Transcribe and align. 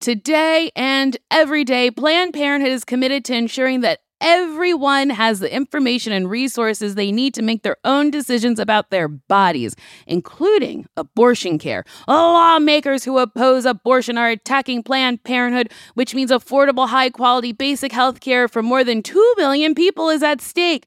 Today 0.00 0.70
and 0.74 1.18
every 1.30 1.62
day, 1.62 1.90
Planned 1.90 2.32
Parenthood 2.32 2.72
is 2.72 2.86
committed 2.86 3.22
to 3.26 3.34
ensuring 3.34 3.82
that 3.82 4.00
everyone 4.18 5.10
has 5.10 5.40
the 5.40 5.54
information 5.54 6.10
and 6.10 6.30
resources 6.30 6.94
they 6.94 7.12
need 7.12 7.34
to 7.34 7.42
make 7.42 7.62
their 7.64 7.76
own 7.84 8.10
decisions 8.10 8.58
about 8.58 8.88
their 8.88 9.08
bodies, 9.08 9.76
including 10.06 10.86
abortion 10.96 11.58
care. 11.58 11.84
Lawmakers 12.08 13.04
who 13.04 13.18
oppose 13.18 13.66
abortion 13.66 14.16
are 14.16 14.30
attacking 14.30 14.82
Planned 14.84 15.22
Parenthood, 15.22 15.70
which 15.92 16.14
means 16.14 16.30
affordable, 16.30 16.88
high 16.88 17.10
quality, 17.10 17.52
basic 17.52 17.92
health 17.92 18.20
care 18.20 18.48
for 18.48 18.62
more 18.62 18.82
than 18.82 19.02
2 19.02 19.34
million 19.36 19.74
people 19.74 20.08
is 20.08 20.22
at 20.22 20.40
stake. 20.40 20.86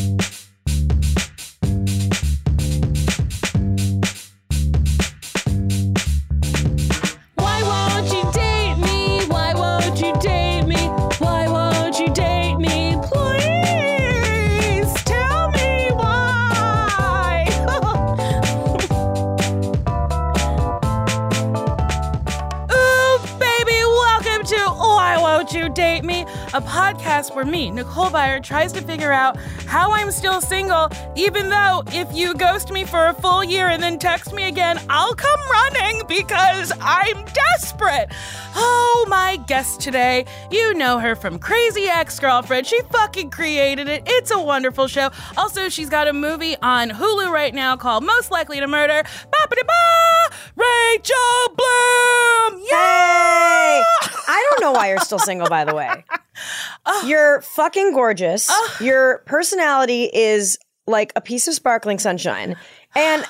Podcast 27.21 27.35
where 27.35 27.45
me, 27.45 27.71
Nicole 27.71 28.09
Byer, 28.09 28.41
tries 28.41 28.71
to 28.73 28.81
figure 28.81 29.11
out 29.11 29.37
how 29.67 29.91
I'm 29.91 30.11
still 30.11 30.41
single, 30.41 30.89
even 31.15 31.49
though 31.49 31.83
if 31.87 32.11
you 32.13 32.33
ghost 32.33 32.71
me 32.71 32.83
for 32.83 33.07
a 33.07 33.13
full 33.13 33.43
year 33.43 33.67
and 33.67 33.81
then 33.81 33.99
text 33.99 34.33
me 34.33 34.47
again, 34.47 34.79
I'll 34.89 35.13
come 35.13 35.39
running 35.51 36.03
because 36.07 36.71
I'm 36.81 37.25
desperate. 37.25 38.11
Oh, 38.55 39.05
my 39.09 39.37
guest 39.47 39.81
today, 39.81 40.25
you 40.49 40.73
know 40.73 40.99
her 40.99 41.15
from 41.15 41.39
Crazy 41.39 41.85
Ex 41.85 42.19
Girlfriend. 42.19 42.67
She 42.67 42.81
fucking 42.91 43.29
created 43.29 43.87
it. 43.87 44.03
It's 44.05 44.31
a 44.31 44.39
wonderful 44.39 44.87
show. 44.87 45.09
Also, 45.37 45.69
she's 45.69 45.89
got 45.89 46.07
a 46.07 46.13
movie 46.13 46.55
on 46.61 46.89
Hulu 46.89 47.31
right 47.31 47.53
now 47.53 47.75
called 47.75 48.03
Most 48.03 48.31
Likely 48.31 48.59
to 48.59 48.67
Murder. 48.67 49.03
Ba-ba-da-ba! 49.03 50.35
Rachel 50.55 51.55
Bloom! 51.55 52.61
Hey! 52.69 53.83
I 54.31 54.47
don't 54.49 54.61
know 54.61 54.71
why 54.71 54.89
you're 54.89 54.99
still 54.99 55.19
single, 55.19 55.49
by 55.49 55.65
the 55.65 55.75
way. 55.75 56.05
You're 57.05 57.41
fucking 57.41 57.93
gorgeous. 57.93 58.49
Your 58.79 59.19
personality 59.25 60.09
is 60.11 60.57
like 60.87 61.11
a 61.15 61.21
piece 61.21 61.47
of 61.47 61.53
sparkling 61.53 61.99
sunshine. 61.99 62.55
And 62.95 63.25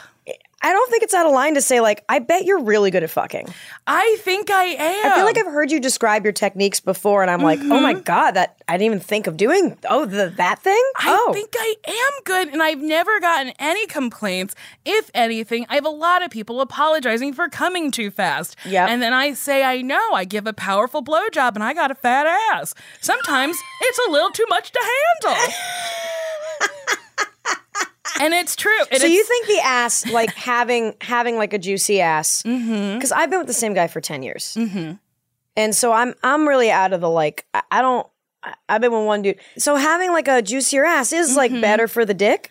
I 0.63 0.71
don't 0.71 0.91
think 0.91 1.03
it's 1.03 1.13
out 1.13 1.25
of 1.25 1.31
line 1.31 1.55
to 1.55 1.61
say, 1.61 1.81
like, 1.81 2.03
I 2.07 2.19
bet 2.19 2.45
you're 2.45 2.61
really 2.61 2.91
good 2.91 3.03
at 3.03 3.09
fucking. 3.09 3.47
I 3.87 4.17
think 4.19 4.51
I 4.51 4.65
am. 4.65 5.11
I 5.11 5.15
feel 5.15 5.25
like 5.25 5.37
I've 5.37 5.51
heard 5.51 5.71
you 5.71 5.79
describe 5.79 6.23
your 6.23 6.33
techniques 6.33 6.79
before, 6.79 7.23
and 7.23 7.31
I'm 7.31 7.41
like, 7.41 7.59
oh 7.61 7.79
my 7.79 7.93
God, 7.93 8.31
that 8.31 8.61
I 8.67 8.73
didn't 8.73 8.85
even 8.85 8.99
think 8.99 9.25
of 9.25 9.37
doing. 9.37 9.77
Oh, 9.89 10.05
the, 10.05 10.31
that 10.37 10.59
thing? 10.59 10.83
Mm-hmm. 10.97 11.09
I 11.09 11.25
oh. 11.27 11.33
think 11.33 11.55
I 11.57 11.75
am 11.87 12.23
good, 12.25 12.49
and 12.49 12.61
I've 12.61 12.81
never 12.81 13.19
gotten 13.19 13.53
any 13.57 13.87
complaints. 13.87 14.53
If 14.85 15.09
anything, 15.15 15.65
I 15.69 15.75
have 15.75 15.85
a 15.85 15.89
lot 15.89 16.23
of 16.23 16.29
people 16.29 16.61
apologizing 16.61 17.33
for 17.33 17.49
coming 17.49 17.89
too 17.89 18.11
fast. 18.11 18.55
Yep. 18.65 18.89
And 18.89 19.01
then 19.01 19.13
I 19.13 19.33
say, 19.33 19.63
I 19.63 19.81
know, 19.81 20.13
I 20.13 20.25
give 20.25 20.45
a 20.45 20.53
powerful 20.53 21.03
blowjob, 21.03 21.55
and 21.55 21.63
I 21.63 21.73
got 21.73 21.89
a 21.89 21.95
fat 21.95 22.27
ass. 22.53 22.75
Sometimes 22.99 23.57
it's 23.81 23.99
a 24.07 24.11
little 24.11 24.29
too 24.29 24.45
much 24.47 24.71
to 24.71 24.79
handle. 25.23 25.43
and 28.19 28.33
it's 28.33 28.55
true. 28.55 28.79
and 28.91 28.99
So 29.01 29.07
you 29.07 29.23
think 29.23 29.47
the 29.47 29.59
ass, 29.63 30.07
like 30.11 30.33
having 30.33 30.95
having 31.01 31.37
like 31.37 31.53
a 31.53 31.59
juicy 31.59 32.01
ass? 32.01 32.43
Because 32.45 33.11
I've 33.11 33.29
been 33.29 33.39
with 33.39 33.47
the 33.47 33.53
same 33.53 33.73
guy 33.73 33.87
for 33.87 34.01
ten 34.01 34.23
years, 34.23 34.55
mm-hmm. 34.57 34.93
and 35.55 35.75
so 35.75 35.91
I'm 35.91 36.13
I'm 36.23 36.47
really 36.47 36.71
out 36.71 36.93
of 36.93 37.01
the 37.01 37.09
like. 37.09 37.45
I, 37.53 37.61
I 37.71 37.81
don't. 37.81 38.07
I- 38.43 38.55
I've 38.69 38.81
been 38.81 38.91
with 38.91 39.05
one 39.05 39.21
dude. 39.21 39.39
So 39.57 39.75
having 39.75 40.11
like 40.11 40.27
a 40.27 40.41
juicier 40.41 40.83
ass 40.83 41.13
is 41.13 41.35
like 41.35 41.51
better 41.61 41.87
for 41.87 42.05
the 42.05 42.13
dick. 42.15 42.49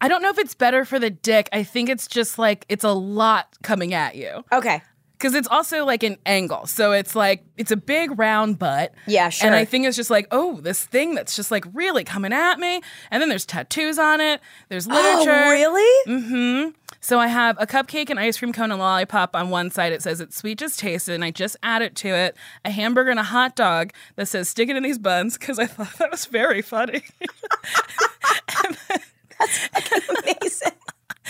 I 0.00 0.08
don't 0.08 0.22
know 0.22 0.30
if 0.30 0.38
it's 0.38 0.54
better 0.54 0.84
for 0.84 0.98
the 0.98 1.10
dick. 1.10 1.48
I 1.52 1.62
think 1.62 1.88
it's 1.88 2.06
just 2.06 2.38
like 2.38 2.64
it's 2.68 2.84
a 2.84 2.92
lot 2.92 3.48
coming 3.62 3.94
at 3.94 4.16
you. 4.16 4.44
Okay. 4.52 4.82
Because 5.18 5.34
it's 5.34 5.48
also 5.48 5.84
like 5.84 6.04
an 6.04 6.16
angle. 6.24 6.66
So 6.66 6.92
it's 6.92 7.16
like 7.16 7.44
it's 7.56 7.72
a 7.72 7.76
big 7.76 8.16
round 8.18 8.58
butt. 8.58 8.94
Yeah, 9.06 9.30
sure. 9.30 9.46
And 9.46 9.56
I 9.56 9.64
think 9.64 9.84
it's 9.84 9.96
just 9.96 10.10
like, 10.10 10.28
oh, 10.30 10.60
this 10.60 10.84
thing 10.84 11.14
that's 11.16 11.34
just 11.34 11.50
like 11.50 11.64
really 11.74 12.04
coming 12.04 12.32
at 12.32 12.60
me. 12.60 12.80
And 13.10 13.20
then 13.20 13.28
there's 13.28 13.44
tattoos 13.44 13.98
on 13.98 14.20
it. 14.20 14.40
There's 14.68 14.86
literature. 14.86 15.32
Oh, 15.32 15.50
really? 15.50 16.10
Mm-hmm. 16.12 16.70
So 17.00 17.18
I 17.18 17.26
have 17.26 17.56
a 17.60 17.66
cupcake 17.66 18.10
and 18.10 18.20
ice 18.20 18.38
cream 18.38 18.52
cone 18.52 18.70
and 18.70 18.80
lollipop 18.80 19.34
on 19.34 19.50
one 19.50 19.70
side. 19.70 19.92
It 19.92 20.02
says 20.02 20.20
it's 20.20 20.36
sweet 20.36 20.58
just 20.58 20.78
tasted, 20.78 21.14
and 21.14 21.24
I 21.24 21.30
just 21.30 21.56
added 21.62 21.96
to 21.96 22.08
it 22.08 22.36
a 22.64 22.70
hamburger 22.70 23.10
and 23.10 23.20
a 23.20 23.24
hot 23.24 23.56
dog 23.56 23.92
that 24.16 24.26
says 24.26 24.48
stick 24.48 24.68
it 24.68 24.76
in 24.76 24.82
these 24.82 24.98
buns 24.98 25.36
because 25.36 25.58
I 25.58 25.66
thought 25.66 25.98
that 25.98 26.10
was 26.10 26.26
very 26.26 26.62
funny. 26.62 27.02
That's 29.38 30.08
amazing. 30.08 30.72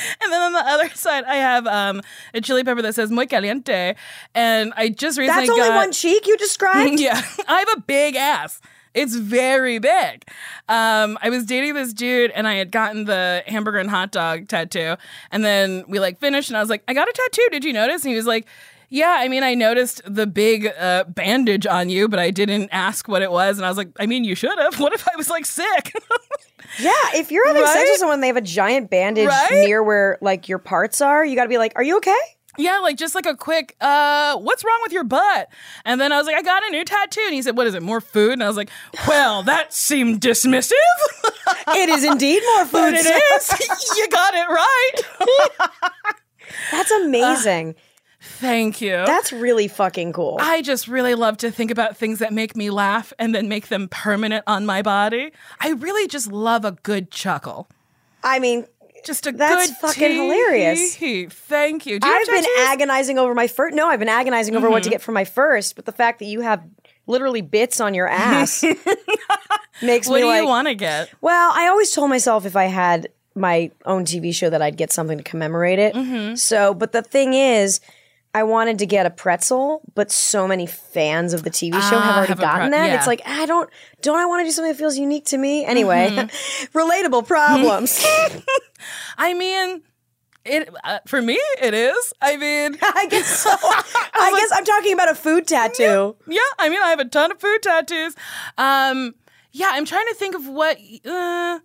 And 0.23 0.33
then 0.33 0.43
on 0.43 0.53
the 0.53 0.67
other 0.67 0.89
side, 0.95 1.25
I 1.25 1.37
have 1.37 1.67
um, 1.67 2.03
a 2.35 2.41
chili 2.41 2.65
pepper 2.65 2.83
that 2.83 2.95
says 2.95 3.11
muy 3.11 3.27
caliente. 3.27 3.95
And 4.35 4.73
I 4.77 4.89
just 4.89 5.19
recently 5.19 5.47
That's 5.47 5.51
only 5.51 5.69
got, 5.69 5.77
one 5.77 5.93
cheek 5.93 6.27
you 6.27 6.37
described. 6.37 7.01
yeah, 7.01 7.21
I 7.47 7.59
have 7.61 7.79
a 7.79 7.81
big 7.81 8.17
ass. 8.17 8.61
It's 8.95 9.15
very 9.15 9.79
big. 9.79 10.25
Um, 10.69 11.19
I 11.23 11.31
was 11.31 11.45
dating 11.45 11.75
this 11.75 11.93
dude 11.93 12.31
and 12.33 12.49
I 12.49 12.55
had 12.55 12.73
gotten 12.73 13.05
the 13.05 13.45
hamburger 13.47 13.79
and 13.79 13.89
hot 13.91 14.11
dog 14.11 14.49
tattoo. 14.49 14.97
And 15.31 15.45
then 15.45 15.85
we 15.89 16.01
like 16.01 16.19
finished 16.19 16.51
and 16.51 16.57
I 16.57 16.61
was 16.61 16.71
like, 16.71 16.83
I 16.89 16.95
got 16.95 17.09
a 17.09 17.13
tattoo. 17.13 17.49
Did 17.53 17.65
you 17.65 17.73
notice? 17.73 18.03
And 18.05 18.11
he 18.11 18.17
was 18.17 18.27
like, 18.27 18.47
yeah, 18.89 19.17
I 19.19 19.29
mean, 19.29 19.43
I 19.43 19.55
noticed 19.55 20.03
the 20.07 20.27
big 20.27 20.67
uh, 20.79 21.05
bandage 21.05 21.67
on 21.67 21.89
you, 21.91 22.09
but 22.09 22.19
I 22.19 22.31
didn't 22.31 22.69
ask 22.73 23.09
what 23.09 23.23
it 23.23 23.31
was. 23.31 23.59
And 23.59 23.67
I 23.67 23.69
was 23.69 23.77
like, 23.79 23.91
I 24.01 24.07
mean, 24.07 24.25
you 24.25 24.35
should 24.35 24.59
have. 24.59 24.79
What 24.81 24.93
if 24.93 25.07
I 25.09 25.17
was 25.17 25.29
like 25.31 25.47
sick? 25.47 25.95
Yeah, 26.79 26.93
if 27.15 27.33
you're 27.33 27.47
having 27.47 27.65
sex 27.65 27.77
Right? 27.77 27.89
with 27.91 27.99
someone, 27.99 28.21
they 28.21 28.27
have 28.27 28.37
a 28.37 28.43
giant 28.43 28.91
bandage 28.91 29.27
Right? 29.27 29.49
near 29.65 29.83
where 29.83 30.19
like 30.21 30.51
your 30.51 30.59
parts 30.59 31.01
are. 31.01 31.25
You 31.25 31.35
got 31.35 31.45
to 31.45 31.49
be 31.49 31.57
like, 31.57 31.73
"Are 31.77 31.83
you 31.83 31.97
okay?" 31.97 32.15
Yeah, 32.59 32.81
like 32.81 32.99
just 32.99 33.15
like 33.15 33.25
a 33.25 33.35
quick, 33.35 33.75
uh, 33.81 34.37
what's 34.37 34.63
wrong 34.65 34.79
with 34.83 34.93
your 34.93 35.05
butt? 35.05 35.49
And 35.87 35.99
then 36.01 36.13
I 36.13 36.19
was 36.19 36.27
like, 36.27 36.37
I 36.37 36.43
got 36.43 36.63
a 36.67 36.71
new 36.71 36.85
tattoo. 36.85 37.23
And 37.25 37.33
he 37.33 37.41
said, 37.41 37.57
What 37.57 37.67
is 37.69 37.75
it, 37.75 37.83
more 37.83 38.01
food? 38.03 38.33
And 38.35 38.45
I 38.45 38.49
was 38.49 38.57
like, 38.59 38.69
Well, 39.07 39.43
that 39.45 39.73
seemed 39.73 40.21
dismissive. 40.21 40.73
It 41.69 41.89
is 41.89 42.05
indeed 42.05 42.43
more 42.55 42.65
food. 42.67 42.93
but 42.93 42.95
it 42.95 43.07
is. 43.07 43.97
you 43.97 44.09
got 44.09 44.35
it 44.35 44.49
right. 44.49 44.93
That's 46.71 46.91
amazing. 46.91 47.75
Thank 48.41 48.81
you. 48.81 48.93
That's 49.07 49.33
really 49.33 49.69
fucking 49.69 50.13
cool. 50.13 50.37
I 50.41 50.63
just 50.63 50.89
really 50.89 51.15
love 51.15 51.37
to 51.39 51.51
think 51.51 51.71
about 51.71 51.97
things 51.97 52.21
that 52.21 52.33
make 52.33 52.57
me 52.57 52.71
laugh 52.71 53.13
and 53.19 53.35
then 53.35 53.49
make 53.49 53.69
them 53.69 53.89
permanent 53.89 54.45
on 54.47 54.65
my 54.67 54.83
body. 54.83 55.33
I 55.61 55.71
really 55.71 56.07
just 56.09 56.31
love 56.31 56.65
a 56.65 56.73
good 56.73 57.11
chuckle. 57.11 57.69
I 58.23 58.39
mean, 58.39 58.67
Just 59.05 59.27
a 59.27 59.33
That's 59.33 59.69
good 59.71 59.77
fucking 59.77 60.09
tee 60.09 60.15
hilarious. 60.17 60.97
Thank 60.97 61.87
you. 61.87 61.95
You 61.95 61.99
I've 62.03 62.27
been? 62.27 62.43
Mm-hmm. 62.45 62.63
agonizing 62.73 63.19
over 63.19 63.35
my 63.35 63.47
first. 63.47 63.75
No, 63.75 63.89
I've 63.89 63.99
been 64.01 64.09
agonizing 64.09 64.57
over 64.57 64.69
what 64.71 64.83
to 64.85 64.91
get 64.91 65.01
for 65.03 65.13
my 65.13 65.25
first, 65.25 65.77
but 65.77 65.85
the 65.85 65.93
fact 65.93 66.19
that 66.19 66.27
you 66.27 66.41
have 66.41 66.63
literally 67.07 67.41
bits 67.41 67.81
on 67.81 67.95
your 67.95 68.07
ass 68.09 68.63
makes 69.83 70.09
What 70.09 70.17
me 70.21 70.21
What 70.21 70.21
do 70.21 70.27
like. 70.27 70.43
you 70.43 70.49
want 70.49 70.69
to 70.69 70.75
get? 70.75 71.11
Well, 71.21 71.53
I 71.55 71.69
always 71.69 71.93
told 71.93 72.11
myself 72.11 72.45
if 72.45 72.57
I 72.57 72.65
had 72.65 73.09
my 73.35 73.71
own 73.87 74.05
TV 74.05 74.35
show 74.35 74.51
that 74.51 74.61
I'd 74.61 74.77
get 74.77 74.93
something 74.93 75.17
to 75.19 75.25
commemorate 75.25 75.79
it. 75.79 75.95
Mm-hmm. 75.95 76.35
So, 76.35 76.75
but 76.75 76.93
the 76.93 77.03
thing 77.03 77.35
is, 77.35 77.81
I 78.35 78.43
wanted 78.43 78.79
to 78.81 78.87
get 78.87 79.07
a 79.07 79.11
pretzel, 79.11 79.81
but 79.95 80.11
so 80.13 80.47
many 80.47 80.67
fans 80.67 81.33
of 81.33 81.43
the 81.45 81.51
TV 81.51 81.73
show 81.73 81.79
have 81.79 81.93
Ah, 81.95 82.17
already 82.19 82.29
have 82.29 82.41
gotten 82.41 82.69
pre- 82.69 82.79
that. 82.79 82.87
yeah. 82.89 82.97
It's 82.97 83.07
like 83.07 83.23
I 83.27 83.47
don't, 83.47 83.69
don't 84.03 84.19
I 84.19 84.27
want 84.27 84.41
to 84.41 84.45
do 84.45 84.51
something 84.53 84.71
that 84.73 84.79
feels 84.79 84.99
unique 84.99 85.25
to 85.27 85.39
me? 85.39 85.65
Anyway, 85.65 86.11
Mm-hmm. 86.11 86.79
relatable 86.79 87.27
problems. 87.27 88.05
I 89.19 89.35
mean, 89.35 89.83
it 90.45 90.69
uh, 90.85 90.99
for 91.07 91.21
me 91.21 91.41
it 91.63 91.75
is. 91.75 92.13
I 92.21 92.37
mean, 92.37 92.77
I 92.83 93.07
guess 93.11 93.27
so. 93.27 93.51
I 93.51 94.33
guess 94.39 94.51
I'm 94.57 94.65
talking 94.65 94.93
about 94.93 95.11
a 95.11 95.15
food 95.15 95.47
tattoo. 95.47 96.17
yeah. 96.27 96.41
I 96.59 96.69
mean, 96.69 96.81
I 96.83 96.91
have 96.91 97.01
a 97.01 97.05
ton 97.07 97.33
of 97.33 97.41
food 97.41 97.63
tattoos. 97.63 98.15
Um, 98.57 99.15
yeah, 99.53 99.71
I'm 99.73 99.85
trying 99.85 100.07
to 100.09 100.15
think 100.15 100.35
of 100.35 100.47
what. 100.47 100.77
Uh, 101.05 101.59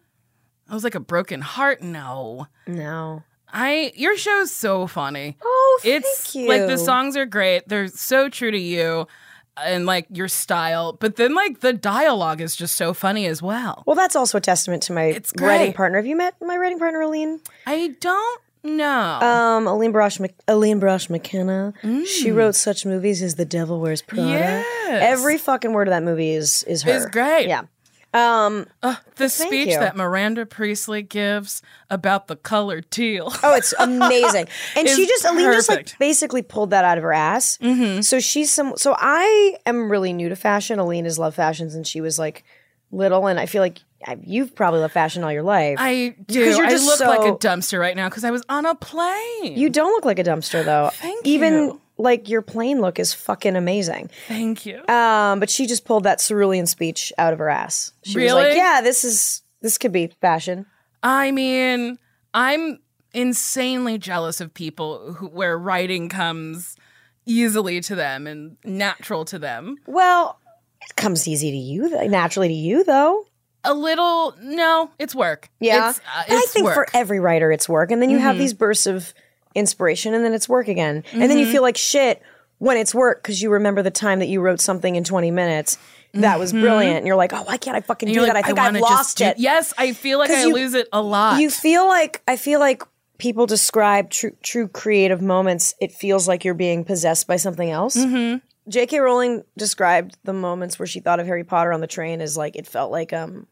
I 0.69 0.74
was 0.74 0.83
like 0.83 0.95
a 0.95 1.00
broken 1.01 1.42
heart. 1.42 1.81
No, 1.83 2.48
No. 2.65 3.24
I 3.54 3.94
your 3.96 4.18
show's 4.18 4.52
so 4.52 4.88
funny. 4.88 5.38
Oh, 5.42 5.80
it's 5.84 6.32
thank 6.32 6.44
you. 6.44 6.50
like 6.50 6.68
the 6.68 6.78
songs 6.78 7.16
are 7.16 7.26
great. 7.28 7.68
They're 7.70 7.88
so 7.88 8.28
true 8.28 8.50
to 8.52 8.58
you 8.58 9.08
and 9.64 9.86
like 9.86 10.08
your 10.12 10.28
style. 10.28 10.94
But 10.94 11.16
then 11.18 11.36
like 11.36 11.60
the 11.60 11.72
dialogue 11.74 12.42
is 12.42 12.56
just 12.56 12.76
so 12.76 12.94
funny 12.94 13.28
as 13.28 13.42
well. 13.42 13.84
Well, 13.86 13.96
that's 13.96 14.16
also 14.16 14.40
a 14.40 14.42
testament 14.42 14.82
to 14.84 14.94
my 14.94 15.04
It's 15.04 15.32
writing 15.40 15.74
partner. 15.74 16.00
Have 16.00 16.08
you 16.08 16.16
met 16.16 16.36
my 16.42 16.58
writing 16.58 16.80
partner, 16.80 17.02
Aline? 17.02 17.40
I 17.68 17.96
don't 18.00 18.42
know. 18.64 19.20
Um, 19.22 19.68
Aline 19.68 19.94
Brosh, 19.94 20.20
Mc- 20.20 20.36
Aline 20.48 20.82
Brosh 20.82 21.10
McKenna. 21.10 21.74
She 22.06 22.32
wrote 22.32 22.56
such 22.56 22.86
movies 22.86 23.22
as 23.22 23.36
The 23.36 23.46
Devil 23.46 23.80
Wears 23.80 24.02
Prada. 24.02 24.24
Mm. 24.24 24.30
Yes. 24.32 25.20
Every 25.20 25.38
fucking 25.38 25.74
word 25.74 25.88
of 25.88 25.92
that 25.92 26.04
movie 26.04 26.32
is 26.32 26.64
is 26.64 26.82
her. 26.84 26.96
It's 26.96 27.06
great. 27.08 27.48
Yeah. 27.48 27.64
Um. 28.13 28.68
Ugh, 28.83 28.98
the 29.15 29.30
speech 29.30 29.69
you. 29.69 29.80
that 29.80 29.95
Miranda 29.95 30.45
Priestley 30.45 31.01
gives 31.01 31.62
about 31.89 32.27
the 32.27 32.36
color 32.36 32.81
teal. 32.81 33.33
Oh, 33.44 33.56
it's 33.56 33.74
amazing. 33.80 34.48
And 34.75 34.88
she 34.88 35.07
just 35.07 35.25
Aline 35.25 35.51
just 35.51 35.69
like 35.69 35.98
basically 36.00 36.42
pulled 36.42 36.69
that 36.71 36.86
out 36.86 36.98
of 36.98 37.04
her 37.04 37.13
ass. 37.13 37.57
Mm-hmm. 37.57 38.01
So 38.01 38.19
she's 38.19 38.51
some. 38.51 38.74
So 38.77 38.95
I 38.98 39.57
am 39.65 39.89
really 39.92 40.13
new 40.13 40.30
to 40.30 40.36
fashion. 40.36 40.80
Aline 40.80 41.06
has 41.06 41.18
loved 41.18 41.36
fashion 41.36 41.69
since 41.69 41.88
she 41.88 42.01
was 42.01 42.19
like 42.19 42.44
little, 42.92 43.25
and 43.27 43.39
I 43.39 43.48
feel 43.48 43.62
like 43.62 43.80
I- 44.06 44.19
you've 44.21 44.54
probably 44.54 44.81
loved 44.81 44.94
fashion 44.94 45.24
all 45.24 45.31
your 45.31 45.44
life. 45.44 45.77
I 45.80 46.15
do. 46.27 46.39
Because 46.39 46.57
you're 46.57 46.68
I 46.68 46.69
just 46.69 46.86
look 46.86 47.00
like 47.00 47.21
a 47.27 47.36
dumpster 47.38 47.80
right 47.80 47.95
now 47.95 48.10
because 48.10 48.24
I 48.24 48.31
was 48.31 48.44
on 48.50 48.65
a 48.65 48.75
plane. 48.75 49.57
you 49.57 49.69
don't 49.69 49.92
look 49.92 50.06
like 50.06 50.19
a 50.19 50.24
dumpster 50.24 50.63
though. 50.63 50.92
Thank 50.94 51.25
Even 51.25 51.54
you. 51.54 51.81
Like 51.98 52.30
your 52.30 52.42
plain 52.42 52.81
look 52.81 53.00
is 53.00 53.13
fucking 53.13 53.56
amazing. 53.56 54.10
Thank 54.28 54.66
you. 54.66 54.80
Um, 54.88 55.40
but 55.40 55.50
she 55.50 55.68
just 55.68 55.86
pulled 55.86 56.04
that 56.06 56.19
cerulean 56.19 56.66
speech 56.66 57.13
out 57.18 57.34
of 57.34 57.40
her 57.40 57.50
ass. 57.50 57.94
She 58.04 58.19
was 58.19 58.34
like, 58.34 58.56
"Yeah, 58.56 58.81
this 58.84 59.04
is 59.04 59.42
this 59.62 59.78
could 59.78 59.92
be 59.92 60.07
fashion." 60.22 60.66
I 61.04 61.31
mean, 61.31 61.98
I'm 62.34 62.80
insanely 63.13 63.98
jealous 63.98 64.42
of 64.42 64.54
people 64.54 65.13
who, 65.13 65.28
where 65.28 65.57
writing 65.57 66.10
comes 66.10 66.75
easily 67.25 67.80
to 67.81 67.96
them 67.96 68.25
and 68.28 68.57
natural 68.66 69.24
to 69.25 69.39
them. 69.39 69.78
Well, 69.86 70.39
it 70.81 70.96
comes 70.96 71.28
easy 71.28 71.51
to 71.51 71.57
you, 71.57 72.07
naturally 72.10 72.48
to 72.50 72.54
you, 72.54 72.84
though. 72.84 73.25
A 73.66 73.74
little, 73.74 74.36
no, 74.42 74.92
it's 75.00 75.16
work. 75.16 75.50
Yeah, 75.62 75.92
it's, 75.92 76.00
uh, 76.00 76.24
but 76.28 76.36
I 76.36 76.42
think 76.48 76.66
work. 76.66 76.75
for 76.75 76.88
every 76.94 77.22
writer, 77.22 77.50
it's 77.51 77.69
work, 77.69 77.92
and 77.92 78.01
then 78.01 78.10
you 78.10 78.18
Mm-hmm. 78.18 78.25
have 78.25 78.38
these 78.38 78.54
bursts 78.54 78.88
of 78.88 79.13
inspiration, 79.56 80.14
and 80.14 80.24
then 80.26 80.34
it's 80.34 80.48
work 80.50 80.68
again, 80.68 81.04
and 81.12 81.24
then 81.30 81.38
you 81.38 81.46
feel 81.52 81.62
like 81.62 81.78
shit 81.78 82.22
when 82.60 82.78
it's 82.78 82.94
work 82.96 83.22
because 83.22 83.42
you 83.42 83.50
remember 83.52 83.82
the 83.82 83.92
time 83.92 84.20
that 84.20 84.28
you 84.28 84.42
wrote 84.42 84.62
something 84.62 84.96
in 84.96 85.04
twenty 85.04 85.32
minutes 85.32 85.78
that 86.14 86.38
was 86.40 86.52
brilliant, 86.54 86.98
and 86.98 87.08
you're 87.08 87.16
like, 87.16 87.34
"Oh, 87.34 87.44
why 87.44 87.58
can't 87.58 87.76
I 87.76 87.82
fucking 87.82 88.08
do 88.10 88.14
you're 88.14 88.26
that? 88.28 88.36
I 88.36 88.42
think 88.44 88.60
I've 88.60 88.74
wanna 88.74 88.80
lost 88.82 89.18
do- 89.18 89.26
it." 89.26 89.40
Yes, 89.40 89.74
I 89.78 89.94
feel 89.94 90.20
like 90.20 90.30
I 90.30 90.44
you- 90.46 90.54
lose 90.54 90.74
it 90.76 90.88
a 90.94 91.02
lot. 91.02 91.40
You 91.42 91.50
feel 91.50 91.88
like 91.88 92.22
I 92.28 92.36
feel 92.38 92.60
like 92.60 92.84
people 93.18 93.46
describe 93.46 94.10
true 94.10 94.36
true 94.44 94.68
creative 94.68 95.22
moments. 95.22 95.74
It 95.82 95.92
feels 95.92 96.28
like 96.28 96.44
you're 96.46 96.54
being 96.54 96.84
possessed 96.86 97.26
by 97.28 97.38
something 97.38 97.70
else. 97.70 97.96
Mm-hmm. 97.96 98.38
J.K. 98.70 99.00
Rowling 99.00 99.44
described 99.58 100.18
the 100.24 100.32
moments 100.34 100.80
where 100.80 100.86
she 100.88 101.02
thought 101.02 101.20
of 101.20 101.26
Harry 101.28 101.44
Potter 101.44 101.74
on 101.74 101.82
the 101.82 101.88
train 101.88 102.22
as 102.22 102.38
like 102.38 102.56
it 102.56 102.66
felt 102.68 102.92
like 102.92 103.12
um 103.12 103.48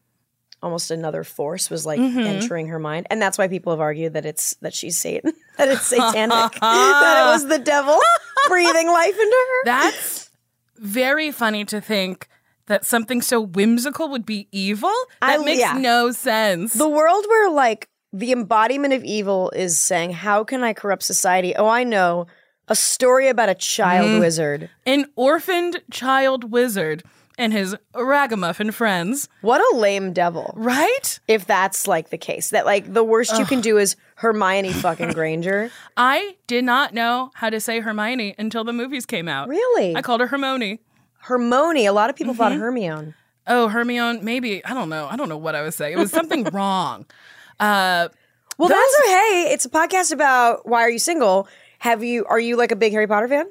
almost 0.62 0.90
another 0.92 1.24
force 1.24 1.68
was 1.68 1.84
like 1.84 1.98
Mm-hmm. 1.98 2.20
entering 2.20 2.68
her 2.68 2.78
mind, 2.78 3.06
and 3.10 3.20
that's 3.20 3.36
why 3.36 3.48
people 3.48 3.72
have 3.72 3.80
argued 3.80 4.14
that 4.14 4.24
it's 4.24 4.54
that 4.62 4.72
she's 4.72 4.96
Satan, 4.96 5.32
that 5.58 5.68
it's 5.68 5.86
satanic, 5.86 6.58
that 6.60 7.24
it 7.26 7.32
was 7.32 7.46
the 7.48 7.58
devil 7.58 7.98
breathing 8.48 8.88
life 8.88 9.14
into 9.18 9.36
her. 9.48 9.64
That's 9.64 10.30
very 10.76 11.30
funny 11.30 11.64
to 11.66 11.80
think 11.80 12.28
that 12.66 12.84
something 12.84 13.20
so 13.22 13.40
whimsical 13.40 14.08
would 14.08 14.24
be 14.26 14.48
evil. 14.52 14.92
That 15.20 15.40
I- 15.40 15.44
makes 15.44 15.60
yeah. 15.60 15.74
no 15.74 16.10
sense. 16.12 16.74
The 16.74 16.88
world 16.88 17.24
where 17.28 17.50
like 17.50 17.88
the 18.12 18.32
embodiment 18.32 18.92
of 18.94 19.04
evil 19.04 19.50
is 19.54 19.78
saying, 19.78 20.12
"How 20.12 20.44
can 20.44 20.62
I 20.62 20.72
corrupt 20.72 21.02
society?" 21.02 21.54
Oh, 21.56 21.68
I 21.68 21.84
know. 21.84 22.26
A 22.68 22.76
story 22.76 23.28
about 23.28 23.48
a 23.48 23.54
child 23.54 24.06
Mm-hmm. 24.08 24.20
wizard. 24.20 24.70
An 24.86 25.06
orphaned 25.16 25.82
child 25.90 26.50
wizard 26.52 27.02
and 27.38 27.52
his 27.52 27.74
ragamuffin 27.94 28.70
friends, 28.72 29.28
What 29.40 29.60
a 29.72 29.76
lame 29.76 30.12
devil. 30.12 30.52
right? 30.56 31.18
If 31.28 31.46
that's 31.46 31.86
like 31.86 32.10
the 32.10 32.18
case, 32.18 32.50
that 32.50 32.66
like 32.66 32.92
the 32.92 33.04
worst 33.04 33.38
you 33.38 33.44
can 33.44 33.60
do 33.60 33.78
is 33.78 33.96
Hermione 34.16 34.72
fucking 34.72 35.12
Granger. 35.12 35.70
I 35.96 36.36
did 36.46 36.64
not 36.64 36.92
know 36.94 37.30
how 37.34 37.50
to 37.50 37.60
say 37.60 37.80
Hermione 37.80 38.34
until 38.38 38.64
the 38.64 38.72
movies 38.72 39.06
came 39.06 39.28
out. 39.28 39.48
Really? 39.48 39.96
I 39.96 40.02
called 40.02 40.20
her 40.20 40.26
Hermione. 40.26 40.80
Hermione. 41.20 41.86
A 41.86 41.92
lot 41.92 42.10
of 42.10 42.16
people 42.16 42.32
Mm-hmm. 42.34 42.38
thought 42.42 42.52
Hermione. 42.52 43.14
Oh, 43.46 43.68
Hermione, 43.68 44.20
maybe. 44.22 44.64
I 44.64 44.72
don't 44.74 44.88
know. 44.88 45.08
I 45.10 45.16
don't 45.16 45.28
know 45.28 45.36
what 45.38 45.54
I 45.54 45.62
was 45.62 45.74
saying. 45.74 45.94
It 45.94 45.98
was 45.98 46.10
something 46.12 46.44
wrong. 46.52 47.06
Uh, 47.58 48.08
Well, 48.58 48.68
that's 48.68 48.96
hey. 49.06 49.50
It's 49.52 49.64
a 49.64 49.70
podcast 49.70 50.12
about 50.12 50.68
why 50.68 50.82
are 50.82 50.90
you 50.90 50.98
single? 51.00 51.48
Have 51.78 52.04
you? 52.04 52.24
Are 52.26 52.38
you 52.38 52.56
like 52.56 52.70
a 52.70 52.76
big 52.76 52.92
Harry 52.92 53.06
Potter 53.08 53.26
fan? 53.28 53.46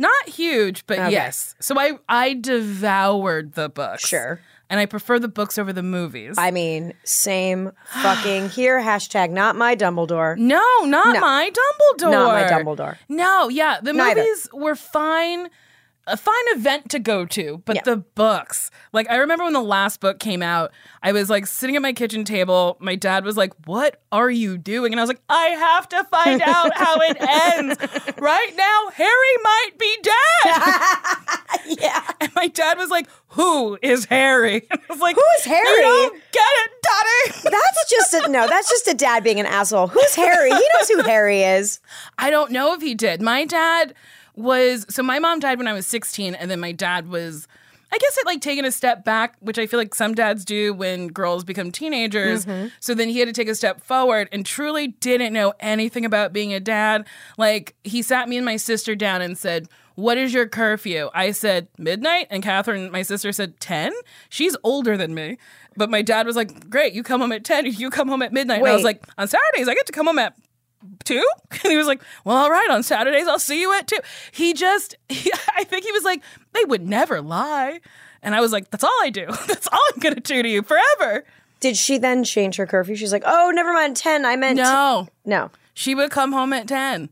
Not 0.00 0.28
huge, 0.28 0.86
but 0.86 1.10
yes. 1.12 1.54
So 1.60 1.78
I 1.78 1.98
I 2.08 2.34
devoured 2.34 3.52
the 3.54 3.68
books. 3.68 4.06
Sure. 4.08 4.40
And 4.68 4.78
I 4.78 4.86
prefer 4.86 5.18
the 5.18 5.26
books 5.26 5.58
over 5.58 5.72
the 5.72 5.82
movies. 5.82 6.36
I 6.38 6.52
mean, 6.52 6.94
same 7.02 7.72
fucking 8.02 8.50
here. 8.58 8.80
Hashtag 8.80 9.30
not 9.30 9.56
my 9.56 9.74
Dumbledore. 9.74 10.36
no, 10.38 10.62
not 10.84 11.14
No. 11.14 11.20
my 11.20 11.50
Dumbledore. 11.50 12.10
Not 12.12 12.32
my 12.32 12.42
Dumbledore. 12.44 12.96
No, 13.08 13.48
yeah, 13.48 13.80
the 13.82 13.92
Neither. 13.92 14.20
movies 14.20 14.48
were 14.52 14.76
fine. 14.76 15.48
A 16.12 16.16
fine 16.16 16.34
event 16.48 16.90
to 16.90 16.98
go 16.98 17.24
to, 17.26 17.62
but 17.64 17.76
Yeah. 17.76 17.82
the 17.84 17.96
books. 17.96 18.70
Like 18.92 19.08
I 19.08 19.16
remember 19.16 19.44
when 19.44 19.52
the 19.52 19.60
last 19.62 20.00
book 20.00 20.18
came 20.18 20.42
out, 20.42 20.72
I 21.02 21.12
was 21.12 21.30
like 21.30 21.46
sitting 21.46 21.76
at 21.76 21.82
my 21.82 21.92
kitchen 21.92 22.24
table. 22.24 22.76
My 22.80 22.96
dad 22.96 23.24
was 23.24 23.36
like, 23.36 23.52
"What 23.66 24.00
are 24.10 24.30
you 24.30 24.58
doing?" 24.58 24.92
And 24.92 24.98
I 25.00 25.02
was 25.04 25.08
like, 25.08 25.22
"I 25.28 25.46
have 25.48 25.88
to 25.90 26.04
find 26.04 26.42
out 26.42 26.76
how 26.76 26.96
it 27.00 27.16
ends. 27.20 27.76
Right 28.18 28.52
now, 28.56 28.90
Harry 28.94 29.36
might 29.42 29.70
be 29.78 29.96
dead." 30.02 30.56
Yeah. 31.80 32.00
And 32.20 32.34
my 32.34 32.48
dad 32.48 32.78
was 32.78 32.90
like, 32.90 33.06
"Who 33.28 33.78
is 33.82 34.06
Harry?" 34.06 34.66
And 34.70 34.80
I 34.88 34.92
was 34.92 35.00
like, 35.00 35.14
Who 35.14 35.22
is 35.38 35.44
Harry? 35.44 35.68
You 35.68 35.82
don't 35.82 36.14
get 36.32 36.42
it, 36.64 36.70
Daddy." 36.82 37.50
That's 37.50 37.90
just 37.90 38.14
a 38.14 38.28
no. 38.28 38.48
That's 38.48 38.68
just 38.68 38.88
a 38.88 38.94
dad 38.94 39.22
being 39.22 39.38
an 39.38 39.46
asshole. 39.46 39.88
Who's 39.88 40.14
Harry? 40.16 40.48
He 40.50 40.54
knows 40.54 40.88
who 40.88 41.02
Harry 41.02 41.42
is. 41.42 41.80
I 42.18 42.30
don't 42.30 42.50
know 42.50 42.74
if 42.74 42.80
he 42.82 42.94
did. 42.94 43.20
My 43.22 43.44
dad 43.44 43.94
was 44.36 44.86
so 44.88 45.02
my 45.02 45.18
mom 45.18 45.40
died 45.40 45.58
when 45.58 45.66
I 45.66 45.72
was 45.72 45.86
16 45.86 46.34
and 46.34 46.50
then 46.50 46.60
my 46.60 46.72
dad 46.72 47.08
was 47.08 47.46
I 47.92 47.98
guess 47.98 48.16
it 48.18 48.26
like 48.26 48.40
taken 48.40 48.64
a 48.64 48.70
step 48.70 49.04
back, 49.04 49.34
which 49.40 49.58
I 49.58 49.66
feel 49.66 49.80
like 49.80 49.96
some 49.96 50.14
dads 50.14 50.44
do 50.44 50.72
when 50.72 51.08
girls 51.08 51.42
become 51.42 51.72
teenagers. 51.72 52.46
Mm-hmm. 52.46 52.68
So 52.78 52.94
then 52.94 53.08
he 53.08 53.18
had 53.18 53.26
to 53.26 53.32
take 53.32 53.48
a 53.48 53.54
step 53.54 53.82
forward 53.82 54.28
and 54.30 54.46
truly 54.46 54.88
didn't 54.88 55.32
know 55.32 55.54
anything 55.58 56.04
about 56.04 56.32
being 56.32 56.54
a 56.54 56.60
dad. 56.60 57.04
Like 57.36 57.74
he 57.82 58.02
sat 58.02 58.28
me 58.28 58.36
and 58.36 58.46
my 58.46 58.56
sister 58.56 58.94
down 58.94 59.22
and 59.22 59.36
said, 59.36 59.68
what 59.96 60.18
is 60.18 60.32
your 60.32 60.48
curfew? 60.48 61.10
I 61.12 61.32
said 61.32 61.68
midnight, 61.76 62.28
and 62.30 62.42
Catherine, 62.42 62.90
my 62.90 63.02
sister, 63.02 63.32
said 63.32 63.60
10. 63.60 63.92
She's 64.30 64.56
older 64.64 64.96
than 64.96 65.14
me. 65.14 65.36
But 65.76 65.90
my 65.90 66.00
dad 66.00 66.26
was 66.26 66.36
like, 66.36 66.70
Great, 66.70 66.94
you 66.94 67.02
come 67.02 67.20
home 67.20 67.32
at 67.32 67.44
10, 67.44 67.66
you 67.66 67.90
come 67.90 68.08
home 68.08 68.22
at 68.22 68.32
midnight. 68.32 68.60
And 68.60 68.68
I 68.68 68.74
was 68.74 68.84
like, 68.84 69.04
On 69.18 69.28
Saturdays, 69.28 69.68
I 69.68 69.74
get 69.74 69.86
to 69.86 69.92
come 69.92 70.06
home 70.06 70.18
at 70.18 70.34
two? 71.04 71.24
And 71.62 71.70
he 71.72 71.76
was 71.76 71.86
like, 71.86 72.00
well, 72.24 72.36
all 72.36 72.50
right, 72.50 72.70
on 72.70 72.82
Saturdays, 72.82 73.26
I'll 73.28 73.38
see 73.38 73.60
you 73.60 73.72
at 73.74 73.86
two. 73.86 73.98
He 74.32 74.54
just, 74.54 74.94
he, 75.08 75.32
I 75.56 75.64
think 75.64 75.84
he 75.84 75.92
was 75.92 76.04
like, 76.04 76.22
they 76.52 76.64
would 76.64 76.88
never 76.88 77.20
lie. 77.20 77.80
And 78.22 78.34
I 78.34 78.40
was 78.40 78.52
like, 78.52 78.70
that's 78.70 78.84
all 78.84 78.98
I 79.02 79.10
do. 79.10 79.26
That's 79.46 79.66
all 79.68 79.80
I'm 79.94 80.00
going 80.00 80.14
to 80.14 80.20
do 80.20 80.42
to 80.42 80.48
you 80.48 80.62
forever. 80.62 81.24
Did 81.60 81.76
she 81.76 81.96
then 81.98 82.22
change 82.24 82.56
her 82.56 82.66
curfew? 82.66 82.94
She's 82.94 83.12
like, 83.12 83.22
oh, 83.26 83.50
never 83.54 83.72
mind, 83.72 83.96
ten. 83.96 84.24
I 84.24 84.36
meant 84.36 84.56
No, 84.58 85.08
no. 85.24 85.50
she 85.74 85.94
would 85.94 86.10
come 86.10 86.32
home 86.32 86.52
at 86.52 86.68
10. 86.68 87.08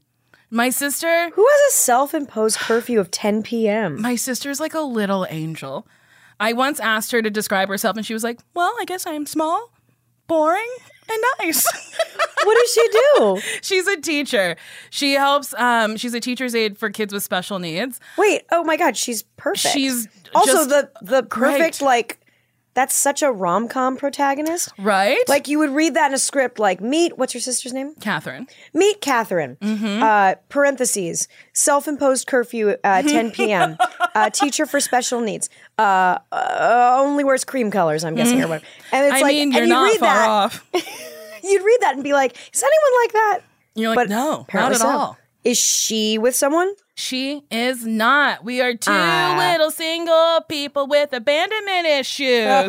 My 0.50 0.70
sister, 0.70 1.30
Who 1.30 1.46
has 1.46 1.72
a 1.72 1.76
self-imposed 1.76 2.58
curfew 2.58 3.00
of 3.00 3.10
10 3.10 3.42
p.m.? 3.42 4.00
my 4.00 4.16
sister's 4.16 4.60
like 4.60 4.72
a 4.74 4.80
little 4.80 5.26
angel. 5.30 5.86
I 6.40 6.52
once 6.54 6.78
asked 6.80 7.10
her 7.12 7.20
to 7.20 7.28
describe 7.30 7.68
herself, 7.68 7.96
and 7.96 8.06
she 8.06 8.14
was 8.14 8.22
like, 8.24 8.38
"Well, 8.54 8.74
I 8.80 8.84
guess 8.86 9.06
I 9.06 9.12
am 9.12 9.26
small, 9.26 9.70
boring, 10.26 10.68
and 11.08 11.24
nice." 11.38 11.64
what 12.44 12.58
does 12.58 12.72
she 12.72 12.88
do? 12.88 13.40
she's 13.62 13.86
a 13.86 14.00
teacher. 14.00 14.56
She 14.90 15.14
helps. 15.14 15.54
Um, 15.54 15.96
she's 15.96 16.14
a 16.14 16.20
teacher's 16.20 16.54
aide 16.54 16.78
for 16.78 16.90
kids 16.90 17.12
with 17.12 17.22
special 17.22 17.58
needs. 17.58 18.00
Wait, 18.16 18.42
oh 18.52 18.64
my 18.64 18.76
god, 18.76 18.96
she's 18.96 19.22
perfect. 19.36 19.74
She's 19.74 20.08
also 20.34 20.64
the 20.64 20.90
the 21.02 21.22
great. 21.22 21.58
perfect 21.58 21.82
like 21.82 22.20
that's 22.78 22.94
such 22.94 23.22
a 23.22 23.32
rom-com 23.32 23.96
protagonist. 23.96 24.72
Right? 24.78 25.18
Like 25.28 25.48
you 25.48 25.58
would 25.58 25.70
read 25.70 25.94
that 25.94 26.08
in 26.10 26.14
a 26.14 26.18
script 26.18 26.60
like 26.60 26.80
meet 26.80 27.18
what's 27.18 27.34
your 27.34 27.40
sister's 27.40 27.72
name? 27.72 27.94
Catherine. 28.00 28.46
Meet 28.72 29.00
Catherine. 29.00 29.56
Mm-hmm. 29.60 30.00
Uh, 30.02 30.34
parentheses. 30.48 31.26
Self-imposed 31.54 32.28
curfew 32.28 32.76
uh, 32.84 33.02
10 33.02 33.30
p.m. 33.38 33.76
uh, 34.14 34.30
teacher 34.30 34.64
for 34.64 34.78
special 34.78 35.20
needs. 35.20 35.50
Uh, 35.76 36.18
uh, 36.30 36.96
only 37.00 37.24
wears 37.24 37.44
cream 37.44 37.72
colors. 37.72 38.04
I'm 38.04 38.14
guessing 38.14 38.40
or 38.42 38.46
whatever. 38.46 38.64
And 38.92 39.06
it's 39.06 39.14
Mm-hmm. 39.16 39.16
I 39.16 39.20
like, 39.22 39.32
mean, 39.34 39.42
and 39.48 39.54
you're 39.54 39.62
you 39.64 39.68
not 39.68 39.82
read 39.90 39.98
far 39.98 40.14
that, 40.14 40.28
off. 40.28 40.64
You'd 41.42 41.64
read 41.64 41.78
that 41.80 41.94
and 41.96 42.04
be 42.04 42.12
like, 42.12 42.36
is 42.54 42.62
anyone 42.62 43.02
like 43.02 43.12
that? 43.12 43.38
You're 43.74 43.88
like, 43.90 43.96
But 43.96 44.08
no, 44.08 44.46
not 44.54 44.72
at 44.72 44.78
so. 44.78 44.86
all. 44.88 45.18
Is 45.42 45.58
she 45.58 46.16
with 46.18 46.34
someone? 46.36 46.72
She 46.98 47.44
is 47.48 47.86
not. 47.86 48.42
We 48.42 48.60
are 48.60 48.74
two 48.74 48.90
Ah. 48.92 49.36
little 49.38 49.70
single 49.70 50.40
people 50.48 50.88
with 50.88 51.12
abandonment 51.12 51.86
issues. 51.86 52.68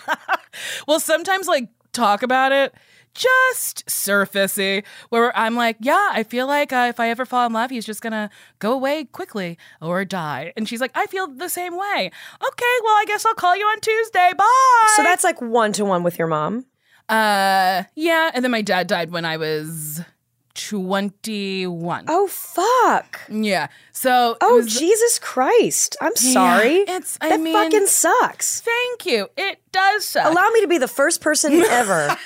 we'll 0.88 0.98
sometimes 0.98 1.46
like 1.46 1.68
talk 1.92 2.22
about 2.22 2.52
it 2.52 2.74
just 3.12 3.84
surfacey 3.86 4.82
where 5.10 5.36
I'm 5.36 5.56
like, 5.56 5.76
yeah, 5.80 6.08
I 6.12 6.22
feel 6.22 6.46
like 6.46 6.72
uh, 6.72 6.86
if 6.88 6.98
I 7.00 7.10
ever 7.10 7.26
fall 7.26 7.44
in 7.46 7.52
love, 7.52 7.68
he's 7.68 7.84
just 7.84 8.00
gonna 8.00 8.30
go 8.60 8.72
away 8.72 9.04
quickly 9.04 9.58
or 9.82 10.06
die. 10.06 10.54
And 10.56 10.66
she's 10.66 10.80
like, 10.80 10.92
I 10.94 11.04
feel 11.06 11.26
the 11.26 11.48
same 11.50 11.76
way. 11.76 12.10
Okay, 12.42 12.74
well, 12.84 12.94
I 12.94 13.04
guess 13.08 13.26
I'll 13.26 13.34
call 13.34 13.56
you 13.56 13.64
on 13.66 13.80
Tuesday. 13.80 14.30
Bye. 14.38 14.92
So 14.96 15.02
that's 15.02 15.24
like 15.24 15.42
one 15.42 15.72
to 15.74 15.84
one 15.84 16.02
with 16.02 16.18
your 16.18 16.28
mom. 16.28 16.64
uh, 17.10 17.82
yeah. 17.94 18.30
And 18.32 18.42
then 18.42 18.52
my 18.52 18.62
dad 18.62 18.86
died 18.86 19.10
when 19.10 19.26
I 19.26 19.36
was 19.36 20.00
21. 20.68 22.04
Oh 22.08 22.26
fuck. 22.26 23.20
Yeah. 23.28 23.68
So 23.92 24.36
Oh 24.40 24.56
was- 24.56 24.74
Jesus 24.78 25.18
Christ. 25.18 25.96
I'm 26.00 26.16
sorry. 26.16 26.80
it's- 26.82 27.18
I 27.20 27.30
that 27.30 27.40
mean- 27.40 27.54
fucking 27.54 27.86
sucks. 27.86 28.60
Thank 28.60 29.06
you. 29.06 29.28
It 29.36 29.58
does 29.72 30.04
suck. 30.04 30.26
Allow 30.30 30.48
me 30.50 30.60
to 30.62 30.66
be 30.68 30.78
the 30.78 30.88
first 30.88 31.20
person 31.20 31.52
ever 31.70 32.16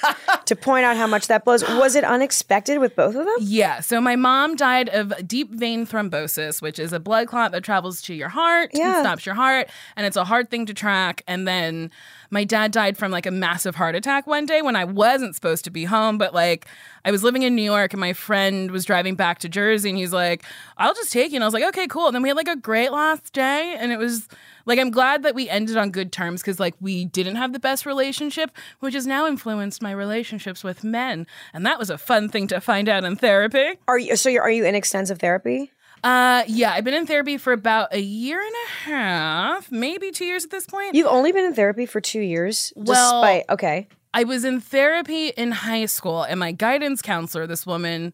to 0.47 0.57
point 0.57 0.85
out 0.85 0.97
how 0.97 1.07
much 1.07 1.27
that 1.29 1.45
blows. 1.45 1.63
Was 1.63 1.95
it 1.95 2.05
unexpected 2.05 2.79
with 2.79 2.97
both 2.97 3.15
of 3.15 3.25
them? 3.27 3.35
Yeah. 3.41 3.81
So 3.81 4.01
my 4.01 4.17
mom 4.17 4.57
died 4.57 4.89
of 4.91 5.13
deep 5.27 5.51
vein 5.51 5.87
thrombosis, 5.87 6.63
which 6.63 6.79
is 6.79 6.93
a 6.93 7.01
blood 7.01 7.29
clot 7.29 7.53
that 7.53 7.63
travels 7.65 8.01
to 8.03 8.15
your 8.15 8.29
heart 8.31 8.71
Yeah. 8.73 8.97
and 8.99 9.05
stops 9.05 9.27
your 9.27 9.35
heart. 9.35 9.69
And 9.97 10.07
it's 10.07 10.17
a 10.17 10.25
hard 10.25 10.51
thing 10.51 10.67
to 10.67 10.75
track. 10.75 11.23
And 11.27 11.47
then 11.47 11.91
my 12.31 12.45
dad 12.45 12.73
died 12.73 12.97
from 12.97 13.13
like 13.13 13.27
a 13.27 13.31
massive 13.31 13.75
heart 13.77 13.95
attack 13.95 14.27
one 14.27 14.47
day 14.47 14.61
when 14.63 14.75
I 14.77 14.85
wasn't 14.85 15.35
supposed 15.35 15.65
to 15.65 15.71
be 15.71 15.85
home. 15.85 16.19
But 16.19 16.35
like 16.35 16.67
I 17.05 17.11
was 17.11 17.23
living 17.23 17.43
in 17.43 17.55
New 17.55 17.63
York 17.63 17.93
and 17.93 18.01
my 18.01 18.13
friend 18.13 18.71
was 18.71 18.85
driving 18.85 19.15
back 19.15 19.39
to 19.41 19.49
Jersey 19.49 19.91
and 19.91 19.99
he's 19.99 20.13
like, 20.13 20.45
I'll 20.79 20.95
just 20.95 21.13
take 21.13 21.31
you. 21.33 21.37
And 21.37 21.45
I 21.45 21.47
was 21.47 21.55
like, 21.55 21.65
okay, 21.65 21.87
cool. 21.87 22.07
And 22.07 22.15
then 22.15 22.23
we 22.23 22.29
had 22.31 22.37
like 22.37 22.49
a 22.49 22.57
great 22.57 22.91
last 22.91 23.33
day. 23.33 23.77
And 23.79 23.93
it 23.93 23.99
was 23.99 24.29
like, 24.67 24.79
I'm 24.79 24.91
glad 24.91 25.23
that 25.23 25.35
we 25.35 25.49
ended 25.49 25.77
on 25.77 25.91
good 25.91 26.13
terms 26.13 26.41
because 26.41 26.59
like 26.61 26.75
we 26.81 27.05
didn't 27.05 27.37
have 27.37 27.53
the 27.53 27.59
best 27.59 27.87
relationship, 27.87 28.51
which 28.81 28.95
has 28.95 29.07
now 29.07 29.27
influenced 29.27 29.83
my 29.83 29.93
relationships 29.93 30.65
with 30.65 30.85
men. 30.85 31.27
And 31.53 31.65
that 31.67 31.79
was 31.79 31.91
a 31.91 31.99
fun 31.99 32.29
thing 32.29 32.47
to 32.49 32.61
find 32.61 32.89
out 32.89 33.05
in 33.05 33.17
therapy. 33.17 33.79
Are 33.89 33.99
you 33.99 34.17
so 34.17 34.29
you're, 34.29 34.43
are 34.43 34.51
you 34.51 34.65
in 34.65 34.75
extensive 34.75 35.19
therapy? 35.19 35.71
Uh, 36.03 36.45
yeah, 36.47 36.73
I've 36.73 36.85
been 36.85 36.93
in 36.95 37.07
therapy 37.07 37.39
for 37.39 37.55
about 37.55 37.95
a 37.95 38.01
year 38.01 38.39
and 38.39 38.55
a 38.55 38.69
half, 38.91 39.73
maybe 39.73 40.11
two 40.11 40.27
years 40.27 40.45
at 40.45 40.51
this 40.51 40.67
point. 40.67 40.95
You've 40.95 41.07
only 41.07 41.33
been 41.33 41.47
in 41.47 41.55
therapy 41.55 41.87
for 41.87 42.01
2 42.01 42.21
years 42.21 42.75
Well- 42.77 43.23
despite 43.23 43.45
Okay. 43.49 43.89
I 44.13 44.25
was 44.25 44.45
in 44.45 44.61
therapy 44.61 45.29
in 45.29 45.51
high 45.51 45.87
school, 45.87 46.23
and 46.23 46.39
my 46.39 46.53
guidance 46.53 47.03
counselor, 47.03 47.47
this 47.49 47.67
woman, 47.67 48.13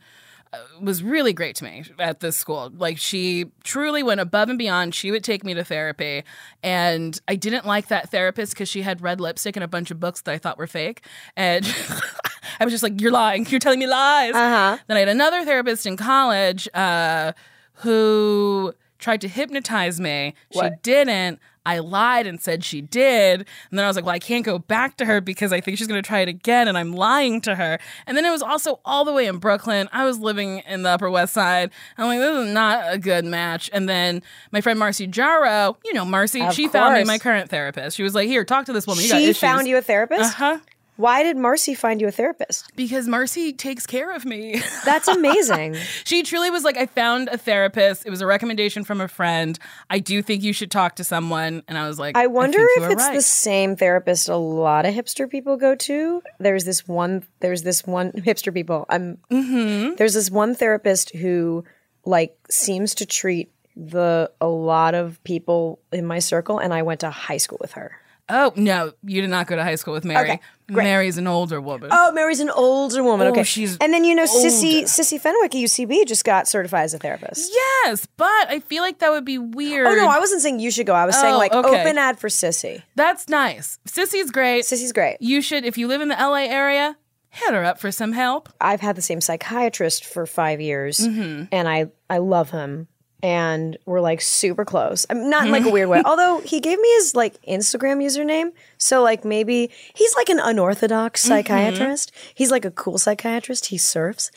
was 0.81 1.03
really 1.03 1.33
great 1.33 1.57
to 1.57 1.65
me 1.65 1.85
at 1.99 2.21
this 2.21 2.37
school. 2.37 2.73
Like, 2.77 2.99
she 2.99 3.47
truly 3.63 4.03
went 4.03 4.21
above 4.21 4.49
and 4.49 4.59
beyond. 4.59 4.95
She 4.95 5.11
would 5.11 5.23
take 5.23 5.45
me 5.45 5.55
to 5.55 5.65
therapy, 5.65 6.25
and 6.63 7.19
I 7.29 7.37
didn't 7.37 7.67
like 7.67 7.89
that 7.89 8.11
therapist 8.11 8.55
because 8.55 8.69
she 8.69 8.83
had 8.83 9.01
red 9.01 9.21
lipstick 9.21 9.57
and 9.57 9.65
a 9.65 9.69
bunch 9.69 9.91
of 9.91 10.01
books 10.01 10.23
that 10.23 10.33
I 10.33 10.39
thought 10.39 10.59
were 10.59 10.67
fake. 10.67 11.05
And 11.37 11.65
I 12.61 12.65
was 12.65 12.73
just 12.73 12.83
like, 12.83 13.01
You're 13.01 13.13
lying. 13.13 13.47
You're 13.47 13.61
telling 13.61 13.79
me 13.79 13.87
lies. 13.87 14.35
Uh-huh. 14.35 14.79
Then 14.87 14.97
I 14.97 15.01
had 15.01 15.09
another 15.09 15.45
therapist 15.45 15.87
in 15.87 15.97
college 15.97 16.69
uh, 16.75 17.33
who 17.75 18.75
tried 19.01 19.21
to 19.23 19.29
hypnotize 19.29 20.01
me. 20.01 20.35
She 20.53 20.69
didn't. 20.83 21.41
I 21.67 21.79
lied 21.81 22.27
and 22.27 22.41
said 22.41 22.65
she 22.65 22.81
did. 22.81 23.41
And 23.71 23.79
then 23.79 23.85
I 23.85 23.89
was 23.89 23.95
like, 23.95 24.05
well, 24.07 24.15
I 24.15 24.19
can't 24.19 24.45
go 24.45 24.59
back 24.59 24.97
to 24.97 25.05
her 25.05 25.21
because 25.21 25.53
I 25.53 25.61
think 25.61 25.77
she's 25.77 25.87
going 25.87 26.03
to 26.03 26.07
try 26.07 26.21
it 26.21 26.29
again 26.29 26.69
and 26.69 26.79
I'm 26.79 26.93
lying 26.93 27.41
to 27.43 27.55
her. 27.55 27.79
And 28.07 28.17
then 28.17 28.25
it 28.25 28.31
was 28.31 28.43
also 28.43 28.81
all 28.85 29.05
the 29.05 29.13
way 29.13 29.27
in 29.27 29.37
Brooklyn. 29.39 29.89
I 29.93 30.05
was 30.05 30.19
living 30.19 30.61
in 30.61 30.83
the 30.83 30.89
Upper 30.89 31.11
West 31.11 31.35
Side. 31.35 31.71
I'm 31.99 32.07
like, 32.07 32.19
this 32.19 32.47
is 32.47 32.55
not 32.55 32.93
a 32.93 32.99
good 32.99 33.25
match. 33.27 33.69
And 33.73 33.89
then 33.89 34.23
my 34.53 34.61
friend 34.63 34.79
Marcy 34.79 35.07
Jarreau, 35.07 35.77
you 35.85 35.93
know, 35.93 36.05
Marcy, 36.05 36.41
Of 36.41 36.55
she 36.55 36.67
found 36.67 36.95
me 36.95 37.05
my 37.05 37.19
current 37.19 37.51
therapist. 37.51 37.97
She 37.97 38.03
was 38.03 38.15
like, 38.15 38.27
here, 38.27 38.45
talk 38.45 38.65
to 38.67 38.73
this 38.73 38.87
woman. 38.87 39.05
You 39.05 39.11
She 39.11 39.33
found 39.35 39.69
you 39.69 39.77
a 39.77 39.83
therapist? 39.83 40.23
Uh 40.23 40.35
huh. 40.35 40.59
Why 41.01 41.23
did 41.23 41.39
Marcy 41.39 41.75
find 41.75 41.99
you 41.99 42.09
a 42.09 42.11
therapist? 42.11 42.77
Because 42.77 43.09
Marcy 43.09 43.55
takes 43.55 43.87
care 43.87 44.15
of 44.15 44.27
me. 44.27 44.61
That's 44.85 45.09
amazing. 45.09 45.77
She 46.05 46.23
truly 46.23 46.51
was 46.51 46.63
like, 46.63 46.77
I 46.77 46.85
found 46.85 47.29
a 47.29 47.39
therapist. 47.39 48.05
It 48.05 48.11
was 48.11 48.21
a 48.21 48.27
recommendation 48.27 48.85
from 48.85 49.01
a 49.01 49.09
friend. 49.09 49.59
I 49.89 49.99
do 50.01 50.21
think 50.21 50.43
you 50.43 50.53
should 50.53 50.71
talk 50.71 50.97
to 50.97 51.05
someone. 51.05 51.63
And 51.69 51.79
I 51.79 51.89
was 51.89 51.99
like, 51.99 52.19
I 52.19 52.27
wonder 52.27 52.59
think 52.59 52.83
if 52.83 52.91
it's 52.91 53.03
right. 53.03 53.15
the 53.15 53.23
same 53.23 53.77
therapist 53.77 54.29
a 54.29 54.37
lot 54.37 54.85
of 54.85 54.95
hipster 54.95 55.29
people 55.29 55.57
go 55.57 55.75
to. 55.75 56.23
There's 56.39 56.67
this 56.67 56.87
one. 56.87 57.25
There's 57.41 57.63
this 57.63 57.87
one 57.87 58.13
hipster 58.13 58.53
people. 58.53 58.85
I'm. 58.91 59.17
Mm-hmm. 59.31 59.95
There's 59.95 60.13
this 60.13 60.31
one 60.31 60.55
therapist 60.55 61.17
who 61.17 61.65
like 62.05 62.37
seems 62.51 62.95
to 62.97 63.07
treat 63.07 63.51
the 63.75 64.31
a 64.39 64.49
lot 64.49 64.95
of 64.95 65.25
people 65.25 65.81
in 65.93 66.05
my 66.05 66.19
circle, 66.19 66.59
and 66.59 66.75
I 66.75 66.83
went 66.83 67.01
to 67.01 67.11
high 67.11 67.39
school 67.39 67.57
with 67.59 67.73
her. 67.73 67.97
Oh 68.31 68.53
no, 68.57 68.93
you 69.05 69.21
did 69.21 69.31
not 69.31 69.47
go 69.47 69.57
to 69.57 69.63
high 69.65 69.75
school 69.75 69.93
with 69.95 70.05
Mary. 70.05 70.23
Okay, 70.31 70.41
great. 70.71 70.85
Mary's 70.85 71.19
an 71.19 71.27
older 71.27 71.61
woman. 71.61 71.89
Oh, 71.93 72.13
Mary's 72.13 72.41
an 72.41 72.51
older 72.51 73.03
woman. 73.03 73.27
Oh, 73.27 73.31
okay, 73.31 73.43
she's 73.45 73.77
and 73.79 73.93
then 73.93 74.05
you 74.05 74.15
know 74.15 74.25
Sissy 74.25 74.75
older. 74.77 74.87
Sissy 74.87 75.21
Fenwick 75.21 75.55
at 75.55 75.59
UCB 75.59 76.07
just 76.07 76.25
got 76.25 76.49
certified 76.49 76.85
as 76.85 76.95
a 76.95 76.99
therapist. 76.99 77.51
Yes, 77.85 78.07
but 78.17 78.27
I 78.49 78.61
feel 78.61 78.83
like 78.83 79.01
that 79.01 79.11
would 79.11 79.25
be 79.25 79.39
weird. 79.39 79.87
Oh 79.87 79.95
no, 79.95 80.09
I 80.09 80.19
wasn't 80.19 80.43
saying 80.43 80.61
you 80.61 80.71
should 80.71 80.87
go. 80.87 80.95
I 80.95 81.05
was 81.07 81.15
saying 81.19 81.35
Oh, 81.35 81.39
like 81.39 81.53
okay. 81.53 81.81
open 81.83 81.99
ad 81.99 82.19
for 82.19 82.29
Sissy. 82.29 82.83
That's 82.97 83.29
nice. 83.29 83.79
Sissy's 83.89 84.31
great. 84.31 84.65
Sissy's 84.65 84.93
great. 84.93 85.17
You 85.21 85.43
should, 85.43 85.65
if 85.65 85.77
you 85.79 85.89
live 85.89 86.01
in 86.01 86.09
the 86.09 86.17
LA 86.17 86.45
area, 86.45 86.97
hit 87.31 87.53
her 87.55 87.65
up 87.65 87.79
for 87.81 87.91
some 87.93 88.13
help. 88.13 88.49
I've 88.61 88.81
had 88.81 88.97
the 88.97 89.03
same 89.03 89.21
psychiatrist 89.21 90.05
for 90.05 90.27
five 90.27 90.61
years, 90.61 90.99
Mm-hmm. 91.01 91.45
and 91.53 91.69
I 91.69 91.87
I 92.09 92.19
love 92.19 92.51
him, 92.51 92.89
and 93.23 93.77
we're 93.87 94.01
like 94.01 94.21
super 94.21 94.65
close. 94.65 95.07
I'm 95.11 95.29
not 95.31 95.47
in 95.47 95.53
like 95.53 95.65
a 95.65 95.71
weird 95.71 95.89
way. 95.89 96.03
Although 96.07 96.41
he 96.41 96.61
gave 96.61 96.79
me 96.79 96.89
his 96.95 97.15
like 97.15 97.41
Instagram 97.43 98.03
username, 98.05 98.53
so 98.79 99.03
like 99.03 99.25
maybe 99.25 99.71
he's 99.95 100.15
like 100.17 100.29
an 100.29 100.39
unorthodox 100.41 101.23
Mm-hmm. 101.23 101.29
psychiatrist. 101.29 102.13
He's 102.35 102.51
like 102.51 102.65
a 102.65 102.71
cool 102.71 102.99
psychiatrist. 102.99 103.67
He 103.67 103.79
surfs, 103.79 104.31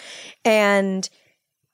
and 0.46 1.10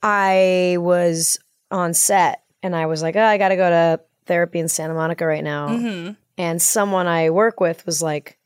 I 0.01 0.77
was 0.79 1.39
on 1.71 1.93
set, 1.93 2.43
and 2.63 2.75
I 2.75 2.85
was 2.85 3.01
like, 3.01 3.15
oh, 3.15 3.23
I 3.23 3.37
got 3.37 3.49
to 3.49 3.55
go 3.55 3.69
to 3.69 3.99
therapy 4.25 4.59
in 4.59 4.67
Santa 4.67 4.93
Monica 4.93 5.25
right 5.25 5.43
now, 5.43 5.69
Mm-hmm. 5.69 6.11
and 6.37 6.61
someone 6.61 7.07
I 7.07 7.29
work 7.31 7.59
with 7.59 7.85
was 7.85 8.01
like, 8.01 8.37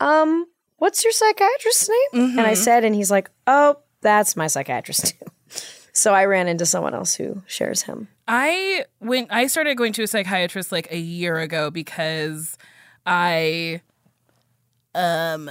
um. 0.00 0.46
What's 0.76 1.02
your 1.02 1.12
psychiatrist's 1.12 1.88
name? 1.88 2.28
And 2.38 2.40
I 2.40 2.52
Mm-hmm. 2.52 2.62
said, 2.62 2.84
and 2.84 2.94
he's 2.94 3.10
like, 3.10 3.30
Oh, 3.46 3.76
that's 4.02 4.36
my 4.36 4.48
psychiatrist 4.48 5.06
too. 5.18 5.26
So 5.96 6.12
I 6.12 6.24
ran 6.24 6.48
into 6.48 6.66
someone 6.66 6.92
else 6.92 7.14
who 7.14 7.42
shares 7.46 7.82
him. 7.82 8.08
I 8.26 8.84
went. 9.00 9.28
I 9.30 9.46
started 9.46 9.76
going 9.76 9.92
to 9.94 10.02
a 10.02 10.06
psychiatrist 10.08 10.72
like 10.72 10.90
a 10.90 10.98
year 10.98 11.38
ago 11.38 11.70
because 11.70 12.58
I, 13.06 13.80
um, 14.92 15.48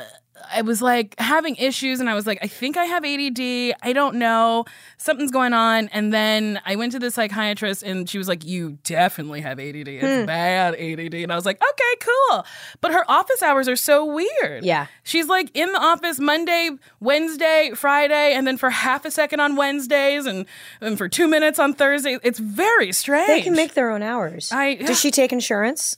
I 0.52 0.62
was 0.62 0.82
like 0.82 1.16
having 1.20 1.56
issues, 1.58 2.00
and 2.00 2.10
I 2.10 2.16
was 2.16 2.26
like, 2.28 2.40
I 2.42 2.48
think 2.48 2.78
I 2.78 2.86
have 2.86 3.04
ADD. 3.06 3.76
I 3.82 3.94
don't 3.94 4.16
know, 4.16 4.66
something's 4.98 5.32
going 5.32 5.54
on. 5.54 5.90
And 5.90 6.12
then 6.14 6.60
I 6.66 6.76
went 6.76 6.92
to 6.94 7.00
the 7.00 7.12
psychiatrist, 7.12 7.84
and 7.84 8.10
she 8.10 8.18
was 8.18 8.28
like, 8.28 8.44
"You 8.46 8.78
definitely 8.84 9.42
have 9.42 9.60
ADD. 9.60 9.88
It's 9.88 10.26
bad 10.28 10.76
ADD." 10.76 11.14
And 11.16 11.32
I 11.32 11.36
was 11.36 11.46
like, 11.46 11.62
"Okay, 11.62 12.08
cool." 12.30 12.46
But 12.82 12.92
her 12.94 13.10
office 13.10 13.42
hours 13.42 13.68
are 13.70 13.76
so 13.76 14.06
weird. 14.06 14.64
Yeah. 14.66 14.88
She's 15.04 15.28
like 15.28 15.50
in 15.54 15.72
the 15.72 15.80
office 15.80 16.20
Monday, 16.20 16.72
Wednesday, 17.00 17.72
Friday, 17.76 18.34
and 18.34 18.46
then 18.48 18.58
for 18.58 18.70
half 18.70 19.06
a 19.06 19.12
second 19.12 19.40
on 19.40 19.56
Wednesdays 19.56 20.26
and, 20.26 20.46
and 20.82 20.98
for 20.98 21.08
two 21.10 21.28
minutes 21.28 21.60
on 21.60 21.74
Thursday. 21.74 22.18
It's 22.24 22.40
very 22.40 22.92
strange. 22.92 23.28
They 23.28 23.42
can 23.42 23.56
make 23.56 23.74
their 23.74 23.90
own 23.92 24.02
hours. 24.02 24.52
I- 24.52 24.76
Does 24.76 25.00
she 25.00 25.12
take 25.12 25.32
insurance? 25.34 25.98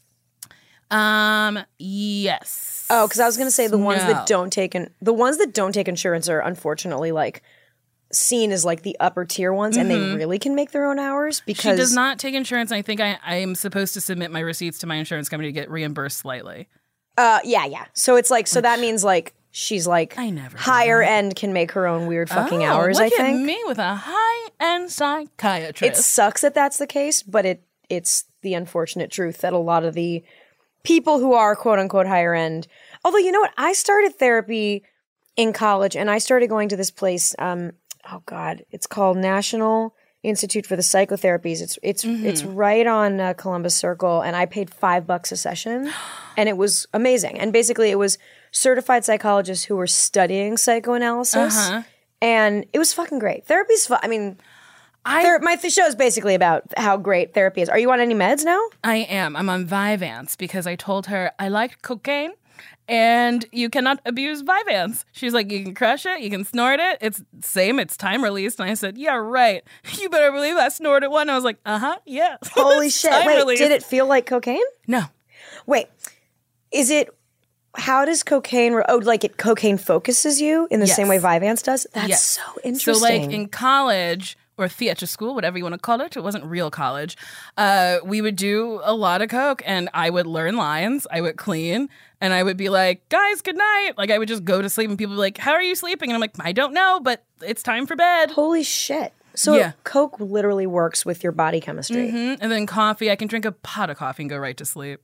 um 0.92 1.60
yes. 1.80 2.75
Oh, 2.90 3.08
because 3.08 3.20
I 3.20 3.26
was 3.26 3.36
going 3.38 3.48
to 3.48 3.52
say 3.52 3.68
the 3.68 3.78
ones 3.78 4.02
No. 4.04 4.10
that 4.14 4.28
don't 4.28 4.52
take 4.52 4.76
in, 4.76 4.90
the 5.02 5.14
ones 5.14 5.38
that 5.40 5.54
don't 5.54 5.72
take 5.72 5.88
insurance 5.88 6.30
are 6.30 6.40
unfortunately 6.40 7.12
like 7.12 7.42
seen 8.12 8.52
as 8.52 8.64
like 8.64 8.84
the 8.84 8.96
upper 9.00 9.26
tier 9.26 9.52
ones, 9.52 9.76
and 9.78 9.90
they 9.90 9.98
really 10.00 10.38
can 10.40 10.56
make 10.56 10.72
their 10.72 10.86
own 10.86 11.00
hours 11.00 11.42
Mm-hmm. 11.42 11.70
She 11.72 11.76
does 11.76 11.94
not 11.94 12.20
take 12.20 12.36
insurance. 12.36 12.72
I 12.72 12.82
think 12.82 13.02
I, 13.02 13.18
I 13.26 13.36
am 13.38 13.56
supposed 13.56 13.94
to 13.96 14.02
submit 14.02 14.32
my 14.32 14.40
receipts 14.40 14.78
to 14.80 14.88
my 14.88 14.96
insurance 14.96 15.28
company 15.30 15.50
to 15.50 15.52
get 15.54 15.70
reimbursed 15.70 16.20
slightly. 16.20 16.68
Uh, 17.18 17.40
yeah, 17.44 17.66
yeah. 17.66 17.86
So 17.94 18.16
it's 18.18 18.30
like, 18.30 18.46
so 18.48 18.62
that 18.62 18.80
means 18.80 19.04
like 19.04 19.34
she's 19.52 19.88
like 19.88 20.18
I 20.18 20.30
never 20.30 20.58
higher 20.58 21.02
end 21.02 21.36
can 21.36 21.54
make 21.54 21.72
her 21.72 21.88
own 21.88 22.08
weird 22.08 22.30
fucking 22.30 22.62
Oh, 22.64 22.66
hours. 22.66 23.00
I 23.00 23.10
think 23.10 23.22
at 23.22 23.40
me 23.40 23.62
with 23.66 23.80
a 23.80 23.96
high 23.96 24.50
end 24.60 24.92
psychiatrist. 24.92 25.82
it 26.00 26.02
sucks 26.02 26.42
that 26.42 26.54
that's 26.54 26.78
the 26.78 26.88
case, 26.88 27.24
but 27.24 27.46
it 27.46 27.64
it's 27.90 28.26
the 28.42 28.54
unfortunate 28.54 29.12
truth 29.12 29.40
that 29.40 29.54
a 29.54 29.58
lot 29.58 29.84
of 29.84 29.94
the 29.94 30.24
people 30.86 31.20
who 31.20 31.34
are 31.34 31.56
quote 31.56 31.80
unquote 31.80 32.08
higher 32.08 32.34
end. 32.34 32.68
Although 33.04 33.18
you 33.20 33.32
know 33.32 33.42
what, 33.42 33.54
I 33.58 33.74
started 33.74 34.16
therapy 34.16 34.84
in 35.36 35.54
college, 35.54 35.96
and 35.96 36.10
I 36.10 36.18
started 36.18 36.48
going 36.48 36.70
to 36.70 36.78
this 36.78 36.92
place. 36.92 37.36
Um, 37.40 37.74
oh 38.12 38.22
God, 38.26 38.64
it's 38.72 38.88
called 38.88 39.18
National 39.18 39.96
Institute 40.24 40.66
for 40.66 40.76
the 40.76 40.82
Psychotherapies. 40.82 41.62
It's 41.62 41.78
it's 41.84 42.04
it's 42.04 42.44
right 42.44 42.88
on 42.88 43.20
uh, 43.20 43.34
Columbus 43.34 43.76
Circle, 43.76 44.22
and 44.22 44.36
I 44.36 44.46
paid 44.46 44.74
five 44.74 45.06
bucks 45.06 45.32
a 45.32 45.38
session, 45.38 45.92
and 46.38 46.50
it 46.50 46.58
was 46.58 46.88
amazing. 46.94 47.40
And 47.40 47.52
basically, 47.54 47.92
it 47.92 48.00
was 48.00 48.18
certified 48.52 49.04
psychologists 49.06 49.66
who 49.66 49.76
were 49.76 49.88
studying 49.88 50.58
psychoanalysis. 50.58 51.70
And 52.22 52.66
it 52.72 52.80
was 52.80 52.94
fucking 52.94 53.20
great. 53.20 53.46
Therapy's 53.46 53.86
fun. 53.86 54.00
I 54.02 54.08
mean, 54.08 54.38
I 55.06 55.24
Ther- 55.24 55.40
my 55.42 55.56
th- 55.56 55.72
show 55.74 55.86
is 55.86 55.96
basically 55.96 56.36
about 56.36 56.64
how 56.78 56.98
great 56.98 57.34
therapy 57.34 57.62
is. 57.62 57.70
Are 57.70 57.78
you 57.80 57.92
on 57.92 58.00
any 58.00 58.16
meds 58.16 58.44
now? 58.44 58.60
I 58.84 58.98
am. 58.98 59.36
I'm 59.36 59.50
on 59.50 59.68
Vyvanse 59.68 60.38
because 60.38 60.66
I 60.66 60.76
told 60.76 61.06
her 61.08 61.32
I 61.40 61.48
liked 61.48 61.82
cocaine 61.84 62.32
and 62.88 63.46
you 63.52 63.70
cannot 63.70 64.00
abuse 64.06 64.42
Vyvanse. 64.44 65.06
She's 65.12 65.34
like, 65.34 65.52
you 65.52 65.64
can 65.64 65.74
crush 65.76 66.06
it, 66.06 66.22
you 66.22 66.30
can 66.30 66.44
snort 66.46 66.80
it. 66.80 66.98
It's 67.02 67.22
same, 67.42 67.80
it's 67.80 67.98
time 67.98 68.24
released. 68.24 68.60
And 68.60 68.70
I 68.70 68.74
said, 68.74 68.98
yeah, 68.98 69.16
right. 69.16 69.64
You 70.00 70.10
better 70.10 70.32
believe 70.32 70.56
I 70.56 70.70
snorted 70.70 71.10
one. 71.10 71.30
I 71.30 71.36
was 71.36 71.44
like, 71.44 71.58
uh 71.66 71.80
huh, 71.80 71.98
yeah. 72.06 72.38
Holy 72.54 72.90
shit. 72.90 73.12
Wait, 73.26 73.38
released. 73.38 73.62
did 73.62 73.72
it 73.72 73.84
feel 73.84 74.08
like 74.08 74.26
cocaine? 74.26 74.62
No. 74.88 75.04
Wait, 75.68 75.88
is 76.72 76.90
it, 76.90 77.10
how 77.76 78.06
does 78.06 78.24
cocaine, 78.24 78.74
re- 78.74 78.86
oh, 78.88 78.98
like 78.98 79.24
it 79.24 79.38
cocaine 79.38 79.78
focuses 79.78 80.40
you 80.42 80.68
in 80.72 80.80
the 80.80 80.88
same 80.88 81.08
way 81.08 81.16
Yes. 81.16 81.24
Vyvanse 81.24 81.64
does? 81.64 81.88
That's 81.94 82.08
Yes. 82.10 82.22
so 82.24 82.42
interesting. 82.64 82.94
So, 82.96 83.02
like 83.02 83.32
in 83.32 83.48
college 83.48 84.38
or 84.58 84.68
theater 84.70 85.06
school, 85.06 85.36
whatever 85.36 85.58
you 85.58 85.64
want 85.64 85.74
to 85.74 85.80
call 85.80 86.00
it, 86.02 86.16
it 86.16 86.24
wasn't 86.24 86.44
real 86.46 86.72
college. 86.72 87.18
Uh, 87.58 87.98
we 88.04 88.22
would 88.22 88.36
do 88.36 88.80
a 88.84 88.94
lot 88.94 89.22
of 89.22 89.30
coke, 89.30 89.62
and 89.66 89.90
I 89.94 90.10
would 90.10 90.26
learn 90.28 90.56
lines. 90.56 91.06
I 91.12 91.22
would 91.22 91.36
clean, 91.38 91.90
and 92.22 92.34
I 92.34 92.42
would 92.44 92.56
be 92.58 92.70
like, 92.70 93.08
"Guys, 93.10 93.42
good 93.42 93.58
night." 93.58 93.94
Like 93.98 94.12
I 94.12 94.18
would 94.18 94.28
just 94.28 94.46
go 94.46 94.62
to 94.62 94.70
sleep, 94.70 94.90
and 94.90 94.98
people 94.98 95.12
would 95.16 95.18
be 95.18 95.22
like, 95.22 95.38
"How 95.38 95.52
are 95.54 95.62
you 95.62 95.76
sleeping?" 95.76 96.10
And 96.10 96.16
I'm 96.16 96.22
like, 96.22 96.36
"I 96.40 96.52
don't 96.54 96.74
know, 96.74 97.00
but 97.04 97.24
it's 97.42 97.62
time 97.64 97.86
for 97.86 97.96
bed." 97.96 98.32
Holy 98.32 98.64
shit. 98.64 99.14
So 99.38 99.56
Yeah. 99.56 99.74
Coke 99.84 100.18
literally 100.22 100.66
works 100.66 101.06
with 101.06 101.22
your 101.22 101.34
body 101.34 101.60
chemistry. 101.60 102.10
Mhm. 102.10 102.38
And 102.40 102.50
then 102.50 102.66
coffee, 102.66 103.12
I 103.12 103.18
can 103.18 103.28
drink 103.28 103.44
a 103.44 103.52
pot 103.52 103.90
of 103.90 103.98
coffee 103.98 104.24
and 104.24 104.30
go 104.30 104.38
right 104.38 104.56
to 104.56 104.64
sleep. 104.64 105.02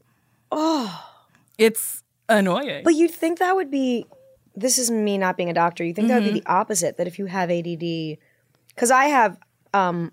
Oh, 0.54 1.06
it's 1.58 2.04
annoying. 2.30 2.84
But 2.86 2.96
you'd 2.96 3.12
think 3.12 3.40
that 3.40 3.56
would 3.58 3.70
be, 3.70 4.06
this 4.56 4.78
is 4.78 4.90
me 4.90 5.18
not 5.18 5.36
being 5.36 5.50
a 5.50 5.54
doctor, 5.54 5.84
you 5.84 5.94
think 5.94 6.08
that 6.08 6.16
would 6.16 6.24
Mm-hmm. 6.24 6.34
be 6.36 6.40
the 6.40 6.46
opposite, 6.50 6.96
that 6.96 7.08
if 7.08 7.20
you 7.20 7.26
have 7.26 7.50
ADD, 7.52 8.18
because 8.82 8.90
I 8.90 9.06
have 9.06 9.38
um, 9.76 10.12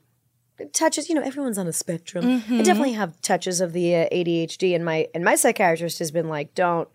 touches, 0.75 1.09
you 1.09 1.15
know, 1.15 1.23
everyone's 1.23 1.57
on 1.57 1.67
a 1.67 1.73
spectrum. 1.73 2.23
Mm-hmm. 2.23 2.61
I 2.61 2.63
definitely 2.63 2.93
have 2.93 3.19
touches 3.23 3.63
of 3.63 3.73
the 3.73 3.97
uh, 3.97 4.09
ADHD, 4.13 4.75
and 4.75 4.85
my 4.85 5.09
and 5.15 5.25
my 5.25 5.37
psychiatrist 5.37 5.99
has 6.01 6.11
been 6.11 6.29
like, 6.29 6.55
don't. 6.55 6.87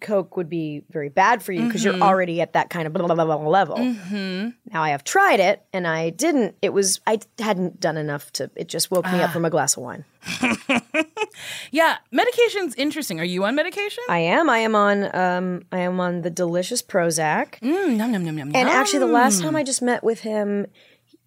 Coke 0.00 0.36
would 0.36 0.48
be 0.48 0.82
very 0.90 1.08
bad 1.08 1.42
for 1.42 1.52
you 1.52 1.66
because 1.66 1.84
Mm-hmm. 1.84 1.98
you're 1.98 2.06
already 2.08 2.40
at 2.40 2.52
that 2.52 2.70
kind 2.70 2.86
of 2.86 2.92
blah, 2.92 3.06
blah, 3.06 3.14
blah, 3.14 3.24
blah 3.24 3.48
level. 3.48 3.76
Now 3.78 4.82
I 4.82 4.90
have 4.90 5.02
tried 5.04 5.40
it 5.40 5.64
and 5.72 5.86
I 5.86 6.10
didn't. 6.10 6.54
It 6.62 6.72
was 6.72 7.00
I 7.06 7.18
hadn't 7.38 7.80
done 7.80 7.96
enough 7.96 8.32
to. 8.34 8.50
It 8.56 8.68
just 8.68 8.90
woke 8.90 9.04
me 9.06 9.20
up 9.20 9.30
Ah. 9.30 9.32
from 9.32 9.44
a 9.44 9.50
glass 9.50 9.76
of 9.76 9.82
wine. 9.82 10.04
yeah, 11.70 11.96
medication's 12.10 12.74
interesting. 12.76 13.20
Are 13.20 13.24
you 13.24 13.44
on 13.44 13.54
medication? 13.54 14.04
I 14.08 14.18
am. 14.20 14.48
I 14.48 14.58
am 14.58 14.74
on. 14.74 15.14
Um, 15.14 15.62
I 15.72 15.80
am 15.80 16.00
on 16.00 16.22
the 16.22 16.30
delicious 16.30 16.82
Prozac. 16.82 17.58
Mm, 17.60 17.96
num, 17.96 18.12
num, 18.12 18.24
num, 18.24 18.36
num, 18.36 18.52
And 18.54 18.68
num. 18.68 18.76
actually, 18.76 19.00
the 19.00 19.06
last 19.06 19.42
time 19.42 19.56
I 19.56 19.62
just 19.64 19.82
met 19.82 20.04
with 20.04 20.20
him, 20.20 20.66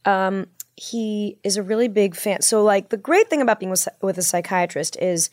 um, 0.05 0.47
he 0.75 1.37
is 1.43 1.57
a 1.57 1.63
really 1.63 1.87
big 1.87 2.15
fan. 2.15 2.41
So, 2.41 2.63
like, 2.63 2.89
the 2.89 2.97
great 2.97 3.29
thing 3.29 3.41
about 3.41 3.59
being 3.59 3.69
with, 3.69 3.87
with 4.01 4.17
a 4.17 4.21
psychiatrist 4.23 4.95
is 5.01 5.29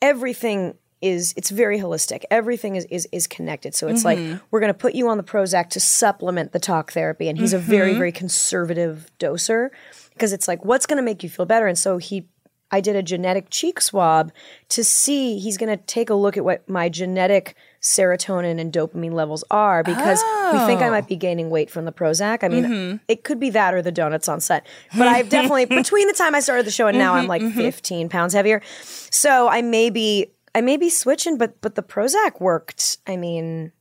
everything 0.00 0.74
is 1.00 1.34
it's 1.36 1.50
very 1.50 1.78
holistic. 1.78 2.24
Everything 2.30 2.76
is 2.76 2.84
is, 2.86 3.08
is 3.12 3.26
connected. 3.26 3.74
So 3.74 3.88
it's 3.88 4.04
like 4.04 4.18
mm-hmm. 4.18 4.38
we're 4.50 4.60
going 4.60 4.72
to 4.72 4.78
put 4.78 4.94
you 4.94 5.08
on 5.08 5.16
the 5.16 5.24
Prozac 5.24 5.70
to 5.70 5.80
supplement 5.80 6.52
the 6.52 6.58
talk 6.58 6.92
therapy, 6.92 7.28
and 7.28 7.38
he's 7.38 7.52
a 7.52 7.58
very 7.58 7.90
mm-hmm. 7.90 7.98
very 7.98 8.12
conservative 8.12 9.10
doser 9.18 9.70
because 10.12 10.32
it's 10.32 10.48
like 10.48 10.64
what's 10.64 10.86
going 10.86 10.96
to 10.96 11.02
make 11.02 11.22
you 11.22 11.28
feel 11.28 11.46
better. 11.46 11.66
And 11.66 11.78
so 11.78 11.98
he. 11.98 12.26
I 12.70 12.82
did 12.82 12.96
a 12.96 13.02
genetic 13.02 13.46
cheek 13.48 13.80
swab 13.80 14.30
to 14.68 14.84
see 14.84 15.38
he's 15.38 15.56
going 15.56 15.74
to 15.74 15.82
take 15.84 16.10
a 16.10 16.14
look 16.14 16.36
at 16.36 16.44
what 16.44 16.68
my 16.68 16.90
genetic 16.90 17.56
serotonin 17.80 18.60
and 18.60 18.70
dopamine 18.70 19.14
levels 19.14 19.42
are 19.50 19.82
because 19.82 20.22
we 20.52 20.58
think 20.66 20.82
I 20.82 20.88
oh. 20.88 20.90
might 20.90 21.08
be 21.08 21.16
gaining 21.16 21.48
weight 21.48 21.70
from 21.70 21.86
the 21.86 21.92
Prozac. 21.92 22.44
I 22.44 22.48
mean, 22.48 22.64
mm-hmm. 22.64 22.96
it 23.08 23.24
could 23.24 23.40
be 23.40 23.48
that 23.48 23.72
or 23.72 23.80
the 23.80 23.90
donuts 23.90 24.28
on 24.28 24.40
set. 24.40 24.66
But 24.96 25.08
I've 25.08 25.30
definitely 25.30 25.64
between 25.82 26.08
the 26.08 26.12
time 26.12 26.34
I 26.34 26.40
started 26.40 26.66
the 26.66 26.70
show 26.70 26.88
and 26.88 26.98
now 26.98 27.14
I'm 27.14 27.26
like 27.26 27.40
15 27.40 28.10
pounds 28.10 28.34
heavier. 28.34 28.60
So 28.82 29.48
I 29.48 29.62
may 29.62 29.88
be 29.88 30.30
I 30.54 30.60
may 30.60 30.76
be 30.76 30.90
switching 30.90 31.38
but 31.38 31.60
but 31.60 31.74
the 31.74 31.82
Prozac 31.82 32.40
worked. 32.40 32.98
I 33.06 33.16
mean 33.16 33.72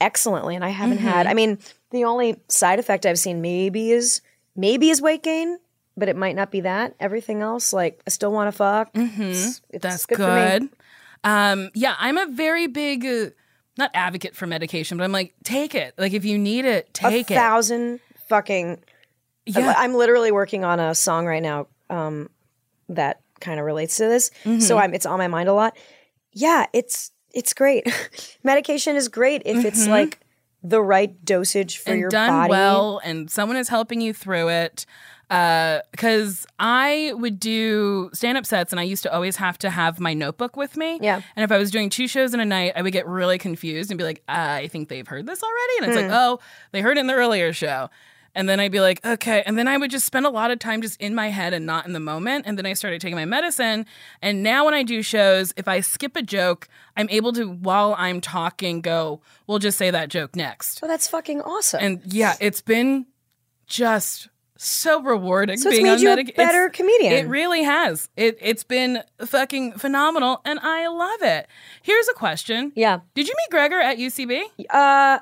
excellently 0.00 0.54
and 0.54 0.64
I 0.64 0.70
haven't 0.70 0.98
had 0.98 1.26
I 1.26 1.34
mean 1.34 1.58
the 1.90 2.04
only 2.04 2.40
side 2.48 2.78
effect 2.78 3.04
I've 3.04 3.18
seen 3.18 3.42
maybe 3.42 3.90
is 3.90 4.22
maybe 4.56 4.88
is 4.90 5.02
weight 5.02 5.22
gain 5.22 5.58
but 6.00 6.08
it 6.08 6.16
might 6.16 6.34
not 6.34 6.50
be 6.50 6.62
that. 6.62 6.94
Everything 6.98 7.42
else, 7.42 7.72
like 7.72 8.02
I 8.06 8.10
still 8.10 8.32
want 8.32 8.48
to 8.48 8.52
fuck. 8.56 8.90
It's, 8.94 9.60
it's 9.70 9.82
That's 9.82 10.06
good. 10.06 10.16
good. 10.62 10.68
Um, 11.22 11.70
yeah, 11.74 11.94
I'm 11.98 12.16
a 12.16 12.26
very 12.26 12.66
big, 12.66 13.04
uh, 13.04 13.30
not 13.76 13.90
advocate 13.94 14.34
for 14.34 14.46
medication, 14.46 14.96
but 14.96 15.04
I'm 15.04 15.12
like, 15.12 15.34
take 15.44 15.74
it. 15.74 15.94
Like, 15.98 16.12
if 16.12 16.24
you 16.24 16.38
need 16.38 16.64
it, 16.64 16.92
take 16.94 17.30
it. 17.30 17.34
a 17.34 17.36
thousand 17.36 18.00
fucking. 18.28 18.82
Yeah. 19.46 19.74
I'm 19.76 19.94
literally 19.94 20.32
working 20.32 20.64
on 20.64 20.80
a 20.80 20.94
song 20.94 21.26
right 21.26 21.42
now 21.42 21.66
um, 21.88 22.30
that 22.88 23.20
kind 23.40 23.58
of 23.60 23.66
relates 23.66 23.96
to 23.96 24.06
this, 24.08 24.30
Mm-hmm. 24.44 24.60
so 24.60 24.78
I'm 24.78 24.94
it's 24.94 25.06
on 25.06 25.18
my 25.18 25.28
mind 25.28 25.48
a 25.48 25.54
lot. 25.54 25.76
Yeah, 26.32 26.66
it's 26.72 27.10
it's 27.32 27.52
great. 27.54 27.86
Medication 28.44 28.96
is 28.96 29.08
great 29.08 29.42
if 29.44 29.64
it's 29.64 29.86
like 29.86 30.20
the 30.62 30.80
right 30.82 31.24
dosage 31.24 31.78
for 31.78 31.84
Mm-hmm. 31.84 31.90
and 31.92 32.00
your 32.00 32.10
done 32.10 32.28
body. 32.30 32.50
well, 32.50 33.00
and 33.04 33.30
someone 33.30 33.56
is 33.56 33.68
helping 33.68 34.00
you 34.00 34.12
through 34.12 34.48
it. 34.48 34.86
Because 35.28 36.44
I 36.58 37.12
would 37.14 37.38
do 37.38 38.10
stand 38.12 38.36
up 38.36 38.44
sets, 38.44 38.72
and 38.72 38.80
I 38.80 38.82
used 38.82 39.04
to 39.04 39.12
always 39.14 39.36
have 39.36 39.58
to 39.58 39.70
have 39.70 40.00
my 40.00 40.12
notebook 40.12 40.56
with 40.56 40.76
me. 40.76 40.98
Yeah. 41.00 41.22
And 41.36 41.44
if 41.44 41.52
I 41.52 41.56
was 41.58 41.70
doing 41.70 41.88
two 41.88 42.08
shows 42.08 42.34
in 42.34 42.40
a 42.40 42.44
night, 42.44 42.72
I 42.74 42.82
would 42.82 42.92
get 42.92 43.06
really 43.06 43.38
confused 43.38 43.92
and 43.92 43.98
be 43.98 44.02
like, 44.04 44.22
I 44.28 44.66
think 44.68 44.88
they've 44.88 45.06
heard 45.06 45.26
this 45.26 45.40
already. 45.42 45.72
And 45.82 45.86
it's 45.86 45.96
Hmm. 46.00 46.08
like, 46.08 46.18
oh, 46.18 46.40
they 46.72 46.80
heard 46.80 46.96
it 46.96 47.00
in 47.00 47.06
the 47.06 47.14
earlier 47.14 47.52
show. 47.52 47.90
And 48.40 48.48
then 48.48 48.58
I'd 48.58 48.72
be 48.72 48.80
like, 48.80 49.04
okay. 49.04 49.42
And 49.44 49.58
then 49.58 49.68
I 49.68 49.76
would 49.76 49.90
just 49.90 50.06
spend 50.06 50.24
a 50.24 50.30
lot 50.30 50.50
of 50.50 50.58
time 50.58 50.80
just 50.80 50.98
in 50.98 51.14
my 51.14 51.28
head 51.28 51.52
and 51.52 51.66
not 51.66 51.84
in 51.84 51.92
the 51.92 52.00
moment. 52.00 52.46
And 52.46 52.56
then 52.56 52.64
I 52.64 52.72
started 52.72 52.98
taking 52.98 53.16
my 53.16 53.26
medicine. 53.26 53.84
And 54.22 54.42
now 54.42 54.64
when 54.64 54.72
I 54.72 54.82
do 54.82 55.02
shows, 55.02 55.52
if 55.58 55.68
I 55.68 55.80
skip 55.80 56.16
a 56.16 56.22
joke, 56.22 56.66
I'm 56.96 57.06
able 57.10 57.34
to, 57.34 57.44
while 57.50 57.94
I'm 57.98 58.22
talking, 58.22 58.80
go, 58.80 59.20
we'll 59.46 59.58
just 59.58 59.76
say 59.76 59.90
that 59.90 60.08
joke 60.08 60.34
next. 60.34 60.80
Oh, 60.82 60.86
that's 60.88 61.06
fucking 61.06 61.42
awesome. 61.42 61.80
And 61.82 62.00
yeah, 62.06 62.36
it's 62.40 62.62
been 62.62 63.04
just 63.66 64.28
so 64.56 65.02
rewarding. 65.02 65.58
So 65.58 65.68
it's 65.68 65.76
being 65.76 65.84
made 65.86 65.92
on 65.92 66.00
you 66.00 66.10
a 66.10 66.24
better 66.32 66.64
it's- 66.64 66.76
comedian. 66.76 67.12
It 67.12 67.28
really 67.28 67.62
has. 67.62 68.08
It 68.16 68.38
it's 68.40 68.64
been 68.64 69.02
fucking 69.22 69.72
phenomenal, 69.72 70.40
and 70.46 70.58
I 70.60 70.86
love 70.88 71.22
it. 71.22 71.46
Here's 71.82 72.08
a 72.08 72.14
question. 72.14 72.72
yeah. 72.74 73.00
Did 73.14 73.28
you 73.28 73.34
meet 73.36 73.50
Gregor 73.50 73.80
at 73.80 73.98
UCB? 73.98 74.42
Uh, 74.70 75.18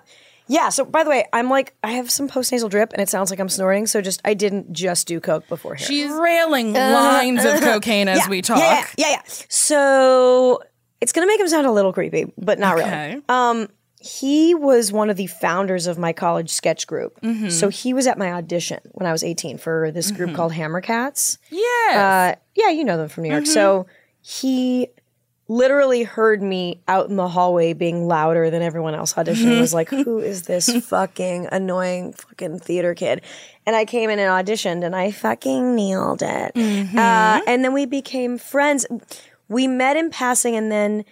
yeah. 0.48 0.68
So 0.70 0.84
by 0.84 1.04
the 1.04 1.10
way, 1.10 1.24
I'm 1.32 1.48
like 1.50 1.74
I 1.82 1.92
have 1.92 2.10
some 2.10 2.28
post 2.28 2.50
nasal 2.52 2.68
drip, 2.68 2.92
and 2.92 3.00
it 3.02 3.08
sounds 3.08 3.30
like 3.30 3.38
I'm 3.38 3.48
snorting. 3.48 3.86
So 3.86 4.00
just 4.00 4.20
I 4.24 4.34
didn't 4.34 4.72
just 4.72 5.06
do 5.06 5.20
coke 5.20 5.46
before 5.48 5.74
here. 5.74 5.86
She's 5.86 6.10
railing 6.10 6.72
lines 6.72 7.44
of 7.44 7.60
cocaine 7.60 8.08
as. 8.08 8.18
Yeah, 8.18 8.28
we 8.28 8.42
talk. 8.42 8.58
Yeah, 8.58 8.84
yeah, 8.96 9.08
yeah, 9.08 9.10
yeah. 9.10 9.22
So 9.48 10.60
it's 11.00 11.12
gonna 11.12 11.26
make 11.26 11.40
him 11.40 11.48
sound 11.48 11.66
a 11.66 11.72
little 11.72 11.92
creepy, 11.92 12.32
but 12.38 12.58
not 12.58 12.78
Okay. 12.78 13.10
really. 13.10 13.22
Um, 13.28 13.68
he 14.00 14.54
was 14.54 14.92
one 14.92 15.10
of 15.10 15.16
the 15.16 15.26
founders 15.26 15.86
of 15.88 15.98
my 15.98 16.12
college 16.12 16.50
sketch 16.50 16.86
group. 16.86 17.20
Mm-hmm. 17.20 17.48
So 17.48 17.68
he 17.68 17.92
was 17.92 18.06
at 18.06 18.16
my 18.16 18.32
audition 18.32 18.78
when 18.92 19.06
I 19.08 19.12
was 19.12 19.24
18 19.24 19.58
for 19.58 19.90
this 19.90 20.12
group 20.12 20.34
called 20.34 20.52
Hammerkatz. 20.52 21.38
Yes. 21.50 21.96
Uh, 21.96 22.34
yeah, 22.54 22.70
you 22.70 22.84
know 22.84 22.96
them 22.96 23.08
from 23.08 23.24
New 23.24 23.30
York. 23.32 23.46
So 23.46 23.86
he 24.20 24.88
literally 25.48 26.02
heard 26.02 26.42
me 26.42 26.80
out 26.86 27.08
in 27.08 27.16
the 27.16 27.26
hallway 27.26 27.72
being 27.72 28.06
louder 28.06 28.50
than 28.50 28.60
everyone 28.60 28.94
else 28.94 29.14
auditioning. 29.14 29.52
and 29.52 29.60
was 29.60 29.74
like, 29.74 29.88
who 29.90 30.18
is 30.18 30.42
this 30.42 30.70
fucking 30.86 31.48
annoying 31.50 32.12
fucking 32.12 32.58
theater 32.58 32.94
kid? 32.94 33.22
And 33.66 33.74
I 33.74 33.86
came 33.86 34.10
in 34.10 34.18
and 34.18 34.30
auditioned 34.30 34.84
and 34.84 34.94
I 34.94 35.10
fucking 35.10 35.74
nailed 35.74 36.22
it. 36.22 36.52
Uh, 36.56 37.40
and 37.46 37.64
then 37.64 37.72
we 37.72 37.86
became 37.86 38.36
friends. 38.38 38.86
We 39.48 39.66
met 39.66 39.96
in 39.96 40.10
passing 40.10 40.54
and 40.54 40.70
then 40.70 41.04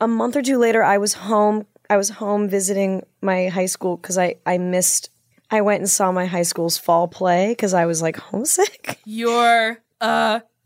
a 0.00 0.06
month 0.06 0.36
or 0.36 0.42
two 0.42 0.58
later 0.58 0.82
I 0.82 0.98
was 0.98 1.14
home. 1.14 1.66
I 1.90 1.96
was 1.96 2.10
home 2.10 2.48
visiting 2.48 3.04
my 3.20 3.48
high 3.48 3.66
school 3.66 3.96
because 3.96 4.16
I, 4.18 4.36
I 4.46 4.58
missed 4.58 5.10
I 5.50 5.60
went 5.60 5.80
and 5.80 5.88
saw 5.88 6.10
my 6.10 6.26
high 6.26 6.42
school's 6.42 6.76
fall 6.76 7.06
play 7.06 7.50
because 7.50 7.72
I 7.72 7.86
was 7.86 8.02
like 8.02 8.16
homesick. 8.16 8.98
You're 9.04 9.78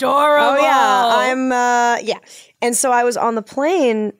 adorable. 0.03 0.49
Oh 0.49 0.57
yeah, 0.57 1.13
I'm 1.15 1.53
uh 1.53 1.99
yeah. 2.03 2.19
And 2.63 2.77
so 2.77 2.93
I 2.93 3.05
was 3.05 3.17
on 3.17 3.35
the 3.35 3.43
plane 3.43 4.13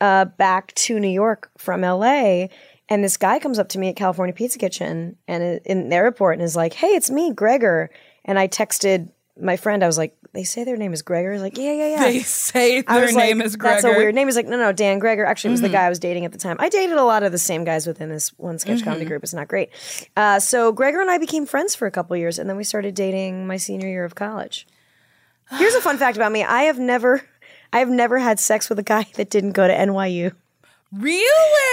uh 0.00 0.24
back 0.24 0.74
to 0.74 0.98
New 0.98 1.08
York 1.08 1.50
from 1.58 1.82
LA 1.82 2.48
and 2.92 3.02
this 3.02 3.16
guy 3.16 3.38
comes 3.38 3.58
up 3.58 3.70
to 3.70 3.78
me 3.78 3.88
at 3.88 3.96
California 3.96 4.34
Pizza 4.34 4.58
Kitchen 4.58 5.16
and 5.26 5.60
in 5.64 5.88
the 5.88 5.96
airport 5.96 6.34
and 6.34 6.42
is 6.42 6.54
like, 6.54 6.74
"Hey, 6.74 6.88
it's 6.88 7.10
me, 7.10 7.32
Gregor." 7.32 7.90
And 8.24 8.38
I 8.38 8.48
texted 8.48 9.10
my 9.40 9.56
friend. 9.56 9.82
I 9.82 9.86
was 9.86 9.96
like, 9.96 10.14
"They 10.34 10.44
say 10.44 10.64
their 10.64 10.76
name 10.76 10.92
is 10.92 11.00
Gregor." 11.00 11.32
He's 11.32 11.40
like, 11.40 11.56
"Yeah, 11.56 11.72
yeah, 11.72 11.88
yeah." 11.88 12.04
They 12.04 12.18
say 12.20 12.82
their 12.82 13.10
name 13.12 13.38
like, 13.38 13.46
is 13.46 13.56
Gregor. 13.56 13.80
That's 13.80 13.96
a 13.96 13.98
weird 13.98 14.14
name. 14.14 14.28
He's 14.28 14.36
like, 14.36 14.46
no, 14.46 14.58
no, 14.58 14.72
Dan 14.72 14.98
Gregor. 14.98 15.24
Actually, 15.24 15.48
it 15.48 15.52
was 15.52 15.60
the 15.62 15.70
guy 15.70 15.86
I 15.86 15.88
was 15.88 16.00
dating 16.00 16.26
at 16.26 16.32
the 16.32 16.38
time. 16.38 16.56
I 16.58 16.68
dated 16.68 16.98
a 16.98 17.04
lot 17.04 17.22
of 17.22 17.32
the 17.32 17.38
same 17.38 17.64
guys 17.64 17.86
within 17.86 18.10
this 18.10 18.28
one 18.38 18.58
sketch 18.58 18.84
comedy 18.84 19.06
group. 19.06 19.22
It's 19.22 19.32
not 19.32 19.48
great. 19.48 19.70
Uh, 20.14 20.38
so 20.38 20.70
Gregor 20.70 21.00
and 21.00 21.10
I 21.10 21.16
became 21.16 21.46
friends 21.46 21.74
for 21.74 21.86
a 21.86 21.90
couple 21.90 22.14
years, 22.16 22.38
and 22.38 22.46
then 22.46 22.58
we 22.58 22.64
started 22.64 22.94
dating 22.94 23.46
my 23.46 23.56
senior 23.56 23.88
year 23.88 24.04
of 24.04 24.14
college. 24.14 24.66
Here's 25.58 25.74
a 25.74 25.80
fun 25.80 25.98
fact 25.98 26.16
about 26.16 26.32
me: 26.32 26.44
I 26.44 26.62
have 26.64 26.78
never, 26.78 27.22
I 27.72 27.78
have 27.80 27.88
never 27.88 28.18
had 28.18 28.38
sex 28.40 28.68
with 28.68 28.78
a 28.78 28.82
guy 28.82 29.06
that 29.14 29.30
didn't 29.30 29.52
go 29.52 29.66
to 29.66 29.74
NYU. 29.74 30.32
Really? 30.92 31.22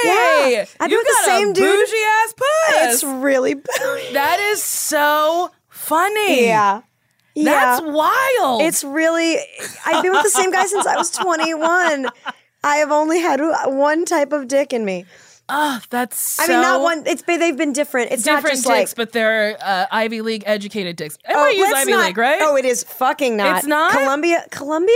Yeah. 0.05 0.65
I've 0.79 0.89
been 0.89 0.91
you 0.91 0.97
with 0.97 1.07
the 1.07 1.23
same 1.25 1.49
a 1.49 1.53
dude. 1.53 1.89
ass 1.89 2.33
puss. 2.33 2.93
It's 2.93 3.03
really 3.03 3.53
bougie. 3.53 4.13
that 4.13 4.39
is 4.39 4.63
so 4.63 5.51
funny. 5.67 6.45
yeah, 6.45 6.81
That's 7.35 7.81
wild. 7.81 8.61
It's 8.61 8.83
really. 8.83 9.37
I've 9.85 10.03
been 10.03 10.13
with 10.13 10.23
the 10.23 10.29
same 10.29 10.51
guy 10.51 10.65
since 10.67 10.85
I 10.87 10.95
was 10.95 11.11
21. 11.17 12.07
I 12.63 12.75
have 12.77 12.91
only 12.91 13.19
had 13.19 13.39
one 13.65 14.05
type 14.05 14.31
of 14.31 14.47
dick 14.47 14.71
in 14.73 14.85
me. 14.85 15.05
Oh, 15.49 15.79
that's 15.89 16.17
so 16.17 16.43
I 16.43 16.47
mean, 16.47 16.61
not 16.61 16.81
one. 16.81 17.03
It's 17.05 17.21
been- 17.21 17.39
they've 17.39 17.57
been 17.57 17.73
different. 17.73 18.11
It's 18.11 18.23
different 18.23 18.43
not 18.43 18.51
just 18.51 18.63
dicks, 18.67 18.91
like 18.91 18.95
but 18.95 19.11
they're 19.11 19.57
uh, 19.61 19.85
Ivy 19.91 20.21
League 20.21 20.43
educated 20.45 20.95
dicks. 20.95 21.17
oh, 21.27 21.33
NYU's 21.51 21.59
let's 21.59 21.75
Ivy 21.81 21.91
not- 21.91 22.05
League, 22.07 22.17
right? 22.17 22.39
Oh, 22.41 22.55
it 22.55 22.65
is 22.65 22.83
fucking 22.83 23.35
not. 23.37 23.57
It's 23.57 23.67
not? 23.67 23.91
Columbia. 23.91 24.45
Columbia 24.51 24.95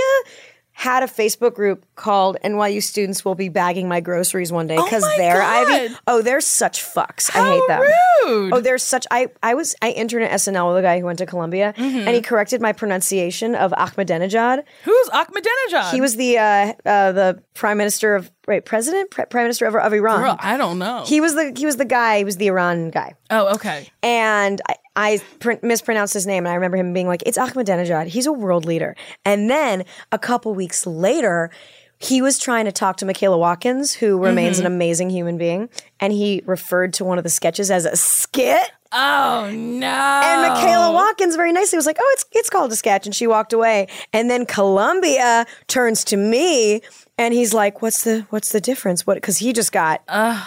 had 0.76 1.04
a 1.04 1.08
Facebook 1.08 1.54
group 1.54 1.86
called 1.96 2.36
NYU 2.44 2.82
students 2.82 3.24
will 3.24 3.36
be 3.36 3.48
bagging 3.48 3.88
my 3.88 4.00
groceries 4.02 4.52
one 4.52 4.66
day 4.68 4.76
because 4.76 5.04
my 5.04 5.16
they're 5.18 5.42
Ivy. 5.42 5.96
Oh, 6.08 6.22
they're 6.24 6.42
such 6.42 6.82
fucks. 6.84 7.30
I 7.36 7.48
hate 7.54 7.68
them. 7.68 7.82
rude. 7.82 8.54
Oh, 8.54 8.60
they're 8.60 8.78
such. 8.80 9.06
I 9.12 9.28
I 9.44 9.54
was 9.54 9.76
I 9.82 9.92
interned 9.92 10.26
at 10.26 10.32
SNL 10.32 10.70
with 10.70 10.78
a 10.78 10.82
guy 10.82 11.00
who 11.00 11.06
went 11.06 11.20
to 11.20 11.26
Columbia, 11.26 11.74
Mm-hmm. 11.78 12.00
and 12.00 12.10
he 12.10 12.22
corrected 12.22 12.60
my 12.62 12.74
pronunciation 12.74 13.54
of 13.56 13.72
Ahmadinejad. 13.74 14.64
Who's 14.84 15.10
Ahmadinejad? 15.10 15.92
He 15.92 16.02
was 16.02 16.16
the 16.16 16.38
uh, 16.40 16.74
uh, 16.86 17.12
the 17.12 17.44
prime 17.54 17.78
minister 17.78 18.16
of 18.16 18.32
right 18.48 18.66
president 18.66 19.12
Pre- 19.12 19.26
prime 19.26 19.44
minister 19.46 19.66
of, 19.66 19.76
of 19.76 19.94
Iran. 19.94 20.22
Girl, 20.22 20.36
I 20.40 20.58
don't 20.58 20.80
know. 20.80 21.04
He 21.06 21.22
was 21.22 21.36
the 21.36 21.54
he 21.56 21.66
was 21.66 21.78
the 21.78 21.86
guy. 21.86 22.18
He 22.18 22.24
was 22.24 22.38
the 22.38 22.48
Iran 22.48 22.90
guy. 22.90 23.14
oh, 23.30 23.54
okay. 23.56 23.90
and 24.02 24.60
I, 24.68 24.76
I 24.96 25.22
pr- 25.40 25.54
mispronounced 25.62 26.14
his 26.14 26.28
name, 26.28 26.46
and 26.46 26.52
I 26.52 26.56
remember 26.56 26.78
him 26.78 26.94
being 26.94 27.08
like, 27.08 27.24
"It's 27.26 27.38
Ahmadinejad. 27.38 28.08
He's 28.08 28.26
a 28.26 28.34
world 28.34 28.66
leader." 28.66 28.96
And 29.26 29.50
then 29.50 29.86
a 30.12 30.20
couple 30.20 30.54
weeks 30.54 30.86
later, 30.86 31.50
he 31.98 32.22
was 32.22 32.38
trying 32.38 32.66
to 32.66 32.72
talk 32.72 32.98
to 32.98 33.06
Michaela 33.06 33.38
Watkins, 33.38 33.94
who 33.94 34.22
remains 34.22 34.60
an 34.60 34.66
mm-hmm. 34.66 34.74
amazing 34.74 35.10
human 35.10 35.38
being, 35.38 35.70
and 36.00 36.12
he 36.12 36.42
referred 36.46 36.94
to 36.94 37.06
one 37.06 37.18
of 37.18 37.24
the 37.24 37.30
sketches 37.30 37.72
as 37.72 37.86
a 37.86 37.96
skit. 37.96 38.72
Oh 38.94 39.50
no. 39.52 39.88
And 39.88 40.42
Michaela 40.54 40.94
Watkins 40.94 41.36
very 41.36 41.52
nicely 41.52 41.78
was 41.78 41.86
like, 41.86 41.98
"Oh, 42.00 42.10
it's 42.14 42.26
it's 42.32 42.50
called 42.50 42.72
a 42.72 42.76
sketch," 42.76 43.06
and 43.06 43.16
she 43.16 43.26
walked 43.28 43.52
away. 43.54 43.88
And 44.14 44.30
then 44.30 44.46
Columbia 44.46 45.46
turns 45.68 46.04
to 46.06 46.18
me. 46.18 46.82
And 47.16 47.32
he's 47.32 47.54
like, 47.54 47.84
"What's 47.84 48.04
the 48.06 48.26
what's 48.32 48.52
the 48.52 48.60
difference? 48.60 49.06
What? 49.06 49.14
Because 49.18 49.38
he 49.38 49.54
just 49.54 49.72
got, 49.72 50.02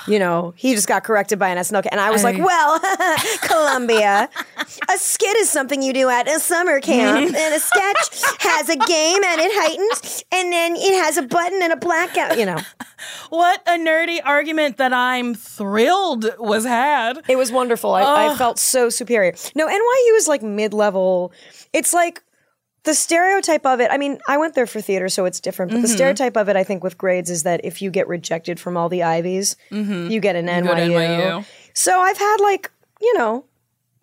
you 0.08 0.18
know, 0.18 0.52
he 0.56 0.74
just 0.74 0.88
got 0.88 1.04
corrected 1.04 1.38
by 1.38 1.48
an 1.50 1.58
SNL, 1.58 1.86
and 1.92 2.00
I 2.00 2.10
was 2.10 2.24
like, 2.24 2.38
well, 2.38 2.80
Columbia, 3.42 4.28
a 4.92 4.98
skit 4.98 5.36
is 5.36 5.48
something 5.48 5.80
you 5.80 5.92
do 5.92 6.08
at 6.08 6.26
a 6.26 6.40
summer 6.40 6.80
camp, 6.80 7.26
and 7.36 7.54
a 7.54 7.60
sketch 7.60 8.20
has 8.40 8.68
a 8.68 8.76
game 8.76 9.22
and 9.24 9.40
it 9.40 9.52
heightens, 9.54 10.24
and 10.32 10.52
then 10.52 10.74
it 10.74 11.04
has 11.04 11.16
a 11.16 11.22
button 11.22 11.60
and 11.62 11.72
a 11.72 11.76
blackout. 11.76 12.36
You 12.36 12.46
know, 12.46 12.58
What 13.30 13.62
a 13.68 13.78
nerdy 13.78 14.18
argument 14.24 14.78
that 14.78 14.92
I'm 14.92 15.34
thrilled 15.34 16.28
was 16.38 16.64
had. 16.64 17.22
it 17.28 17.36
was 17.36 17.52
wonderful. 17.52 17.94
I, 17.94 18.02
I 18.32 18.35
felt 18.36 18.58
so 18.58 18.88
superior. 18.90 19.34
No, 19.54 19.66
NYU 19.66 20.16
is 20.16 20.28
like 20.28 20.42
mid 20.42 20.72
level. 20.74 21.32
It's 21.72 21.92
like 21.92 22.22
the 22.84 22.94
stereotype 22.94 23.66
of 23.66 23.80
it. 23.80 23.90
I 23.90 23.98
mean, 23.98 24.18
I 24.28 24.36
went 24.36 24.54
there 24.54 24.66
for 24.66 24.80
theater, 24.80 25.08
so 25.08 25.24
it's 25.24 25.40
different. 25.40 25.72
But 25.72 25.80
the 25.82 25.88
Mm-hmm. 25.88 25.96
stereotype 25.96 26.36
of 26.36 26.48
it, 26.48 26.54
I 26.56 26.62
think, 26.64 26.84
with 26.84 26.96
grades 26.96 27.30
is 27.30 27.42
that 27.42 27.60
if 27.64 27.82
you 27.82 27.90
get 27.90 28.06
rejected 28.06 28.60
from 28.60 28.76
all 28.76 28.88
the 28.88 29.02
Ivies, 29.02 29.56
you 29.70 30.20
get 30.20 30.36
an 30.36 30.46
Mm-hmm. 30.46 30.66
to 30.68 30.72
NYU. 30.74 30.90
NYU. 30.92 31.44
So 31.74 31.98
I've 32.00 32.18
had 32.18 32.36
like 32.40 32.70
you 33.00 33.18
know 33.18 33.44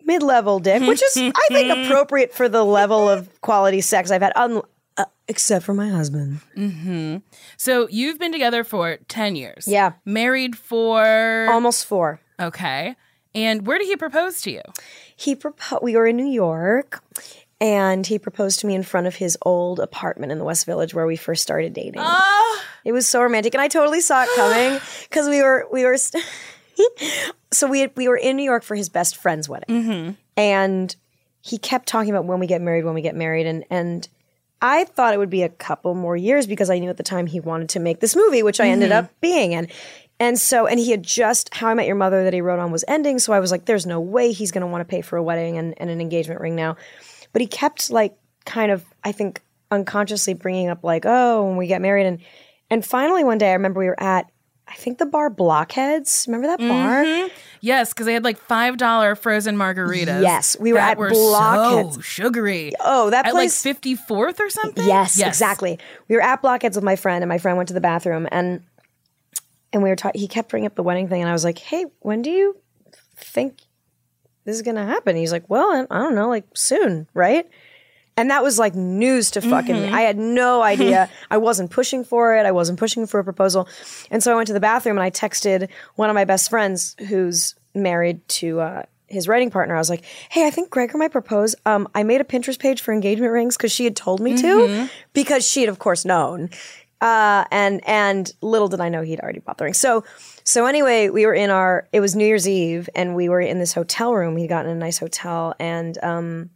mid 0.04 0.22
level 0.22 0.58
dick, 0.60 0.82
which 0.82 1.02
is 1.02 1.16
I 1.16 1.32
think 1.48 1.86
appropriate 1.86 2.34
for 2.34 2.48
the 2.48 2.62
level 2.64 3.08
of 3.08 3.40
quality 3.40 3.80
sex 3.80 4.10
I've 4.10 4.20
had. 4.22 4.32
Un- 4.36 4.60
uh, 4.96 5.06
except 5.26 5.64
for 5.64 5.74
my 5.74 5.88
husband. 5.88 6.38
So 7.56 7.88
you've 7.88 8.18
been 8.18 8.30
together 8.32 8.62
for 8.64 8.98
10 9.08 9.34
years. 9.34 9.66
Yeah. 9.66 9.92
Married 10.04 10.56
for. 10.56 11.48
Almost 11.50 11.86
four. 11.86 12.20
okay. 12.38 12.94
And 13.34 13.66
where 13.66 13.78
did 13.78 13.88
he 13.88 13.96
propose 13.96 14.40
to 14.42 14.50
you? 14.50 14.62
he 15.16 15.34
proposed 15.34 15.82
we 15.82 15.96
were 15.96 16.06
in 16.06 16.16
new 16.16 16.26
york 16.26 17.02
and 17.60 18.06
he 18.06 18.18
proposed 18.18 18.60
to 18.60 18.66
me 18.66 18.74
in 18.74 18.82
front 18.82 19.06
of 19.06 19.14
his 19.14 19.38
old 19.42 19.78
apartment 19.80 20.32
in 20.32 20.38
the 20.38 20.44
west 20.44 20.66
village 20.66 20.92
where 20.92 21.06
we 21.06 21.16
first 21.16 21.42
started 21.42 21.72
dating. 21.72 22.00
Ah. 22.00 22.64
It 22.84 22.92
was 22.92 23.06
so 23.06 23.22
romantic 23.22 23.54
and 23.54 23.60
i 23.60 23.68
totally 23.68 24.00
saw 24.00 24.24
it 24.24 24.30
coming 24.34 24.80
because 25.08 25.28
we 25.28 25.42
were 25.42 25.66
we 25.72 25.84
were 25.84 25.96
st- 25.96 26.24
so 27.52 27.68
we 27.68 27.80
had, 27.80 27.92
we 27.96 28.08
were 28.08 28.16
in 28.16 28.36
new 28.36 28.42
york 28.42 28.64
for 28.64 28.74
his 28.74 28.88
best 28.88 29.16
friend's 29.16 29.48
wedding. 29.48 29.82
Mm-hmm. 29.82 30.10
And 30.36 30.96
he 31.40 31.58
kept 31.58 31.86
talking 31.86 32.10
about 32.10 32.24
when 32.24 32.40
we 32.40 32.46
get 32.46 32.60
married 32.60 32.84
when 32.84 32.94
we 32.94 33.02
get 33.02 33.14
married 33.14 33.46
and 33.46 33.64
and 33.70 34.08
I 34.62 34.84
thought 34.84 35.12
it 35.12 35.18
would 35.18 35.30
be 35.30 35.42
a 35.42 35.50
couple 35.50 35.94
more 35.94 36.16
years 36.16 36.46
because 36.46 36.70
I 36.70 36.78
knew 36.78 36.88
at 36.88 36.96
the 36.96 37.02
time 37.02 37.26
he 37.26 37.38
wanted 37.38 37.68
to 37.70 37.80
make 37.80 38.00
this 38.00 38.16
movie, 38.16 38.42
which 38.42 38.60
I 38.60 38.68
ended 38.68 38.92
mm-hmm. 38.92 39.04
up 39.04 39.20
being 39.20 39.52
in. 39.52 39.68
And 40.24 40.38
so, 40.40 40.66
and 40.66 40.80
he 40.80 40.90
had 40.90 41.02
just 41.02 41.52
How 41.52 41.68
I 41.68 41.74
Met 41.74 41.86
Your 41.86 41.96
Mother 41.96 42.24
that 42.24 42.32
he 42.32 42.40
wrote 42.40 42.58
on 42.58 42.72
was 42.72 42.82
ending. 42.88 43.18
So 43.18 43.34
I 43.34 43.40
was 43.40 43.50
like, 43.50 43.66
there's 43.66 43.84
no 43.84 44.00
way 44.00 44.32
he's 44.32 44.50
going 44.52 44.62
to 44.62 44.66
want 44.66 44.80
to 44.80 44.90
pay 44.90 45.02
for 45.02 45.18
a 45.18 45.22
wedding 45.22 45.58
and, 45.58 45.74
and 45.76 45.90
an 45.90 46.00
engagement 46.00 46.40
ring 46.40 46.56
now. 46.56 46.76
But 47.34 47.42
he 47.42 47.46
kept 47.46 47.90
like 47.90 48.16
kind 48.46 48.72
of, 48.72 48.82
I 49.04 49.12
think, 49.12 49.42
unconsciously 49.70 50.32
bringing 50.32 50.68
up 50.70 50.82
like, 50.82 51.04
oh, 51.04 51.46
when 51.46 51.58
we 51.58 51.66
get 51.66 51.82
married. 51.82 52.06
And, 52.06 52.20
and 52.70 52.82
finally 52.82 53.22
one 53.22 53.36
day 53.36 53.50
I 53.50 53.52
remember 53.52 53.80
we 53.80 53.86
were 53.86 54.02
at, 54.02 54.30
I 54.66 54.72
think 54.76 54.96
the 54.96 55.04
bar 55.04 55.28
Blockheads. 55.28 56.24
Remember 56.26 56.46
that 56.46 56.58
bar? 56.58 57.04
Mm-hmm. 57.04 57.34
Yes, 57.60 57.92
because 57.92 58.06
they 58.06 58.14
had 58.14 58.24
like 58.24 58.40
$5 58.48 59.18
frozen 59.18 59.56
margaritas. 59.56 60.22
Yes, 60.22 60.56
we 60.58 60.72
were 60.72 60.78
at 60.78 60.96
were 60.96 61.10
Blockheads. 61.10 61.96
so 61.96 62.00
sugary. 62.00 62.72
Oh, 62.80 63.10
that 63.10 63.26
At 63.26 63.32
place. 63.32 63.62
like 63.62 63.82
54th 63.82 64.40
or 64.40 64.48
something? 64.48 64.86
Yes, 64.86 65.20
exactly. 65.20 65.78
We 66.08 66.16
were 66.16 66.22
at 66.22 66.40
Blockheads 66.40 66.76
with 66.76 66.84
my 66.84 66.96
friend, 66.96 67.22
and 67.22 67.28
my 67.28 67.36
friend 67.36 67.58
went 67.58 67.68
to 67.68 67.74
the 67.74 67.80
bathroom, 67.82 68.26
and 68.32 68.62
and 69.74 69.82
we 69.82 69.90
were 69.90 69.96
talking. 69.96 70.20
He 70.20 70.28
kept 70.28 70.48
bringing 70.48 70.66
up 70.66 70.76
the 70.76 70.82
wedding 70.82 71.08
thing, 71.08 71.20
and 71.20 71.28
I 71.28 71.34
was 71.34 71.44
like, 71.44 71.58
"Hey, 71.58 71.84
when 71.98 72.22
do 72.22 72.30
you 72.30 72.56
think 73.16 73.60
this 74.44 74.56
is 74.56 74.62
going 74.62 74.76
to 74.76 74.84
happen?" 74.84 75.16
He's 75.16 75.32
like, 75.32 75.50
"Well, 75.50 75.86
I, 75.90 75.98
don't 75.98 76.14
know, 76.14 76.28
like 76.28 76.46
soon, 76.54 77.08
right?" 77.12 77.46
And 78.16 78.30
that 78.30 78.44
was 78.44 78.60
like 78.60 78.76
news 78.76 79.32
to 79.32 79.40
fucking 79.40 79.74
me. 79.74 79.88
I 79.88 80.02
had 80.02 80.16
no 80.16 80.62
idea. 80.74 81.10
I 81.32 81.36
wasn't 81.38 81.72
pushing 81.72 82.04
for 82.04 82.36
it. 82.36 82.46
I 82.46 82.52
wasn't 82.52 82.78
pushing 82.78 83.08
for 83.08 83.18
a 83.18 83.24
proposal. 83.24 83.68
And 84.08 84.22
so 84.22 84.32
I 84.32 84.36
went 84.36 84.46
to 84.46 84.52
the 84.52 84.60
bathroom 84.60 84.96
and 84.96 85.04
I 85.04 85.10
texted 85.10 85.68
one 85.96 86.10
of 86.10 86.14
my 86.14 86.24
best 86.24 86.48
friends 86.48 86.94
who's 87.08 87.56
married 87.74 88.26
to 88.28 88.60
uh, 88.60 88.82
his 89.08 89.26
writing 89.26 89.50
partner. 89.50 89.74
I 89.74 89.78
was 89.78 89.90
like, 89.90 90.04
hey, 90.28 90.46
I 90.46 90.50
think 90.50 90.70
Gregor 90.70 90.96
might 90.96 91.10
propose. 91.10 91.56
Um, 91.66 91.88
I 91.92 92.04
made 92.04 92.20
a 92.20 92.24
Pinterest 92.24 92.58
page 92.58 92.82
for 92.82 92.94
engagement 92.94 93.32
rings 93.32 93.56
because 93.56 93.72
she 93.72 93.82
had 93.82 93.96
told 93.96 94.20
me 94.20 94.36
to, 94.36 94.88
because 95.12 95.44
she 95.44 95.62
had, 95.62 95.68
of 95.68 95.80
course, 95.80 96.04
known. 96.04 96.50
Uh, 97.04 97.44
and 97.50 97.86
and 97.86 98.32
little 98.40 98.66
did 98.66 98.80
I 98.80 98.88
know 98.88 99.02
he'd 99.02 99.20
already 99.20 99.40
bought 99.40 99.58
the 99.58 99.64
ring. 99.64 99.74
So 99.74 100.04
so 100.42 100.64
anyway, 100.64 101.10
we 101.10 101.26
were 101.26 101.34
in 101.34 101.50
our 101.50 101.86
it 101.92 102.00
was 102.00 102.16
New 102.16 102.24
Year's 102.24 102.48
Eve 102.48 102.88
and 102.94 103.14
we 103.14 103.28
were 103.28 103.42
in 103.42 103.58
this 103.58 103.74
hotel 103.74 104.14
room. 104.14 104.38
He'd 104.38 104.48
gotten 104.48 104.70
a 104.70 104.74
nice 104.74 104.96
hotel 104.96 105.54
and 105.60 106.02
um 106.02 106.48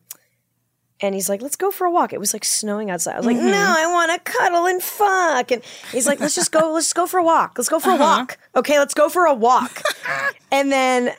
and 1.01 1.15
he's 1.15 1.29
like, 1.29 1.43
let's 1.43 1.57
go 1.57 1.71
for 1.71 1.87
a 1.87 1.91
walk. 1.91 2.15
It 2.15 2.19
was 2.19 2.33
like 2.33 2.47
snowing 2.47 2.91
outside. 2.91 3.15
I 3.15 3.17
was 3.19 3.27
like, 3.27 3.37
no, 3.37 3.75
I 3.79 3.87
want 3.93 4.11
to 4.25 4.33
cuddle 4.33 4.67
and 4.67 4.83
fuck. 4.83 5.53
And 5.53 5.63
he's 5.93 6.07
like, 6.07 6.19
let's 6.19 6.35
just 6.35 6.51
go, 6.51 6.73
let's 6.73 6.87
just 6.87 6.97
go 6.97 7.07
for 7.07 7.21
a 7.21 7.23
walk. 7.23 7.53
Let's 7.59 7.69
go 7.69 7.79
for 7.79 7.91
a 7.91 7.97
walk. 7.97 8.39
Okay, 8.57 8.79
let's 8.79 8.95
go 8.95 9.11
for 9.11 9.27
a 9.27 9.35
walk. 9.35 9.83
and 10.51 10.73
then 10.73 11.15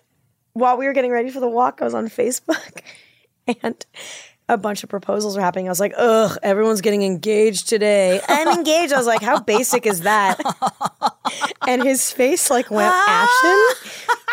while 0.53 0.75
we 0.75 0.87
were 0.87 0.93
getting 0.93 1.11
ready 1.11 1.29
for 1.29 1.39
the 1.39 1.47
walk, 1.47 1.81
I 1.81 1.85
was 1.85 1.93
on 1.93 2.07
Facebook 2.07 2.81
and 3.61 3.85
a 4.49 4.57
bunch 4.57 4.83
of 4.83 4.89
proposals 4.89 5.37
were 5.37 5.41
happening. 5.41 5.67
I 5.67 5.71
was 5.71 5.79
like, 5.79 5.93
ugh, 5.95 6.37
everyone's 6.41 6.81
getting 6.81 7.03
engaged 7.03 7.69
today. 7.69 8.19
I'm 8.27 8.47
engaged. 8.49 8.91
I 8.91 8.97
was 8.97 9.07
like, 9.07 9.21
how 9.21 9.39
basic 9.39 9.85
is 9.85 10.01
that? 10.01 10.39
and 11.67 11.83
his 11.83 12.11
face 12.11 12.49
like 12.49 12.69
went 12.71 12.91
ashen. 12.91 13.65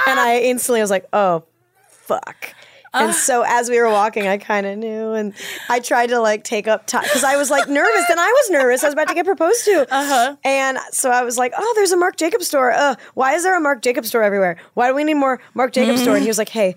And 0.09 0.19
I 0.19 0.41
instantly 0.45 0.81
was 0.81 0.91
like, 0.91 1.07
oh, 1.13 1.45
fuck. 1.91 2.55
And 2.95 3.15
so 3.15 3.45
as 3.47 3.69
we 3.69 3.79
were 3.79 3.91
walking, 3.91 4.27
I 4.27 4.39
kind 4.39 4.67
of 4.67 4.79
knew, 4.79 5.13
and 5.13 5.35
I 5.69 5.81
tried 5.81 6.09
to 6.09 6.21
like 6.21 6.45
take 6.45 6.67
up 6.67 6.87
time 6.87 7.03
because 7.03 7.25
I 7.25 7.37
was 7.37 7.51
like 7.51 7.69
nervous, 7.69 8.05
and 8.09 8.19
I 8.19 8.27
was 8.27 8.51
nervous. 8.51 8.83
I 8.83 8.87
was 8.87 8.95
about 8.95 9.09
to 9.09 9.15
get 9.15 9.27
proposed 9.27 9.67
to, 9.67 9.87
uh-huh. 9.95 10.37
and 10.45 10.79
so 10.93 11.11
I 11.11 11.23
was 11.23 11.37
like, 11.37 11.53
"Oh, 11.59 11.73
there's 11.77 11.93
a 11.93 11.97
Marc 11.99 12.17
Jacobs 12.17 12.47
store. 12.47 12.73
Uh, 12.73 12.95
why 13.13 13.35
is 13.35 13.43
there 13.43 13.55
a 13.55 13.61
Marc 13.61 13.83
Jacobs 13.83 14.09
store 14.09 14.23
everywhere? 14.23 14.57
Why 14.73 14.89
do 14.89 14.95
we 14.95 15.05
need 15.05 15.15
more 15.15 15.41
Marc 15.53 15.73
Jacobs 15.73 16.01
store?" 16.01 16.15
And 16.15 16.23
he 16.23 16.29
was 16.29 16.39
like, 16.39 16.49
"Hey, 16.49 16.75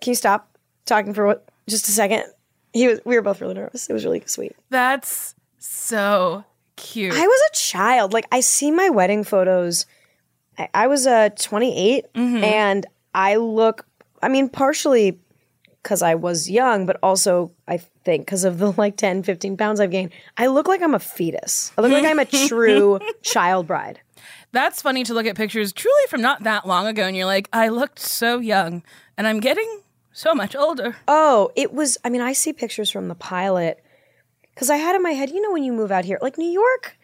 can 0.00 0.12
you 0.12 0.14
stop 0.14 0.56
talking 0.86 1.14
for 1.14 1.26
what, 1.26 1.48
just 1.68 1.88
a 1.88 1.92
second? 1.92 2.24
He 2.72 2.86
was. 2.86 3.00
We 3.04 3.16
were 3.16 3.22
both 3.22 3.40
really 3.40 3.54
nervous. 3.54 3.88
It 3.88 3.92
was 3.92 4.04
really 4.04 4.22
sweet. 4.26 4.54
That's 4.70 5.34
so 5.58 6.44
cute. 6.76 7.12
I 7.14 7.26
was 7.26 7.40
a 7.52 7.54
child. 7.56 8.12
Like 8.12 8.26
I 8.32 8.40
see 8.40 8.70
my 8.70 8.90
wedding 8.90 9.24
photos. 9.24 9.86
I, 10.58 10.68
I 10.74 10.86
was 10.86 11.06
uh, 11.06 11.30
28, 11.30 12.06
and 12.14 12.86
I 13.14 13.36
look. 13.36 13.86
I 14.22 14.28
mean, 14.28 14.48
partially 14.48 15.18
because 15.82 16.02
I 16.02 16.14
was 16.14 16.50
young, 16.50 16.84
but 16.86 16.98
also 17.02 17.52
I 17.66 17.78
think 18.04 18.26
because 18.26 18.44
of 18.44 18.58
the 18.58 18.72
like 18.72 18.96
10, 18.96 19.22
15 19.22 19.56
pounds 19.56 19.80
I've 19.80 19.90
gained. 19.90 20.12
I 20.36 20.48
look 20.48 20.68
like 20.68 20.82
I'm 20.82 20.94
a 20.94 20.98
fetus. 20.98 21.72
I 21.76 21.80
look 21.80 21.92
like 21.92 22.04
I'm 22.04 22.18
a 22.18 22.24
true 22.26 22.98
child 23.22 23.66
bride. 23.66 24.00
That's 24.52 24.82
funny 24.82 25.04
to 25.04 25.14
look 25.14 25.26
at 25.26 25.36
pictures 25.36 25.72
truly 25.72 26.06
from 26.08 26.20
not 26.20 26.42
that 26.42 26.66
long 26.66 26.86
ago, 26.86 27.04
and 27.04 27.16
you're 27.16 27.26
like, 27.26 27.48
I 27.52 27.68
looked 27.68 27.98
so 27.98 28.38
young, 28.38 28.82
and 29.16 29.26
I'm 29.26 29.40
getting 29.40 29.82
so 30.12 30.34
much 30.34 30.56
older. 30.56 30.96
Oh, 31.08 31.50
it 31.56 31.72
was. 31.72 31.98
I 32.04 32.10
mean, 32.10 32.20
I 32.20 32.32
see 32.32 32.52
pictures 32.52 32.90
from 32.90 33.08
the 33.08 33.14
pilot 33.14 33.82
because 34.54 34.70
I 34.70 34.76
had 34.76 34.94
in 34.94 35.02
my 35.02 35.12
head, 35.12 35.30
you 35.30 35.40
know, 35.40 35.52
when 35.52 35.64
you 35.64 35.72
move 35.72 35.90
out 35.90 36.04
here, 36.04 36.18
like 36.20 36.38
New 36.38 36.50
York, 36.50 36.98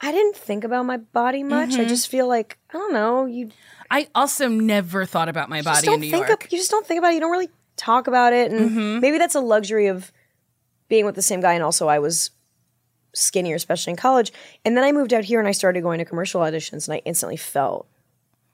I 0.00 0.12
didn't 0.12 0.36
think 0.36 0.64
about 0.64 0.86
my 0.86 0.96
body 0.96 1.42
much. 1.42 1.74
I 1.74 1.78
mm-hmm. 1.78 1.88
just 1.88 2.08
feel 2.08 2.28
like 2.28 2.58
I 2.70 2.74
don't 2.74 2.92
know. 2.92 3.26
You 3.26 3.50
I 3.90 4.08
also 4.14 4.48
never 4.48 5.04
thought 5.04 5.28
about 5.28 5.48
my 5.48 5.62
body 5.62 5.92
in 5.92 6.00
New 6.00 6.10
think 6.10 6.28
York. 6.28 6.44
Of, 6.44 6.52
you 6.52 6.58
just 6.58 6.70
don't 6.70 6.86
think 6.86 6.98
about 6.98 7.12
it. 7.12 7.14
You 7.14 7.20
don't 7.20 7.30
really 7.30 7.50
talk 7.76 8.06
about 8.06 8.32
it, 8.32 8.50
and 8.50 8.70
mm-hmm. 8.70 9.00
maybe 9.00 9.18
that's 9.18 9.34
a 9.34 9.40
luxury 9.40 9.86
of 9.86 10.12
being 10.88 11.04
with 11.04 11.14
the 11.14 11.22
same 11.22 11.40
guy. 11.40 11.54
And 11.54 11.62
also, 11.62 11.88
I 11.88 11.98
was 11.98 12.30
skinnier, 13.14 13.56
especially 13.56 13.92
in 13.92 13.96
college. 13.96 14.32
And 14.64 14.76
then 14.76 14.84
I 14.84 14.92
moved 14.92 15.12
out 15.12 15.24
here 15.24 15.38
and 15.38 15.48
I 15.48 15.52
started 15.52 15.82
going 15.82 15.98
to 15.98 16.04
commercial 16.04 16.40
auditions, 16.40 16.86
and 16.86 16.94
I 16.94 17.02
instantly 17.04 17.36
felt 17.36 17.88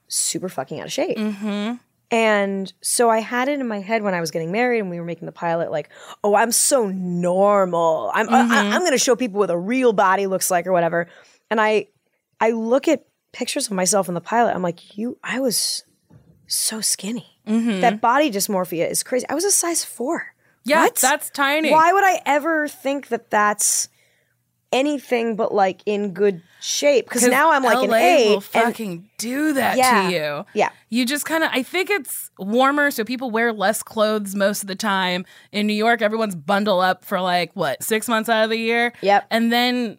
super 0.07 0.49
fucking 0.49 0.79
out 0.79 0.87
of 0.87 0.93
shape. 0.93 1.17
Mm-hmm. 1.17 1.75
And 2.11 2.71
so 2.81 3.09
I 3.09 3.19
had 3.19 3.47
it 3.47 3.59
in 3.59 3.67
my 3.67 3.79
head 3.79 4.03
when 4.03 4.13
I 4.13 4.21
was 4.21 4.31
getting 4.31 4.51
married 4.51 4.79
and 4.79 4.89
we 4.89 4.99
were 4.99 5.05
making 5.05 5.25
the 5.25 5.31
pilot, 5.31 5.71
like, 5.71 5.89
oh, 6.23 6.35
I'm 6.35 6.51
so 6.51 6.87
normal. 6.87 8.11
I'm 8.13 8.29
I, 8.29 8.41
mm-hmm. 8.43 8.73
I'm 8.73 8.81
going 8.81 8.91
to 8.91 8.97
show 8.97 9.15
people 9.15 9.39
what 9.39 9.49
a 9.49 9.57
real 9.57 9.91
body 9.91 10.27
looks 10.27 10.51
like 10.51 10.67
or 10.67 10.71
whatever. 10.71 11.07
And 11.49 11.59
I 11.59 11.87
I 12.39 12.51
look 12.51 12.87
at 12.87 13.05
pictures 13.31 13.67
of 13.67 13.73
myself 13.73 14.07
in 14.07 14.13
the 14.13 14.21
pilot. 14.21 14.53
I'm 14.53 14.61
like, 14.61 14.97
you, 14.97 15.17
I 15.23 15.39
was 15.39 15.83
so 16.47 16.79
skinny. 16.81 17.39
Mm-hmm. 17.47 17.81
That 17.81 18.01
body 18.01 18.31
dysmorphia 18.31 18.89
is 18.89 19.03
crazy. 19.03 19.25
I 19.27 19.35
was 19.35 19.43
a 19.45 19.51
size 19.51 19.83
four. 19.83 20.33
yeah, 20.63 20.83
What? 20.83 20.95
that's 20.95 21.29
tiny. 21.31 21.71
Why 21.71 21.91
would 21.91 22.03
I 22.03 22.21
ever 22.25 22.67
think 22.67 23.07
that 23.09 23.29
that's 23.29 23.89
anything 24.75 25.35
but 25.35 25.53
like 25.53 25.81
in 25.85 26.11
good 26.13 26.41
shape? 26.61 27.05
Because 27.05 27.27
now 27.27 27.51
I'm 27.51 27.63
like 27.63 27.77
LA 27.77 27.83
an 27.83 27.93
eight. 28.03 28.27
will 28.29 28.35
and- 28.35 28.43
fucking 28.43 29.09
do 29.17 29.53
that 29.53 29.77
Yeah. 29.77 30.07
to 30.09 30.13
you. 30.13 30.45
Yeah. 30.53 30.69
You 30.89 31.05
just 31.05 31.25
kind 31.25 31.43
of, 31.43 31.49
I 31.53 31.63
think 31.63 31.89
it's 31.89 32.29
warmer, 32.37 32.91
so 32.91 33.03
people 33.03 33.31
wear 33.31 33.51
less 33.53 33.81
clothes 33.83 34.35
most 34.35 34.61
of 34.61 34.67
the 34.67 34.75
time. 34.75 35.25
In 35.51 35.67
New 35.67 35.73
York, 35.73 36.01
everyone's 36.01 36.35
bundle 36.35 36.79
up 36.81 37.03
for 37.05 37.19
like, 37.21 37.51
what, 37.53 37.83
six 37.83 38.07
months 38.07 38.29
out 38.29 38.43
of 38.43 38.49
the 38.49 38.57
year? 38.57 38.93
Yep. 39.01 39.25
And 39.31 39.51
then 39.51 39.97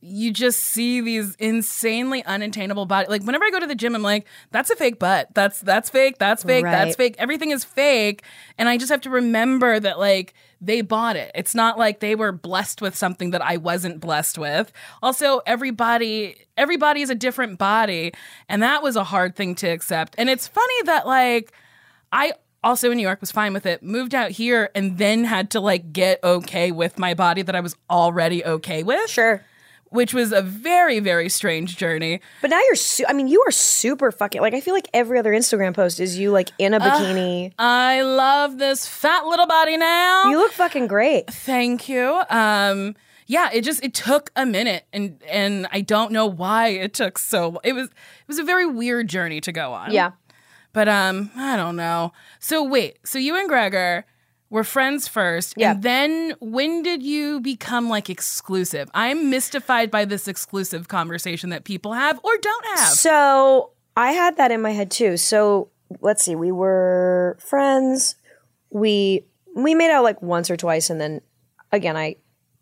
you 0.00 0.32
just 0.32 0.60
see 0.60 1.00
these 1.00 1.34
insanely 1.36 2.24
unattainable 2.24 2.86
body. 2.86 3.08
Like 3.08 3.22
whenever 3.22 3.44
I 3.44 3.50
go 3.50 3.58
to 3.58 3.66
the 3.66 3.74
gym, 3.74 3.96
I'm 3.96 4.02
like, 4.02 4.26
that's 4.52 4.70
a 4.70 4.76
fake 4.76 4.98
butt. 4.98 5.28
That's 5.34 5.60
that's 5.60 5.90
fake. 5.90 6.18
That's 6.18 6.44
fake. 6.44 6.64
That's 6.64 6.94
fake. 6.94 7.16
Everything 7.18 7.50
is 7.50 7.64
fake. 7.64 8.22
And 8.58 8.68
I 8.68 8.76
just 8.76 8.90
have 8.90 9.00
to 9.02 9.10
remember 9.10 9.80
that 9.80 9.98
like 9.98 10.34
they 10.60 10.82
bought 10.82 11.16
it. 11.16 11.32
It's 11.34 11.54
not 11.54 11.78
like 11.78 12.00
they 12.00 12.14
were 12.14 12.30
blessed 12.30 12.80
with 12.80 12.96
something 12.96 13.30
that 13.30 13.42
I 13.42 13.56
wasn't 13.56 14.00
blessed 14.00 14.38
with. 14.38 14.72
Also, 15.02 15.40
everybody 15.46 16.36
everybody 16.56 17.02
is 17.02 17.10
a 17.10 17.14
different 17.14 17.58
body, 17.58 18.12
and 18.48 18.62
that 18.62 18.82
was 18.82 18.94
a 18.94 19.04
hard 19.04 19.34
thing 19.34 19.54
to 19.56 19.68
accept. 19.68 20.14
And 20.16 20.30
it's 20.30 20.46
funny 20.46 20.82
that 20.84 21.08
like 21.08 21.52
I 22.12 22.34
also 22.62 22.90
in 22.90 22.96
New 22.96 23.02
York 23.02 23.20
was 23.20 23.32
fine 23.32 23.52
with 23.52 23.66
it. 23.66 23.82
Moved 23.82 24.14
out 24.14 24.30
here 24.30 24.70
and 24.74 24.98
then 24.98 25.24
had 25.24 25.50
to 25.50 25.60
like 25.60 25.92
get 25.92 26.22
okay 26.22 26.70
with 26.70 26.98
my 26.98 27.14
body 27.14 27.42
that 27.42 27.56
I 27.56 27.60
was 27.60 27.76
already 27.90 28.44
okay 28.44 28.82
with 28.82 29.10
sure. 29.10 29.42
Which 29.90 30.12
was 30.14 30.32
a 30.32 30.42
very 30.42 31.00
very 31.00 31.28
strange 31.28 31.76
journey. 31.76 32.20
But 32.42 32.50
now 32.50 32.60
you're, 32.66 32.74
su- 32.74 33.04
I 33.08 33.12
mean, 33.12 33.28
you 33.28 33.42
are 33.46 33.50
super 33.50 34.10
fucking, 34.12 34.40
like, 34.40 34.54
I 34.54 34.60
feel 34.60 34.74
like 34.74 34.88
every 34.92 35.18
other 35.18 35.32
Instagram 35.32 35.74
post 35.74 36.00
is 36.00 36.18
you, 36.18 36.30
like, 36.30 36.50
in 36.58 36.74
a 36.74 36.80
bikini. 36.80 37.52
I 37.58 38.02
love 38.02 38.58
this 38.58 38.86
fat 38.86 39.26
little 39.26 39.46
body 39.46 39.76
now. 39.76 40.30
you 40.30 40.36
look 40.38 40.52
fucking 40.52 40.86
great. 40.88 41.26
Thank 41.30 41.88
you. 41.88 42.22
Um 42.30 42.94
yeah, 43.30 43.50
it 43.52 43.60
just 43.62 43.84
it 43.84 43.92
took 43.92 44.30
a 44.36 44.46
minute 44.46 44.84
and 44.92 45.22
and 45.28 45.66
I 45.70 45.82
don't 45.82 46.12
know 46.12 46.24
why 46.26 46.68
it 46.68 46.94
took 46.94 47.18
so 47.18 47.60
it 47.62 47.74
was 47.74 47.88
it 47.88 48.28
was 48.28 48.38
a 48.38 48.44
very 48.44 48.64
weird 48.66 49.08
journey 49.08 49.40
to 49.42 49.52
go 49.52 49.72
on. 49.74 49.92
Yeah. 49.92 50.12
But 50.72 50.88
um 50.88 51.30
I 51.36 51.56
don't 51.56 51.76
know. 51.76 52.12
So 52.38 52.62
wait, 52.62 52.98
so 53.04 53.18
you 53.18 53.36
and 53.36 53.46
Gregor 53.48 54.06
were 54.50 54.64
friends 54.64 55.06
first 55.08 55.54
Yeah. 55.56 55.72
and 55.72 55.82
then 55.82 56.34
when 56.40 56.82
did 56.82 57.02
you 57.02 57.40
become 57.40 57.88
like 57.88 58.08
exclusive? 58.08 58.90
I'm 58.94 59.28
mystified 59.30 59.90
by 59.90 60.04
this 60.04 60.26
exclusive 60.28 60.88
conversation 60.88 61.50
that 61.50 61.64
people 61.64 61.92
have 61.92 62.18
or 62.24 62.36
don't 62.38 62.66
have. 62.76 62.88
So 62.90 63.72
I 63.96 64.12
had 64.12 64.36
that 64.38 64.50
in 64.50 64.62
my 64.62 64.70
head 64.70 64.90
too. 64.90 65.16
So 65.16 65.68
let's 66.00 66.22
see, 66.24 66.34
we 66.34 66.50
were 66.52 67.36
friends. 67.40 68.14
We 68.70 69.24
we 69.56 69.74
made 69.74 69.90
out 69.90 70.04
like 70.04 70.22
once 70.22 70.50
or 70.50 70.56
twice, 70.56 70.88
and 70.90 71.00
then 71.00 71.20
again, 71.72 71.96
I 71.96 72.16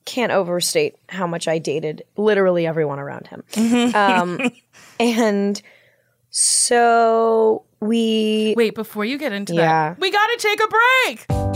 can't 0.06 0.32
overstate 0.32 0.94
how 1.08 1.26
much 1.26 1.46
I 1.48 1.58
dated 1.58 2.02
literally 2.16 2.66
everyone 2.66 2.98
around 2.98 3.26
him. 3.26 3.94
um, 3.94 4.40
and 5.00 5.60
so 6.30 7.64
we 7.80 8.54
Wait, 8.56 8.74
before 8.74 9.04
you 9.04 9.18
get 9.18 9.32
into 9.32 9.54
Yeah. 9.54 9.90
that, 9.90 10.00
we 10.00 10.10
got 10.10 10.26
to 10.26 10.36
take 10.38 10.60
a 10.62 10.68
break. 10.68 11.55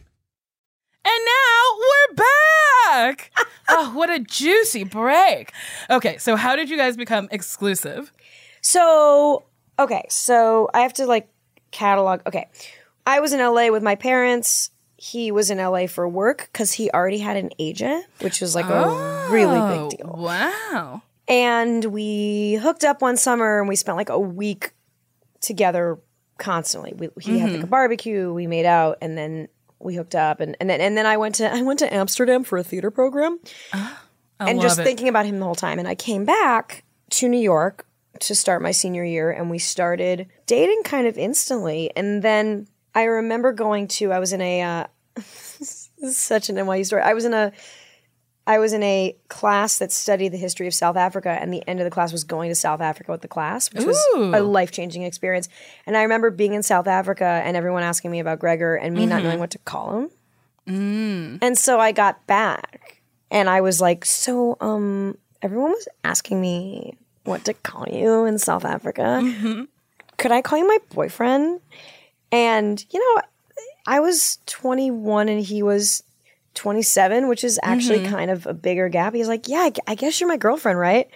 And 1.03 1.25
now 1.25 1.77
we're 1.79 2.15
back. 2.15 3.31
oh, 3.69 3.91
what 3.93 4.09
a 4.09 4.19
juicy 4.19 4.83
break. 4.83 5.51
Okay, 5.89 6.17
so 6.17 6.35
how 6.35 6.55
did 6.55 6.69
you 6.69 6.77
guys 6.77 6.95
become 6.95 7.27
exclusive? 7.31 8.11
So, 8.61 9.45
okay, 9.79 10.03
so 10.09 10.69
I 10.73 10.81
have 10.81 10.93
to 10.93 11.05
like 11.05 11.27
catalog. 11.71 12.21
Okay, 12.27 12.47
I 13.07 13.19
was 13.19 13.33
in 13.33 13.39
LA 13.39 13.69
with 13.69 13.81
my 13.83 13.95
parents. 13.95 14.69
He 14.97 15.31
was 15.31 15.49
in 15.49 15.57
LA 15.57 15.87
for 15.87 16.07
work 16.07 16.49
because 16.51 16.73
he 16.73 16.91
already 16.91 17.17
had 17.17 17.35
an 17.35 17.49
agent, 17.57 18.05
which 18.19 18.39
was 18.39 18.53
like 18.53 18.65
a 18.67 19.27
really 19.31 19.57
Oh, 19.59 19.89
big 19.89 19.97
deal. 19.97 20.15
Wow. 20.15 21.01
And 21.27 21.85
we 21.85 22.55
hooked 22.61 22.83
up 22.83 23.01
one 23.01 23.17
summer 23.17 23.59
and 23.59 23.67
we 23.67 23.75
spent 23.75 23.97
like 23.97 24.09
a 24.09 24.19
week 24.19 24.73
together 25.39 25.97
constantly. 26.37 26.93
We, 26.95 27.09
he 27.19 27.39
had 27.39 27.47
Mm-hmm. 27.49 27.55
like 27.57 27.63
a 27.63 27.67
barbecue, 27.67 28.31
we 28.31 28.45
made 28.45 28.65
out, 28.67 28.99
and 29.01 29.17
then 29.17 29.47
we 29.83 29.95
hooked 29.95 30.15
up. 30.15 30.39
And, 30.39 30.55
and 30.59 30.69
then 30.69 30.81
and 30.81 30.97
then 30.97 31.05
I 31.05 31.17
went 31.17 31.35
to 31.35 31.51
I 31.53 31.61
went 31.61 31.79
to 31.79 31.93
Amsterdam 31.93 32.43
for 32.43 32.57
a 32.57 32.63
theater 32.63 32.91
program. 32.91 33.39
I 33.73 34.49
and 34.49 34.61
just 34.61 34.79
it. 34.79 34.83
thinking 34.83 35.07
about 35.07 35.25
him 35.25 35.39
the 35.39 35.45
whole 35.45 35.55
time. 35.55 35.79
And 35.79 35.87
I 35.87 35.95
came 35.95 36.25
back 36.25 36.83
to 37.11 37.29
New 37.29 37.39
York 37.39 37.85
to 38.21 38.35
start 38.35 38.61
my 38.61 38.71
senior 38.71 39.03
year, 39.03 39.31
and 39.31 39.49
we 39.49 39.59
started 39.59 40.27
dating 40.45 40.81
kind 40.83 41.07
of 41.07 41.17
instantly. 41.17 41.91
And 41.95 42.23
then 42.23 42.67
I 42.95 43.03
remember 43.03 43.53
going 43.53 43.87
to 43.89 44.11
I 44.11 44.19
was 44.19 44.33
in 44.33 44.41
a 44.41 44.61
uh, 44.61 44.87
such 45.21 46.49
an 46.49 46.55
NYU 46.55 46.85
story. 46.85 47.01
I 47.01 47.13
was 47.13 47.25
in 47.25 47.33
a 47.33 47.51
I 48.51 48.59
was 48.59 48.73
in 48.73 48.83
a 48.83 49.15
class 49.29 49.77
that 49.77 49.93
studied 49.93 50.33
the 50.33 50.37
history 50.37 50.67
of 50.67 50.73
South 50.73 50.97
Africa, 50.97 51.29
and 51.29 51.53
the 51.53 51.65
end 51.69 51.79
of 51.79 51.85
the 51.85 51.89
class 51.89 52.11
was 52.11 52.25
going 52.25 52.49
to 52.49 52.55
South 52.55 52.81
Africa 52.81 53.09
with 53.09 53.21
the 53.21 53.29
class, 53.29 53.71
which 53.71 53.85
was 53.85 53.97
Ooh. 54.13 54.35
a 54.35 54.43
life 54.43 54.71
changing 54.71 55.03
experience. 55.03 55.47
And 55.85 55.95
I 55.95 56.01
remember 56.01 56.31
being 56.31 56.53
in 56.53 56.61
South 56.61 56.85
Africa 56.85 57.41
and 57.45 57.55
everyone 57.55 57.83
asking 57.83 58.11
me 58.11 58.19
about 58.19 58.39
Gregor 58.39 58.75
and 58.75 58.93
me 58.93 59.05
not 59.05 59.19
mm-hmm. 59.19 59.27
knowing 59.27 59.39
what 59.39 59.51
to 59.51 59.57
call 59.59 59.99
him. 59.99 60.09
Mm. 60.67 61.39
And 61.41 61.57
so 61.57 61.79
I 61.79 61.93
got 61.93 62.27
back 62.27 63.01
and 63.31 63.49
I 63.49 63.61
was 63.61 63.79
like, 63.79 64.03
so 64.03 64.57
um 64.59 65.17
everyone 65.41 65.71
was 65.71 65.87
asking 66.03 66.41
me 66.41 66.97
what 67.23 67.45
to 67.45 67.53
call 67.53 67.87
you 67.89 68.25
in 68.25 68.37
South 68.37 68.65
Africa. 68.65 69.21
Mm-hmm. 69.23 69.63
Could 70.17 70.31
I 70.33 70.41
call 70.41 70.59
you 70.59 70.67
my 70.67 70.77
boyfriend? 70.93 71.61
And 72.33 72.85
you 72.89 72.99
know, 72.99 73.21
I 73.87 74.01
was 74.01 74.39
21 74.45 75.29
and 75.29 75.41
he 75.41 75.63
was 75.63 76.03
27, 76.53 77.27
which 77.27 77.43
is 77.43 77.59
actually 77.63 78.05
kind 78.05 78.29
of 78.31 78.45
a 78.45 78.53
bigger 78.53 78.89
gap. 78.89 79.13
He's 79.13 79.27
like, 79.27 79.47
"Yeah, 79.47 79.69
I 79.87 79.95
guess 79.95 80.19
you're 80.19 80.29
my 80.29 80.37
girlfriend, 80.37 80.77
right?" 80.79 81.09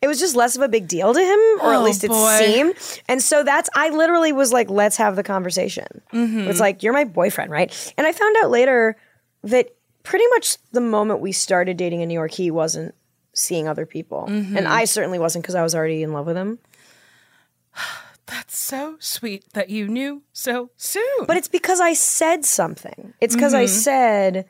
It 0.00 0.08
was 0.08 0.18
just 0.18 0.34
less 0.34 0.56
of 0.56 0.62
a 0.62 0.68
big 0.68 0.88
deal 0.88 1.14
to 1.14 1.20
him, 1.20 1.38
or 1.62 1.74
at 1.74 1.78
Oh, 1.80 1.82
least 1.84 2.02
it 2.02 2.08
boy. 2.08 2.36
seemed. 2.38 2.74
And 3.08 3.22
so 3.22 3.44
that's 3.44 3.70
I 3.76 3.90
literally 3.90 4.32
was 4.32 4.52
like, 4.52 4.68
"Let's 4.70 4.96
have 4.96 5.14
the 5.16 5.22
conversation." 5.22 5.86
Mm-hmm. 6.12 6.48
It's 6.50 6.58
like 6.60 6.82
you're 6.82 6.92
my 6.92 7.04
boyfriend, 7.04 7.50
right? 7.52 7.94
And 7.96 8.06
I 8.06 8.12
found 8.12 8.34
out 8.42 8.50
later 8.50 8.96
that 9.44 9.68
pretty 10.02 10.24
much 10.30 10.56
the 10.72 10.80
moment 10.80 11.20
we 11.20 11.30
started 11.32 11.76
dating 11.76 12.00
in 12.00 12.08
New 12.08 12.14
York, 12.14 12.32
he 12.32 12.50
wasn't 12.50 12.94
seeing 13.34 13.68
other 13.68 13.86
people, 13.86 14.26
Mm-hmm. 14.28 14.56
and 14.56 14.66
I 14.68 14.84
certainly 14.86 15.18
wasn't 15.18 15.44
because 15.44 15.54
I 15.54 15.62
was 15.62 15.74
already 15.74 16.02
in 16.02 16.12
love 16.12 16.26
with 16.26 16.36
him. 16.36 16.58
That's 18.26 18.56
so 18.56 18.96
sweet 18.98 19.44
that 19.52 19.68
you 19.68 19.88
knew 19.88 20.22
so 20.32 20.70
soon. 20.76 21.26
But 21.26 21.36
it's 21.36 21.48
because 21.48 21.80
I 21.80 21.92
said 21.92 22.44
something. 22.44 23.12
It's 23.20 23.34
because 23.34 23.52
I 23.52 23.66
said, 23.66 24.46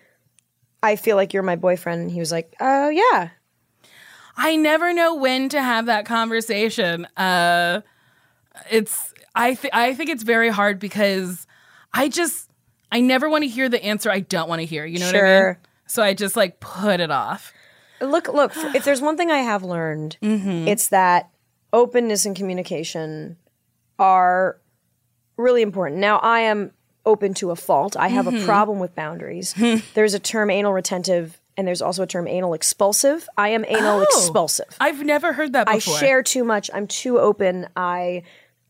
"I 0.83 0.97
feel 0.97 1.17
like 1.17 1.33
you're 1.33 1.43
my 1.43 1.57
boyfriend," 1.57 2.03
and 2.03 2.11
he 2.11 2.21
was 2.21 2.33
like, 2.33 2.55
"Oh 2.61 2.89
yeah." 2.89 3.31
I 4.37 4.57
never 4.57 4.93
know 4.95 5.15
when 5.17 5.49
to 5.51 5.61
have 5.63 5.87
that 5.87 6.07
conversation. 6.07 7.05
Uh, 7.17 7.83
it's 8.71 9.13
I 9.35 9.55
th- 9.55 9.73
I 9.75 9.95
think 9.95 10.11
it's 10.11 10.23
very 10.23 10.49
hard 10.49 10.79
because 10.79 11.47
I 11.93 12.09
just 12.09 12.49
I 12.91 13.01
never 13.01 13.29
want 13.29 13.45
to 13.45 13.49
hear 13.49 13.69
the 13.69 13.83
answer 13.85 14.11
I 14.11 14.21
don't 14.21 14.49
want 14.49 14.61
to 14.61 14.67
hear. 14.67 14.85
You 14.87 14.99
know 15.01 15.07
what 15.07 15.17
I 15.17 15.19
mean? 15.49 15.57
So 15.87 16.03
I 16.03 16.15
just 16.15 16.37
like 16.37 16.61
put 16.61 17.01
it 17.01 17.11
off. 17.11 17.53
look, 18.01 18.29
look. 18.29 18.53
If 18.75 18.85
there's 18.85 19.01
one 19.03 19.17
thing 19.17 19.31
I 19.31 19.39
have 19.39 19.63
learned, 19.63 20.17
Mm-hmm. 20.23 20.67
it's 20.69 20.89
that 20.89 21.29
openness 21.73 22.25
and 22.27 22.35
communication 22.35 23.37
are 23.99 24.59
really 25.37 25.63
important. 25.63 26.01
Now, 26.01 26.19
I 26.19 26.41
am 26.41 26.73
open 27.05 27.35
to 27.35 27.51
a 27.51 27.57
fault. 27.57 27.97
I 27.97 28.09
have 28.09 28.27
Mm-hmm. 28.27 28.43
a 28.43 28.45
problem 28.47 28.79
with 28.79 28.95
boundaries. 28.95 29.55
there's 29.95 30.15
a 30.15 30.19
term 30.19 30.51
anal 30.51 30.73
retentive, 30.73 31.39
and 31.57 31.67
there's 31.67 31.83
also 31.83 32.03
a 32.05 32.07
term 32.07 32.27
anal 32.29 32.55
expulsive. 32.55 33.29
I 33.37 33.49
am 33.51 33.65
anal 33.67 34.01
Oh. 34.01 34.03
expulsive. 34.03 34.77
I've 34.81 35.05
never 35.05 35.33
heard 35.33 35.53
that 35.55 35.67
before. 35.67 35.95
I 35.97 35.99
share 35.99 36.23
too 36.23 36.45
much. 36.45 36.71
I'm 36.73 36.87
too 36.87 37.19
open. 37.19 37.69
I 37.77 38.23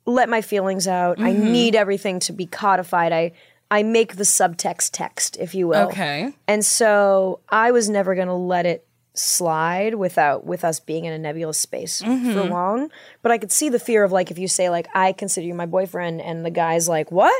let 0.07 0.28
my 0.28 0.41
feelings 0.43 0.89
out. 0.89 1.20
I 1.20 1.33
Mm-hmm. 1.33 1.53
need 1.53 1.74
everything 1.76 2.18
to 2.20 2.33
be 2.33 2.47
codified. 2.47 3.12
I 3.12 3.33
I 3.70 3.83
make 3.85 4.16
the 4.16 4.24
subtext 4.24 4.91
text, 4.93 5.39
if 5.41 5.55
you 5.55 5.66
will. 5.68 5.87
Okay. 5.89 6.33
And 6.47 6.62
so 6.64 7.41
I 7.49 7.70
was 7.70 7.89
never 7.89 8.14
going 8.14 8.26
to 8.28 8.35
let 8.35 8.66
it 8.66 8.87
slide 9.14 9.95
without 9.95 10.45
with 10.45 10.64
us 10.64 10.80
being 10.80 11.05
in 11.05 11.12
a 11.12 11.18
nebulous 11.18 11.59
space 11.59 12.03
Mm-hmm. 12.03 12.33
for 12.33 12.43
long. 12.45 12.91
But 13.22 13.33
I 13.33 13.39
could 13.39 13.53
see 13.53 13.68
the 13.68 13.78
fear 13.78 14.05
of 14.05 14.12
like 14.12 14.30
if 14.30 14.39
you 14.39 14.49
say 14.49 14.68
like 14.70 14.89
I 14.95 15.12
consider 15.12 15.47
you 15.47 15.55
my 15.55 15.66
boyfriend 15.66 16.20
and 16.20 16.45
the 16.45 16.51
guy's 16.51 16.89
like, 16.89 17.11
"What?" 17.12 17.33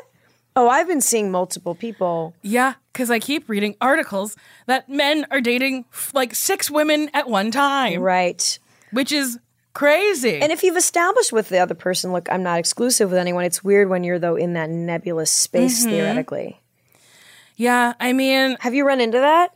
Oh, 0.55 0.68
I've 0.68 0.86
been 0.86 1.00
seeing 1.00 1.30
multiple 1.30 1.74
people. 1.74 2.34
Yeah, 2.42 2.74
because 2.92 3.11
I 3.11 3.18
keep 3.18 3.48
reading 3.48 3.74
articles 3.80 4.36
that 4.66 4.88
men 4.88 5.26
are 5.30 5.40
dating 5.40 5.86
f- 5.92 6.12
like 6.14 6.34
six 6.34 6.70
women 6.70 7.11
at 7.14 7.28
one 7.28 7.50
time, 7.50 8.00
Right. 8.03 8.59
which 8.90 9.12
is 9.12 9.38
crazy. 9.72 10.40
And 10.42 10.53
if 10.53 10.62
you've 10.62 10.76
established 10.76 11.32
with 11.32 11.48
the 11.48 11.59
other 11.59 11.74
person, 11.74 12.12
look, 12.12 12.30
I'm 12.30 12.42
not 12.42 12.59
exclusive 12.59 13.11
with 13.11 13.18
anyone, 13.18 13.44
it's 13.44 13.64
weird 13.64 13.88
when 13.88 14.05
you're 14.05 14.18
though 14.18 14.36
in 14.36 14.53
that 14.53 14.68
nebulous 14.68 15.30
space 15.30 15.80
Mm-hmm. 15.80 15.90
theoretically. 15.90 16.61
yeah, 17.57 17.94
I 17.98 18.12
mean, 18.12 18.57
Have 18.61 18.74
you 18.74 18.86
run 18.86 19.00
into 19.00 19.18
that? 19.18 19.55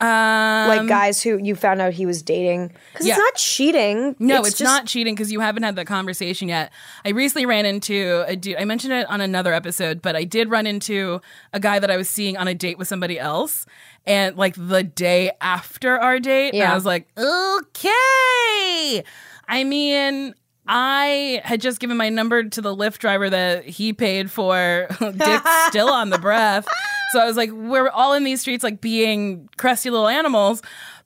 Um, 0.00 0.68
Like 0.68 0.86
guys 0.86 1.22
who 1.22 1.38
you 1.38 1.56
found 1.56 1.80
out 1.80 1.92
he 1.92 2.06
was 2.06 2.22
dating? 2.22 2.72
Because 2.92 3.06
Yeah. 3.06 3.14
it's 3.14 3.18
not 3.18 3.34
cheating. 3.34 4.14
No, 4.18 4.40
it's, 4.40 4.50
just- 4.50 4.62
not 4.62 4.86
cheating 4.86 5.14
because 5.14 5.32
you 5.32 5.40
haven't 5.40 5.64
had 5.64 5.74
that 5.76 5.86
conversation 5.86 6.48
yet. 6.48 6.72
I 7.04 7.10
recently 7.10 7.46
ran 7.46 7.66
into 7.66 8.24
a 8.26 8.36
dude. 8.36 8.56
I 8.58 8.64
mentioned 8.64 8.92
it 8.92 9.08
on 9.10 9.20
another 9.20 9.52
episode, 9.52 10.00
but 10.00 10.14
I 10.14 10.24
did 10.24 10.50
run 10.50 10.66
into 10.66 11.20
a 11.52 11.58
guy 11.60 11.78
that 11.80 11.90
I 11.90 11.96
was 11.96 12.08
seeing 12.08 12.36
on 12.36 12.46
a 12.46 12.54
date 12.54 12.78
with 12.78 12.86
somebody 12.88 13.18
else. 13.18 13.66
And 14.06 14.36
like 14.36 14.54
the 14.56 14.82
day 14.84 15.32
after 15.40 15.98
our 15.98 16.20
date, 16.20 16.54
Yeah. 16.54 16.70
I 16.70 16.74
was 16.74 16.84
like, 16.84 17.08
okay. 17.18 19.02
I 19.48 19.64
mean, 19.64 20.34
I 20.68 21.40
had 21.44 21.60
just 21.60 21.80
given 21.80 21.96
my 21.96 22.10
number 22.10 22.44
to 22.44 22.60
the 22.60 22.74
Lyft 22.76 22.98
driver 22.98 23.30
that 23.30 23.64
he 23.64 23.92
paid 23.92 24.30
for. 24.30 24.86
Dick's 25.00 25.66
still 25.68 25.88
on 25.88 26.10
the 26.10 26.18
breath. 26.18 26.66
So 27.12 27.20
I 27.20 27.24
was 27.24 27.36
like, 27.36 27.50
we're 27.50 27.88
all 27.88 28.12
in 28.12 28.22
these 28.24 28.42
streets, 28.42 28.62
like 28.62 28.80
being 28.80 29.48
crusty 29.56 29.88
little 29.88 30.08
animals. 30.08 30.60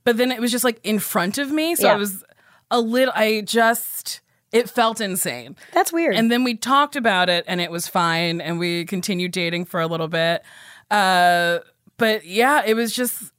But 0.05 0.17
then 0.17 0.33
it 0.33 0.41
was 0.41 0.51
just 0.51 0.65
like 0.65 0.81
in 0.83 0.99
front 0.99 1.39
of 1.39 1.51
me. 1.53 1.77
So 1.77 1.87
Yeah. 1.87 1.95
I 1.95 1.97
was 1.97 2.25
a 2.73 2.81
little, 2.81 3.15
I 3.17 3.43
just, 3.43 4.21
it 4.51 4.69
felt 4.69 5.01
insane. 5.01 5.57
That's 5.73 5.93
weird. 5.93 6.17
And 6.17 6.31
then 6.31 6.43
we 6.43 6.57
talked 6.57 6.97
about 6.97 7.29
it 7.29 7.45
and 7.47 7.61
it 7.61 7.71
was 7.71 7.87
fine. 7.87 8.41
And 8.41 8.59
we 8.59 8.85
continued 8.85 9.31
dating 9.31 9.67
for 9.67 9.81
a 9.81 9.87
little 9.87 10.09
bit. 10.09 10.43
Uh, 10.91 11.61
but 11.99 12.27
yeah, 12.27 12.63
it 12.67 12.75
was 12.75 12.93
just, 12.93 13.33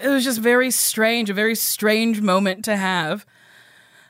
it 0.00 0.06
was 0.08 0.22
just 0.22 0.38
very 0.38 0.70
strange, 0.70 1.30
a 1.30 1.34
very 1.34 1.56
strange 1.56 2.20
moment 2.20 2.64
to 2.66 2.76
have. 2.76 3.26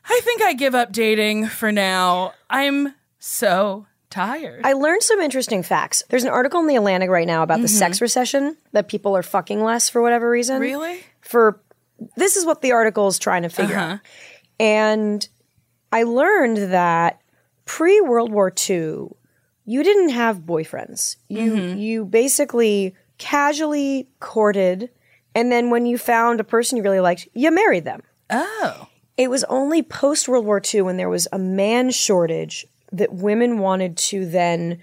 I 0.08 0.20
think 0.24 0.42
I 0.42 0.54
give 0.54 0.74
up 0.74 0.92
dating 0.92 1.46
for 1.46 1.70
now. 1.70 2.32
I'm 2.48 2.94
so 3.18 3.86
tired. 4.10 4.62
I 4.64 4.72
learned 4.72 5.02
some 5.02 5.20
interesting 5.20 5.62
facts. 5.62 6.02
There's 6.08 6.24
an 6.24 6.30
article 6.30 6.60
in 6.60 6.66
the 6.66 6.76
Atlantic 6.76 7.10
right 7.10 7.26
now 7.26 7.42
about 7.42 7.60
the 7.60 7.66
mm-hmm. 7.66 7.76
sex 7.76 8.00
recession 8.00 8.56
that 8.72 8.88
people 8.88 9.16
are 9.16 9.22
fucking 9.22 9.62
less 9.62 9.88
for 9.88 10.00
whatever 10.00 10.28
reason. 10.28 10.60
really? 10.60 11.00
For 11.20 11.60
this 12.16 12.36
is 12.36 12.46
what 12.46 12.62
the 12.62 12.72
article 12.72 13.08
is 13.08 13.18
trying 13.18 13.42
to 13.42 13.48
figure 13.48 13.76
uh-huh. 13.76 13.94
out. 13.94 14.00
And 14.58 15.28
I 15.92 16.04
learned 16.04 16.72
that 16.72 17.20
pre 17.64 18.00
World 18.00 18.32
War 18.32 18.52
II, 18.68 19.08
you 19.64 19.82
didn't 19.82 20.10
have 20.10 20.40
boyfriends. 20.40 21.16
You 21.28 21.52
mm-hmm. 21.52 21.78
you 21.78 22.04
basically 22.04 22.94
casually 23.18 24.08
courted, 24.20 24.90
and 25.34 25.52
then 25.52 25.70
when 25.70 25.86
you 25.86 25.98
found 25.98 26.40
a 26.40 26.44
person 26.44 26.76
you 26.76 26.82
really 26.82 27.00
liked, 27.00 27.28
you 27.34 27.50
married 27.50 27.84
them. 27.84 28.02
Oh. 28.30 28.87
It 29.18 29.28
was 29.28 29.44
only 29.44 29.82
post 29.82 30.28
World 30.28 30.46
War 30.46 30.62
II 30.64 30.82
when 30.82 30.96
there 30.96 31.08
was 31.08 31.26
a 31.32 31.38
man 31.38 31.90
shortage 31.90 32.64
that 32.92 33.12
women 33.12 33.58
wanted 33.58 33.96
to 33.96 34.24
then 34.24 34.78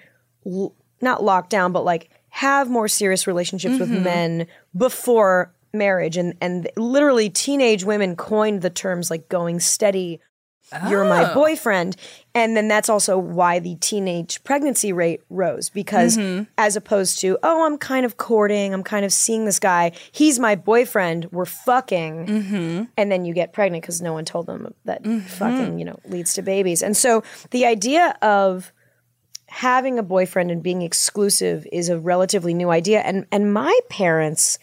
l- 0.46 0.76
not 1.02 1.24
lock 1.24 1.50
down, 1.50 1.72
but 1.72 1.86
like 1.86 2.10
have 2.30 2.70
more 2.70 2.90
serious 2.90 3.26
relationships 3.26 3.80
with 3.80 3.90
mm-hmm. 3.90 4.04
men 4.04 4.48
before 4.76 5.54
marriage. 5.74 6.18
And 6.18 6.36
and 6.42 6.70
literally, 6.76 7.30
teenage 7.30 7.86
women 7.86 8.18
coined 8.18 8.62
the 8.62 8.70
terms 8.70 9.10
like 9.10 9.30
going 9.30 9.62
steady. 9.62 10.20
You're 10.90 11.06
my 11.06 11.32
oh. 11.32 11.34
boyfriend. 11.34 11.96
And 12.36 12.58
then 12.58 12.68
that's 12.68 12.90
also 12.90 13.18
why 13.18 13.60
the 13.60 13.76
teenage 13.76 14.44
pregnancy 14.44 14.92
rate 14.92 15.22
rose 15.30 15.70
because 15.70 16.18
mm-hmm. 16.18 16.44
as 16.58 16.76
opposed 16.76 17.20
to, 17.20 17.40
oh, 17.42 17.66
I'm 17.66 17.78
kind 17.78 18.06
of 18.06 18.18
courting, 18.18 18.74
I'm 18.74 18.84
kind 18.84 19.06
of 19.06 19.14
seeing 19.14 19.46
this 19.46 19.58
guy, 19.58 19.94
he's 20.12 20.38
my 20.38 20.56
boyfriend, 20.56 21.32
we're 21.32 21.46
fucking. 21.46 22.28
Mm-hmm. 22.28 22.84
And 22.98 23.12
then 23.12 23.24
you 23.24 23.34
get 23.34 23.54
pregnant 23.54 23.84
because 23.84 24.02
no 24.02 24.12
one 24.12 24.26
told 24.26 24.48
them 24.48 24.74
that 24.84 25.04
mm-hmm. 25.04 25.20
fucking 25.26 25.80
you 25.80 25.86
know 25.86 25.98
leads 26.10 26.34
to 26.34 26.42
babies. 26.42 26.84
And 26.84 26.98
so 26.98 27.24
the 27.52 27.66
idea 27.66 28.18
of 28.22 28.74
having 29.48 29.98
a 29.98 30.04
boyfriend 30.04 30.52
and 30.52 30.62
being 30.62 30.82
exclusive 30.82 31.66
is 31.72 31.88
a 31.88 31.98
relatively 31.98 32.54
new 32.54 32.70
idea. 32.70 33.00
And 33.00 33.26
and 33.32 33.54
my 33.54 33.80
parents 33.90 34.60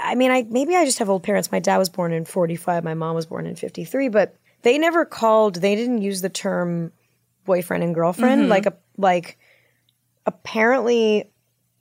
i 0.00 0.16
mean 0.16 0.32
i 0.32 0.44
maybe 0.50 0.74
i 0.74 0.84
just 0.84 0.98
have 0.98 1.08
old 1.08 1.22
parents. 1.22 1.52
My 1.52 1.60
dad 1.60 1.78
was 1.78 1.88
born 1.88 2.12
in 2.12 2.24
45 2.24 2.82
my 2.82 2.94
mom 2.94 3.14
was 3.14 3.26
born 3.26 3.46
in 3.46 3.54
53 3.54 4.08
but 4.08 4.34
they 4.62 4.78
never 4.78 5.04
called 5.04 5.56
they 5.56 5.74
didn't 5.74 6.02
use 6.02 6.22
the 6.22 6.28
term 6.28 6.92
boyfriend 7.44 7.82
and 7.82 7.94
girlfriend 7.94 8.42
mm-hmm. 8.42 8.50
like 8.50 8.66
a 8.66 8.74
like 8.96 9.38
apparently 10.26 11.30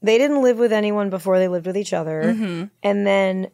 they 0.02 0.18
didn't 0.18 0.42
live 0.42 0.58
with 0.58 0.74
anyone 0.74 1.10
before 1.10 1.40
they 1.40 1.48
lived 1.48 1.68
with 1.68 1.78
each 1.78 1.94
other 1.94 2.24
mm-hmm. 2.24 2.66
and 2.84 3.08
then 3.08 3.50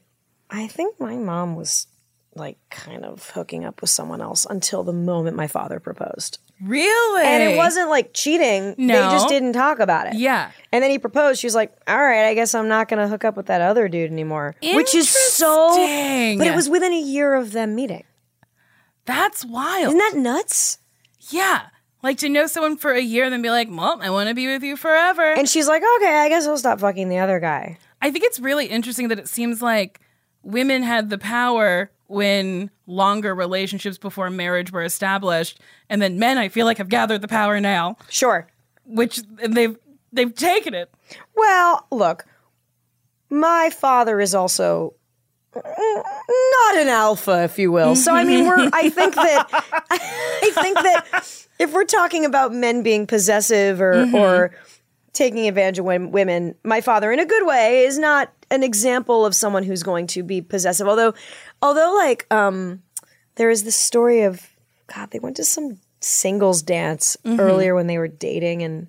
I 0.49 0.67
think 0.67 0.99
my 0.99 1.15
mom 1.15 1.55
was 1.55 1.87
like 2.35 2.57
kind 2.69 3.03
of 3.03 3.29
hooking 3.31 3.65
up 3.65 3.81
with 3.81 3.89
someone 3.89 4.21
else 4.21 4.45
until 4.49 4.83
the 4.83 4.93
moment 4.93 5.35
my 5.35 5.47
father 5.47 5.79
proposed. 5.79 6.39
Really? 6.61 7.25
And 7.25 7.43
it 7.43 7.57
wasn't 7.57 7.89
like 7.89 8.13
cheating. 8.13 8.75
no. 8.77 8.93
They 8.93 9.15
just 9.15 9.27
didn't 9.27 9.53
talk 9.53 9.79
about 9.79 10.07
it. 10.07 10.15
Yeah. 10.15 10.51
And 10.71 10.83
then 10.83 10.89
he 10.89 10.99
proposed. 10.99 11.39
She 11.39 11.47
was 11.47 11.55
like, 11.55 11.75
all 11.87 11.97
right, 11.97 12.27
I 12.27 12.33
guess 12.33 12.55
I'm 12.55 12.67
not 12.67 12.87
going 12.87 12.99
to 12.99 13.07
hook 13.07 13.25
up 13.25 13.35
with 13.37 13.47
that 13.47 13.61
other 13.61 13.87
dude 13.87 14.11
anymore. 14.11 14.55
Which 14.61 14.95
is 14.95 15.09
so. 15.09 15.75
But 16.37 16.47
it 16.47 16.55
was 16.55 16.69
within 16.69 16.93
a 16.93 17.01
year 17.01 17.35
of 17.35 17.51
them 17.51 17.75
meeting. 17.75 18.03
That's 19.07 19.43
wild. 19.43 19.87
Isn't 19.87 19.97
that 19.97 20.15
nuts? 20.15 20.77
yeah. 21.31 21.67
Like 22.03 22.19
to 22.19 22.29
know 22.29 22.45
someone 22.45 22.77
for 22.77 22.91
a 22.91 23.01
year 23.01 23.23
and 23.23 23.33
then 23.33 23.41
be 23.41 23.49
like, 23.49 23.67
well, 23.71 23.99
I 24.01 24.11
want 24.11 24.29
to 24.29 24.35
be 24.35 24.45
with 24.47 24.61
you 24.61 24.77
forever. 24.77 25.23
And 25.33 25.49
she's 25.49 25.67
like, 25.67 25.81
okay, 25.97 26.19
I 26.19 26.29
guess 26.29 26.45
I'll 26.45 26.55
stop 26.57 26.79
fucking 26.79 27.09
the 27.09 27.17
other 27.17 27.39
guy. 27.39 27.79
I 28.03 28.11
think 28.11 28.23
it's 28.23 28.39
really 28.39 28.67
interesting 28.67 29.07
that 29.07 29.17
it 29.17 29.27
seems 29.27 29.63
like 29.63 29.99
women 30.43 30.83
had 30.83 31.09
the 31.09 31.17
power 31.17 31.89
when 32.05 32.69
longer 32.85 33.33
relationships 33.33 33.97
before 33.97 34.29
marriage 34.29 34.71
were 34.71 34.83
established, 34.83 35.59
and 35.89 35.99
then 36.01 36.19
men, 36.19 36.37
I 36.37 36.49
feel 36.49 36.65
like, 36.67 36.77
have 36.77 36.87
gathered 36.87 37.21
the 37.21 37.27
power 37.27 37.59
now, 37.59 37.97
Sure. 38.09 38.47
which 38.85 39.19
they've 39.45 39.75
they've 40.13 40.33
taken 40.33 40.73
it. 40.75 40.89
Well, 41.35 41.87
look, 41.91 42.25
my 43.29 43.69
father 43.71 44.21
is 44.21 44.33
also 44.35 44.93
not 45.63 46.77
an 46.77 46.87
alpha, 46.87 47.43
if 47.43 47.59
you 47.59 47.71
will. 47.71 47.95
So 47.95 48.13
I 48.13 48.23
mean, 48.23 48.45
we're. 48.45 48.69
I 48.73 48.89
think 48.89 49.15
that 49.15 49.47
I 49.91 50.51
think 50.61 50.77
that 50.77 51.47
if 51.59 51.73
we're 51.73 51.85
talking 51.85 52.25
about 52.25 52.53
men 52.53 52.83
being 52.83 53.07
possessive 53.07 53.81
or 53.81 54.07
or 54.15 54.51
taking 55.13 55.47
advantage 55.47 55.79
of 55.79 55.85
women, 55.85 56.55
my 56.63 56.81
father, 56.81 57.11
in 57.11 57.19
a 57.19 57.25
good 57.25 57.45
way, 57.45 57.85
is 57.85 57.97
not 57.97 58.31
an 58.51 58.63
example 58.63 59.25
of 59.25 59.35
someone 59.35 59.63
who's 59.63 59.83
going 59.83 60.07
to 60.07 60.23
be 60.23 60.41
possessive. 60.41 60.87
Although, 60.87 61.13
although, 61.61 61.93
like, 61.95 62.31
um, 62.31 62.83
there 63.35 63.49
is 63.49 63.63
this 63.63 63.75
story 63.75 64.21
of 64.21 64.41
God. 64.93 65.11
They 65.11 65.19
went 65.19 65.35
to 65.37 65.43
some 65.43 65.79
singles 66.01 66.61
dance 66.61 67.17
earlier 67.25 67.73
when 67.73 67.87
they 67.87 67.97
were 67.97 68.07
dating 68.07 68.61
and 68.63 68.87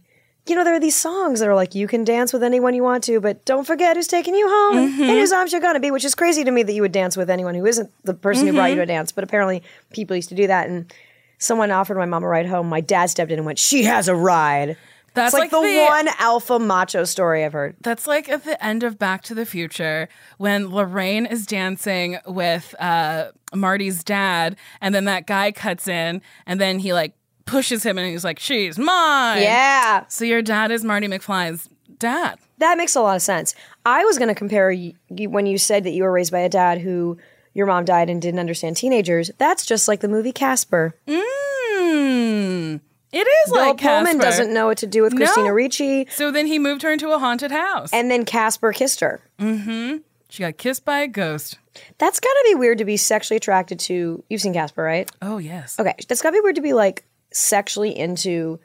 you 0.48 0.56
know, 0.56 0.64
there 0.64 0.74
are 0.74 0.80
these 0.80 0.96
songs 0.96 1.40
that 1.40 1.48
are 1.48 1.54
like, 1.54 1.74
you 1.74 1.86
can 1.86 2.04
dance 2.04 2.32
with 2.32 2.42
anyone 2.42 2.74
you 2.74 2.82
want 2.82 3.04
to, 3.04 3.20
but 3.20 3.44
don't 3.44 3.66
forget 3.66 3.96
who's 3.96 4.06
taking 4.06 4.34
you 4.34 4.48
home 4.48 4.76
and 4.78 4.94
whose 4.94 5.32
arms 5.32 5.52
you're 5.52 5.60
gonna 5.60 5.80
be, 5.80 5.90
which 5.90 6.04
is 6.04 6.14
crazy 6.14 6.44
to 6.44 6.50
me 6.50 6.62
that 6.62 6.72
you 6.72 6.82
would 6.82 6.92
dance 6.92 7.16
with 7.16 7.30
anyone 7.30 7.54
who 7.54 7.66
isn't 7.66 7.90
the 8.04 8.14
person 8.14 8.46
who 8.46 8.52
brought 8.52 8.70
you 8.70 8.76
to 8.76 8.82
a 8.82 8.86
dance. 8.86 9.12
But 9.12 9.24
apparently, 9.24 9.62
people 9.92 10.16
used 10.16 10.28
to 10.30 10.34
do 10.34 10.46
that. 10.46 10.68
And 10.68 10.92
someone 11.38 11.70
offered 11.70 11.96
my 11.96 12.06
mom 12.06 12.24
a 12.24 12.28
ride 12.28 12.46
home. 12.46 12.68
My 12.68 12.80
dad 12.80 13.06
stepped 13.06 13.30
in 13.30 13.38
and 13.38 13.46
went, 13.46 13.58
"She 13.58 13.84
has 13.84 14.08
a 14.08 14.14
ride." 14.14 14.76
That's 15.14 15.34
It's 15.34 15.40
like, 15.40 15.50
the, 15.50 15.86
one 15.88 16.08
alpha 16.18 16.58
macho 16.60 17.02
story 17.04 17.44
I've 17.44 17.52
heard. 17.52 17.74
That's 17.80 18.06
like 18.06 18.28
at 18.28 18.44
the 18.44 18.62
end 18.64 18.84
of 18.84 18.98
Back 18.98 19.22
to 19.24 19.34
the 19.34 19.46
Future 19.46 20.08
when 20.36 20.68
Lorraine 20.68 21.26
is 21.26 21.44
dancing 21.44 22.18
with 22.26 22.74
uh, 22.78 23.32
Marty's 23.54 24.04
dad, 24.04 24.56
and 24.80 24.94
then 24.94 25.06
that 25.06 25.26
guy 25.26 25.50
cuts 25.50 25.88
in, 25.88 26.22
and 26.46 26.60
then 26.60 26.78
he 26.78 26.92
like 26.92 27.14
pushes 27.48 27.82
him, 27.84 27.98
and 27.98 28.06
he's 28.08 28.24
like, 28.24 28.38
"She's 28.38 28.78
mine." 28.78 29.42
Yeah, 29.42 30.04
So 30.08 30.24
your 30.24 30.42
dad 30.42 30.70
is 30.70 30.84
Marty 30.84 31.08
McFly's 31.08 31.68
dad. 31.98 32.38
that 32.58 32.78
makes 32.78 32.94
a 32.94 33.00
lot 33.00 33.16
of 33.16 33.22
sense. 33.22 33.54
I 33.84 34.04
was 34.04 34.18
going 34.18 34.28
to 34.28 34.34
compare 34.34 34.72
when 35.10 35.46
you 35.46 35.58
said 35.58 35.84
that 35.84 35.90
you 35.90 36.02
were 36.04 36.12
raised 36.12 36.30
by 36.32 36.40
a 36.40 36.48
dad 36.48 36.78
who 36.80 37.18
your 37.54 37.66
mom 37.66 37.84
died 37.84 38.08
and 38.10 38.20
didn't 38.22 38.38
understand 38.40 38.76
teenagers. 38.76 39.30
That's 39.38 39.66
just 39.66 39.88
like 39.88 40.00
the 40.00 40.08
movie 40.08 40.32
Casper. 40.32 40.94
Mm, 41.08 42.80
it 43.12 43.26
is 43.26 43.52
Bill 43.52 43.66
like 43.68 43.78
Pullman 43.80 44.04
Casper. 44.18 44.18
doesn't 44.22 44.52
know 44.54 44.66
what 44.66 44.78
to 44.78 44.86
do 44.86 45.02
with 45.02 45.16
Christina 45.16 45.48
No. 45.48 45.52
Ricci, 45.54 46.06
So 46.10 46.30
then 46.30 46.46
he 46.46 46.58
moved 46.58 46.82
her 46.82 46.92
into 46.92 47.10
a 47.12 47.18
haunted 47.18 47.50
house. 47.50 47.90
and 47.92 48.10
then 48.10 48.24
Casper 48.24 48.72
kissed 48.72 49.00
her. 49.00 49.20
Mm-hmm. 49.38 49.98
She 50.28 50.42
got 50.42 50.58
kissed 50.58 50.84
by 50.84 51.00
a 51.00 51.08
ghost. 51.08 51.58
That's 51.96 52.20
got 52.20 52.28
to 52.28 52.44
be 52.48 52.54
weird 52.54 52.78
to 52.78 52.84
be 52.84 52.96
sexually 52.98 53.36
attracted 53.38 53.78
to. 53.80 54.22
You've 54.28 54.40
seen 54.42 54.52
Casper, 54.52 54.82
right? 54.82 55.10
Oh 55.22 55.38
yes. 55.38 55.78
Okay, 55.80 55.94
that's 56.08 56.20
got 56.20 56.30
to 56.30 56.34
be 56.34 56.40
weird 56.40 56.56
to 56.56 56.60
be 56.62 56.74
like 56.74 57.04
sexually 57.32 57.96
into. 57.96 58.60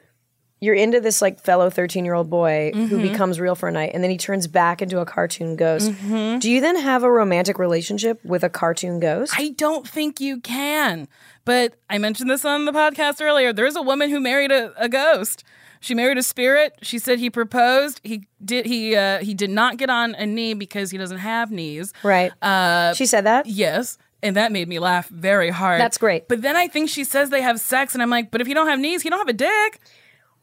You're 0.60 0.74
into 0.74 0.98
this 0.98 1.20
like 1.20 1.40
fellow 1.40 1.68
13 1.68 2.06
year 2.06 2.14
old 2.14 2.30
boy 2.30 2.70
who 2.72 2.86
Mm-hmm. 2.88 3.02
becomes 3.02 3.38
real 3.38 3.54
for 3.54 3.68
a 3.68 3.72
night, 3.72 3.90
and 3.92 4.02
then 4.02 4.10
he 4.10 4.16
turns 4.16 4.46
back 4.46 4.80
into 4.80 4.98
a 4.98 5.04
cartoon 5.04 5.56
ghost. 5.56 5.90
Mm-hmm. 5.90 6.38
Do 6.38 6.50
you 6.50 6.62
then 6.62 6.76
have 6.76 7.02
a 7.02 7.10
romantic 7.10 7.58
relationship 7.58 8.24
with 8.24 8.42
a 8.42 8.48
cartoon 8.48 8.98
ghost? 8.98 9.34
I 9.36 9.50
don't 9.50 9.86
think 9.86 10.20
you 10.20 10.40
can. 10.40 11.06
But 11.44 11.74
I 11.90 11.98
mentioned 11.98 12.30
this 12.30 12.46
on 12.46 12.64
the 12.64 12.72
podcast 12.72 13.20
earlier. 13.20 13.52
There's 13.52 13.76
a 13.76 13.82
woman 13.82 14.08
who 14.08 14.20
married 14.20 14.52
a, 14.52 14.72
a 14.82 14.88
ghost. 14.88 15.44
She 15.80 15.94
married 15.94 16.16
a 16.16 16.22
spirit. 16.22 16.72
She 16.80 16.98
said 16.98 17.18
he 17.18 17.28
proposed. 17.28 18.00
He 18.02 18.26
did. 18.42 18.64
He 18.64 18.96
uh, 18.96 19.18
he 19.18 19.34
did 19.34 19.50
not 19.50 19.76
get 19.76 19.90
on 19.90 20.14
a 20.14 20.24
knee 20.24 20.54
because 20.54 20.90
he 20.90 20.96
doesn't 20.96 21.18
have 21.18 21.50
knees. 21.50 21.92
right. 22.02 22.32
Uh, 22.40 22.94
she 22.94 23.04
said 23.04 23.26
that. 23.26 23.44
yes, 23.46 23.98
and 24.24 24.36
that 24.36 24.50
made 24.50 24.66
me 24.68 24.78
laugh 24.78 25.08
very 25.08 25.50
hard. 25.50 25.80
That's 25.80 25.98
great. 25.98 26.26
But 26.28 26.42
then 26.42 26.56
I 26.56 26.66
think 26.66 26.88
she 26.88 27.04
says 27.04 27.30
they 27.30 27.42
have 27.42 27.60
sex, 27.60 27.94
and 27.94 28.02
I'm 28.02 28.10
like, 28.10 28.30
but 28.30 28.40
if 28.40 28.48
you 28.48 28.54
don't 28.54 28.66
have 28.66 28.80
knees, 28.80 29.04
you 29.04 29.10
don't 29.10 29.20
have 29.20 29.28
a 29.28 29.32
dick. 29.32 29.80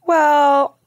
Well, 0.06 0.78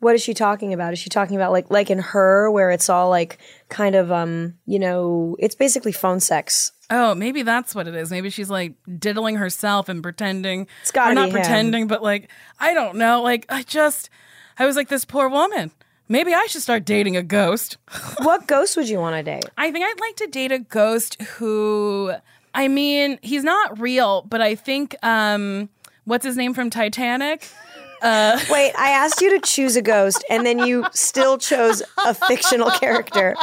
what 0.00 0.16
is 0.16 0.22
she 0.22 0.34
talking 0.34 0.72
about? 0.72 0.92
Is 0.92 0.98
she 0.98 1.08
talking 1.08 1.36
about 1.36 1.52
like 1.52 1.70
like 1.70 1.88
in 1.88 2.00
her 2.00 2.50
where 2.50 2.70
it's 2.70 2.90
all 2.90 3.08
like 3.08 3.38
kind 3.68 3.94
of 3.94 4.10
um 4.10 4.54
you 4.66 4.78
know 4.78 5.36
it's 5.38 5.54
basically 5.54 5.92
phone 5.92 6.20
sex. 6.20 6.72
Oh, 6.90 7.14
maybe 7.14 7.42
that's 7.42 7.74
what 7.74 7.88
it 7.88 7.94
is. 7.94 8.10
Maybe 8.10 8.28
she's 8.28 8.50
like 8.50 8.74
diddling 8.98 9.36
herself 9.36 9.88
and 9.88 10.02
pretending. 10.02 10.66
It's 10.82 10.90
gotta 10.90 11.12
or 11.12 11.14
not 11.14 11.30
pretending, 11.30 11.86
but 11.86 12.02
like 12.02 12.30
I 12.58 12.74
don't 12.74 12.96
know. 12.96 13.22
Like 13.22 13.46
I 13.48 13.62
just, 13.62 14.10
I 14.58 14.66
was 14.66 14.76
like 14.76 14.88
this 14.88 15.04
poor 15.04 15.28
woman. 15.28 15.70
Maybe 16.08 16.34
I 16.34 16.46
should 16.46 16.60
start 16.60 16.84
dating 16.84 17.16
a 17.16 17.22
ghost. 17.22 17.78
what 18.22 18.46
ghost 18.46 18.76
would 18.76 18.88
you 18.88 18.98
want 18.98 19.16
to 19.16 19.22
date? 19.22 19.44
I 19.56 19.70
think 19.70 19.84
I'd 19.84 20.00
like 20.00 20.16
to 20.16 20.26
date 20.26 20.52
a 20.52 20.58
ghost 20.58 21.22
who, 21.22 22.12
I 22.54 22.68
mean, 22.68 23.18
he's 23.22 23.44
not 23.44 23.78
real, 23.80 24.22
but 24.22 24.40
I 24.40 24.54
think, 24.54 24.94
um, 25.02 25.68
what's 26.04 26.24
his 26.24 26.36
name 26.36 26.54
from 26.54 26.70
Titanic? 26.70 27.48
Wait, 28.02 28.72
I 28.76 28.90
asked 28.90 29.20
you 29.20 29.30
to 29.38 29.46
choose 29.46 29.76
a 29.76 29.82
ghost, 29.82 30.24
and 30.28 30.44
then 30.44 30.58
you 30.58 30.84
still 30.92 31.38
chose 31.38 31.82
a 32.04 32.12
fictional 32.14 32.70
character. 32.70 33.36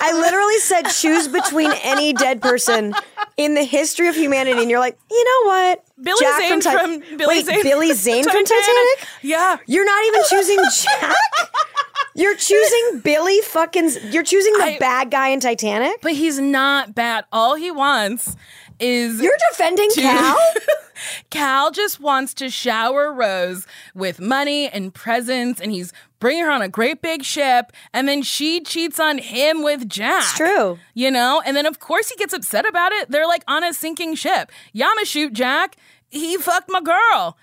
I 0.00 0.12
literally 0.12 0.58
said 0.58 0.82
choose 0.88 1.28
between 1.28 1.70
any 1.84 2.12
dead 2.12 2.42
person 2.42 2.92
in 3.36 3.54
the 3.54 3.62
history 3.62 4.08
of 4.08 4.16
humanity, 4.16 4.60
and 4.60 4.68
you're 4.68 4.80
like, 4.80 4.98
you 5.08 5.24
know 5.24 5.50
what? 5.50 5.84
Billy 6.02 6.18
Jack 6.20 6.40
Zane 6.40 6.60
Ti- 6.60 6.70
from 6.70 7.16
Billy 7.16 7.36
Wait, 7.36 7.46
Zane 7.46 7.62
Billy 7.62 7.92
Zane 7.94 8.24
from 8.24 8.44
Titanic. 8.44 9.06
Yeah. 9.22 9.58
You're 9.66 9.84
not 9.84 10.04
even 10.06 10.20
choosing 10.28 10.58
Jack. 10.82 11.16
You're 12.14 12.36
choosing 12.36 13.00
Billy 13.04 13.40
fucking. 13.42 13.90
You're 14.10 14.22
choosing 14.22 14.52
the 14.58 14.64
I- 14.64 14.78
bad 14.78 15.10
guy 15.10 15.28
in 15.28 15.40
Titanic. 15.40 16.00
But 16.02 16.12
he's 16.12 16.38
not 16.38 16.94
bad. 16.94 17.24
All 17.32 17.54
he 17.54 17.70
wants 17.70 18.36
is 18.80 19.20
You're 19.20 19.36
defending 19.50 19.90
Cal. 19.94 20.36
Cal 21.30 21.70
just 21.70 22.00
wants 22.00 22.34
to 22.34 22.48
shower 22.50 23.12
Rose 23.12 23.66
with 23.94 24.20
money 24.20 24.68
and 24.68 24.92
presents, 24.94 25.60
and 25.60 25.72
he's 25.72 25.92
bringing 26.20 26.44
her 26.44 26.50
on 26.50 26.62
a 26.62 26.68
great 26.68 27.02
big 27.02 27.24
ship, 27.24 27.72
and 27.92 28.06
then 28.06 28.22
she 28.22 28.60
cheats 28.60 29.00
on 29.00 29.18
him 29.18 29.62
with 29.62 29.88
Jack. 29.88 30.22
It's 30.22 30.36
true. 30.36 30.78
You 30.94 31.10
know? 31.10 31.42
And 31.44 31.56
then, 31.56 31.66
of 31.66 31.80
course, 31.80 32.08
he 32.08 32.16
gets 32.16 32.32
upset 32.32 32.66
about 32.66 32.92
it. 32.92 33.10
They're 33.10 33.26
like 33.26 33.42
on 33.48 33.64
a 33.64 33.72
sinking 33.74 34.14
ship. 34.14 34.50
Yama 34.72 35.04
shoot 35.04 35.32
Jack. 35.32 35.76
He 36.08 36.36
fucked 36.36 36.70
my 36.70 36.80
girl. 36.80 37.36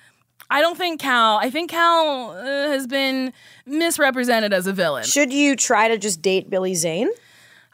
I 0.51 0.61
don't 0.61 0.77
think 0.77 0.99
Cal, 0.99 1.37
I 1.37 1.49
think 1.49 1.69
Cal 1.69 2.31
uh, 2.31 2.43
has 2.69 2.87
been 2.87 3.33
misrepresented 3.65 4.51
as 4.53 4.65
a 4.67 4.73
villain. 4.73 5.03
Should 5.03 5.31
you 5.31 5.55
try 5.55 5.87
to 5.87 5.97
just 5.97 6.21
date 6.21 6.49
Billy 6.49 6.73
Zane? 6.75 7.09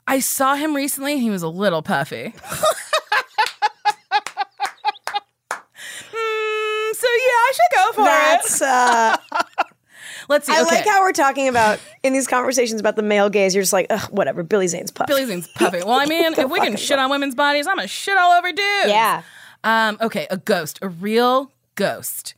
I 0.07 0.19
saw 0.19 0.55
him 0.55 0.75
recently 0.75 1.13
and 1.13 1.21
he 1.21 1.29
was 1.29 1.41
a 1.41 1.49
little 1.49 1.81
puffy. 1.81 2.33
Hmm, 6.17 6.93
so 6.93 7.07
yeah, 7.07 7.41
I 7.41 7.51
should 7.53 7.75
go 7.75 7.91
for 7.93 8.03
That's. 8.05 8.61
Uh, 8.61 9.17
it. 9.33 9.67
Let's 10.29 10.47
see. 10.47 10.53
I 10.53 10.61
okay. 10.61 10.77
like 10.77 10.85
how 10.85 11.01
we're 11.01 11.11
talking 11.11 11.47
about 11.47 11.79
in 12.03 12.13
these 12.13 12.27
conversations 12.27 12.79
about 12.79 12.95
the 12.95 13.03
male 13.03 13.29
gaze. 13.29 13.53
You're 13.53 13.61
just 13.61 13.73
like, 13.73 13.87
Ugh, 13.89 14.09
whatever. 14.11 14.43
Billy 14.43 14.67
Zane's 14.67 14.91
puff. 14.91 15.07
Billy 15.07 15.25
Zane's 15.25 15.47
puffy. 15.47 15.79
Well, 15.79 15.91
I 15.99 16.05
mean, 16.07 16.33
if 16.33 16.49
we 16.49 16.59
can 16.59 16.77
shit 16.77 16.97
on 16.97 17.09
women's 17.09 17.35
bodies, 17.35 17.67
I'm 17.67 17.75
gonna 17.75 17.87
shit 17.87 18.17
all 18.17 18.31
over 18.31 18.51
dudes. 18.51 18.87
Yeah. 18.87 19.23
Um. 19.63 19.97
Okay. 20.01 20.27
A 20.29 20.37
ghost. 20.37 20.79
A 20.81 20.89
real 20.89 21.51
ghost. 21.75 22.33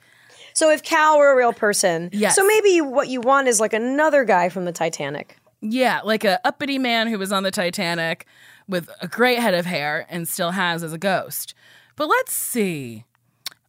So 0.57 0.71
if 0.71 0.81
Cal 0.81 1.19
were 1.19 1.31
a 1.31 1.35
real 1.35 1.53
person, 1.53 2.09
Yes. 2.11 2.35
So 2.35 2.43
maybe 2.43 2.69
you, 2.69 2.83
what 2.83 3.09
you 3.09 3.21
want 3.21 3.47
is 3.47 3.59
like 3.59 3.73
another 3.73 4.23
guy 4.23 4.49
from 4.49 4.65
the 4.65 4.71
Titanic. 4.71 5.37
Yeah, 5.61 6.01
like 6.03 6.23
a 6.23 6.39
uppity 6.43 6.79
man 6.79 7.05
who 7.05 7.19
was 7.19 7.31
on 7.31 7.43
the 7.43 7.51
Titanic 7.51 8.25
with 8.67 8.89
a 8.99 9.07
great 9.07 9.37
head 9.37 9.53
of 9.53 9.67
hair 9.67 10.07
and 10.09 10.27
still 10.27 10.49
has 10.49 10.81
as 10.81 10.93
a 10.93 10.97
ghost. 10.97 11.53
But 11.95 12.07
let's 12.07 12.33
see. 12.33 13.05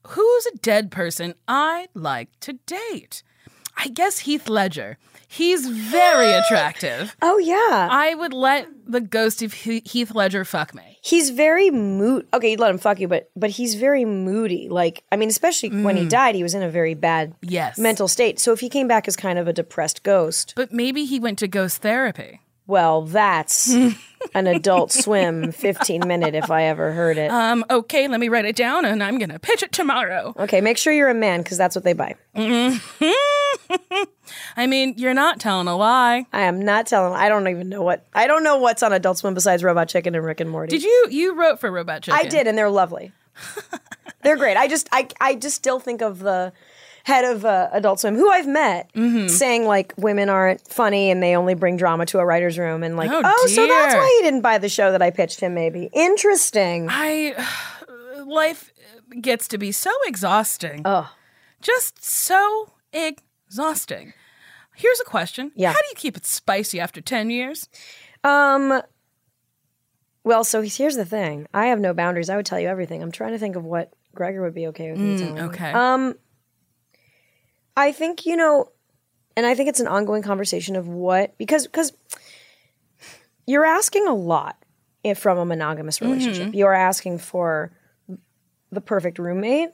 Who's 0.06 0.46
a 0.46 0.56
dead 0.56 0.90
person 0.90 1.34
I'd 1.46 1.88
like 1.92 2.30
to 2.40 2.54
date? 2.64 3.22
I 3.80 3.88
guess 3.88 4.18
Heath 4.20 4.48
Ledger. 4.48 4.98
He's 5.28 5.68
very 5.68 6.32
attractive. 6.40 7.16
Oh 7.22 7.38
yeah, 7.38 7.88
I 7.90 8.14
would 8.14 8.32
let 8.32 8.66
the 8.86 9.00
ghost 9.00 9.42
of 9.42 9.52
Heath 9.52 10.14
Ledger 10.14 10.44
fuck 10.44 10.74
me. 10.74 10.98
he's 11.02 11.30
very 11.30 11.70
mood. 11.70 12.26
Okay, 12.34 12.50
you'd 12.50 12.60
let 12.60 12.70
him 12.70 12.78
fuck 12.78 12.98
you, 12.98 13.08
but 13.08 13.30
but 13.36 13.50
he's 13.50 13.74
very 13.74 14.04
moody. 14.04 14.68
Like 14.68 15.04
I 15.12 15.16
mean, 15.16 15.28
especially 15.28 15.70
when 15.82 15.96
he 15.96 16.04
mm. 16.06 16.10
died, 16.10 16.34
he 16.34 16.42
was 16.42 16.54
in 16.54 16.62
a 16.62 16.70
very 16.70 16.94
bad 16.94 17.34
Yes. 17.42 17.78
mental 17.78 18.08
state. 18.08 18.40
So 18.40 18.52
if 18.52 18.60
he 18.60 18.68
came 18.68 18.88
back 18.88 19.06
as 19.06 19.16
kind 19.16 19.38
of 19.38 19.46
a 19.46 19.52
depressed 19.52 20.02
ghost, 20.02 20.54
But 20.56 20.72
maybe 20.72 21.04
he 21.04 21.20
went 21.20 21.38
to 21.40 21.48
ghost 21.48 21.82
therapy. 21.82 22.40
Well, 22.68 23.02
that's 23.02 23.74
an 24.34 24.46
Adult 24.46 24.92
Swim 24.92 25.50
15 25.52 26.06
minute 26.06 26.34
if 26.34 26.50
I 26.50 26.64
ever 26.64 26.92
heard 26.92 27.16
it. 27.16 27.30
Um, 27.30 27.64
okay, 27.70 28.06
let 28.06 28.20
me 28.20 28.28
write 28.28 28.44
it 28.44 28.54
down 28.54 28.84
and 28.84 29.02
I'm 29.02 29.18
gonna 29.18 29.38
pitch 29.38 29.62
it 29.62 29.72
tomorrow. 29.72 30.34
Okay, 30.38 30.60
make 30.60 30.78
sure 30.78 30.92
you're 30.92 31.08
a 31.08 31.14
man 31.14 31.42
because 31.42 31.58
that's 31.58 31.74
what 31.74 31.84
they 31.84 31.94
buy. 31.94 32.14
I 34.56 34.66
mean, 34.66 34.94
you're 34.98 35.14
not 35.14 35.40
telling 35.40 35.66
a 35.66 35.76
lie. 35.76 36.26
I 36.32 36.42
am 36.42 36.60
not 36.60 36.86
telling. 36.86 37.14
I 37.14 37.30
don't 37.30 37.48
even 37.48 37.70
know 37.70 37.82
what. 37.82 38.06
I 38.14 38.26
don't 38.26 38.44
know 38.44 38.58
what's 38.58 38.82
on 38.82 38.92
Adult 38.92 39.18
Swim 39.18 39.34
besides 39.34 39.64
Robot 39.64 39.88
Chicken 39.88 40.14
and 40.14 40.24
Rick 40.24 40.40
and 40.40 40.50
Morty. 40.50 40.70
Did 40.70 40.84
you 40.84 41.06
you 41.10 41.34
wrote 41.34 41.58
for 41.58 41.70
Robot 41.70 42.02
Chicken? 42.02 42.20
I 42.20 42.28
did, 42.28 42.46
and 42.46 42.56
they're 42.56 42.70
lovely. 42.70 43.12
they're 44.22 44.36
great. 44.36 44.56
I 44.56 44.68
just, 44.68 44.88
I, 44.92 45.08
I 45.20 45.34
just 45.34 45.56
still 45.56 45.78
think 45.78 46.02
of 46.02 46.18
the 46.20 46.52
head 47.08 47.24
of 47.24 47.44
uh, 47.44 47.68
Adult 47.72 48.00
Swim, 48.00 48.14
who 48.16 48.30
I've 48.30 48.46
met, 48.46 48.92
Mm-hmm. 48.92 49.28
saying 49.28 49.64
like 49.66 49.94
women 49.96 50.28
aren't 50.28 50.60
funny 50.68 51.10
and 51.10 51.22
they 51.22 51.34
only 51.34 51.54
bring 51.54 51.76
drama 51.76 52.04
to 52.06 52.18
a 52.18 52.24
writer's 52.26 52.58
room, 52.58 52.82
and 52.82 52.96
like, 52.96 53.10
Oh, 53.10 53.22
oh, 53.24 53.46
so 53.48 53.66
that's 53.66 53.94
why 53.94 54.18
he 54.20 54.26
didn't 54.26 54.42
buy 54.42 54.58
the 54.58 54.68
show 54.68 54.92
that 54.92 55.00
I 55.02 55.10
pitched 55.10 55.40
him. 55.40 55.54
Maybe 55.54 55.88
interesting. 55.92 56.86
I 56.90 57.34
life 58.26 58.72
gets 59.20 59.48
to 59.48 59.58
be 59.58 59.72
so 59.72 59.90
exhausting. 60.06 60.82
Oh, 60.84 61.10
Just 61.62 62.04
so 62.04 62.72
exhausting. 62.92 64.12
Here's 64.76 65.00
a 65.00 65.04
question. 65.04 65.50
Yeah. 65.56 65.72
How 65.72 65.78
do 65.80 65.88
you 65.88 65.94
keep 65.96 66.16
it 66.16 66.24
spicy 66.26 66.78
after 66.78 67.00
10 67.00 67.30
years? 67.30 67.68
um. 68.22 68.82
Well, 70.24 70.44
so 70.44 70.60
here's 70.60 70.96
the 70.96 71.06
thing. 71.06 71.46
I 71.54 71.66
have 71.66 71.80
no 71.80 71.94
boundaries. 71.94 72.28
I 72.28 72.36
would 72.36 72.44
tell 72.44 72.60
you 72.60 72.68
everything. 72.68 73.02
I'm 73.02 73.12
trying 73.12 73.32
to 73.32 73.38
think 73.38 73.56
of 73.56 73.64
what 73.64 73.94
Gregor 74.14 74.42
would 74.42 74.52
be 74.54 74.66
okay 74.66 74.90
with 74.90 75.00
me 75.00 75.16
telling. 75.16 75.36
Mm, 75.36 75.48
Okay. 75.48 75.72
Um, 75.72 76.16
I 77.78 77.92
think 77.92 78.26
you 78.26 78.36
know, 78.36 78.72
and 79.36 79.46
I 79.46 79.54
think 79.54 79.68
it's 79.68 79.78
an 79.78 79.86
ongoing 79.86 80.22
conversation 80.22 80.74
of 80.74 80.88
what 80.88 81.38
because 81.38 81.66
because 81.66 81.92
you're 83.46 83.64
asking 83.64 84.08
a 84.08 84.14
lot 84.14 84.56
if 85.04 85.18
from 85.18 85.38
a 85.38 85.44
monogamous 85.44 85.98
mm-hmm. 85.98 86.12
relationship. 86.12 86.54
You're 86.54 86.74
asking 86.74 87.18
for 87.18 87.72
the 88.70 88.80
perfect 88.80 89.20
roommate, 89.20 89.70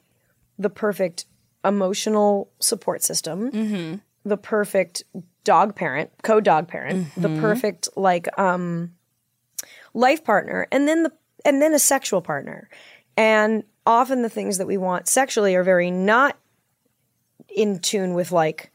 the 0.58 0.68
perfect 0.68 1.24
emotional 1.64 2.50
support 2.60 3.02
system, 3.02 3.50
mm-hmm. 3.50 3.94
the 4.28 4.36
perfect 4.36 5.02
dog 5.42 5.74
parent, 5.74 6.10
co-dog 6.22 6.68
parent, 6.68 7.08
the 7.16 7.28
mm-hmm. 7.28 7.40
perfect 7.40 7.88
like 7.96 8.28
um 8.38 8.92
life 9.94 10.22
partner, 10.22 10.66
and 10.70 10.86
then 10.86 11.04
the 11.04 11.12
and 11.46 11.62
then 11.62 11.72
a 11.72 11.78
sexual 11.78 12.20
partner. 12.20 12.68
And 13.16 13.64
often 13.86 14.20
the 14.20 14.28
things 14.28 14.58
that 14.58 14.66
we 14.66 14.76
want 14.76 15.08
sexually 15.08 15.54
are 15.54 15.62
very 15.62 15.90
not 15.90 16.36
in 17.54 17.78
tune 17.78 18.14
with 18.14 18.32
like 18.32 18.70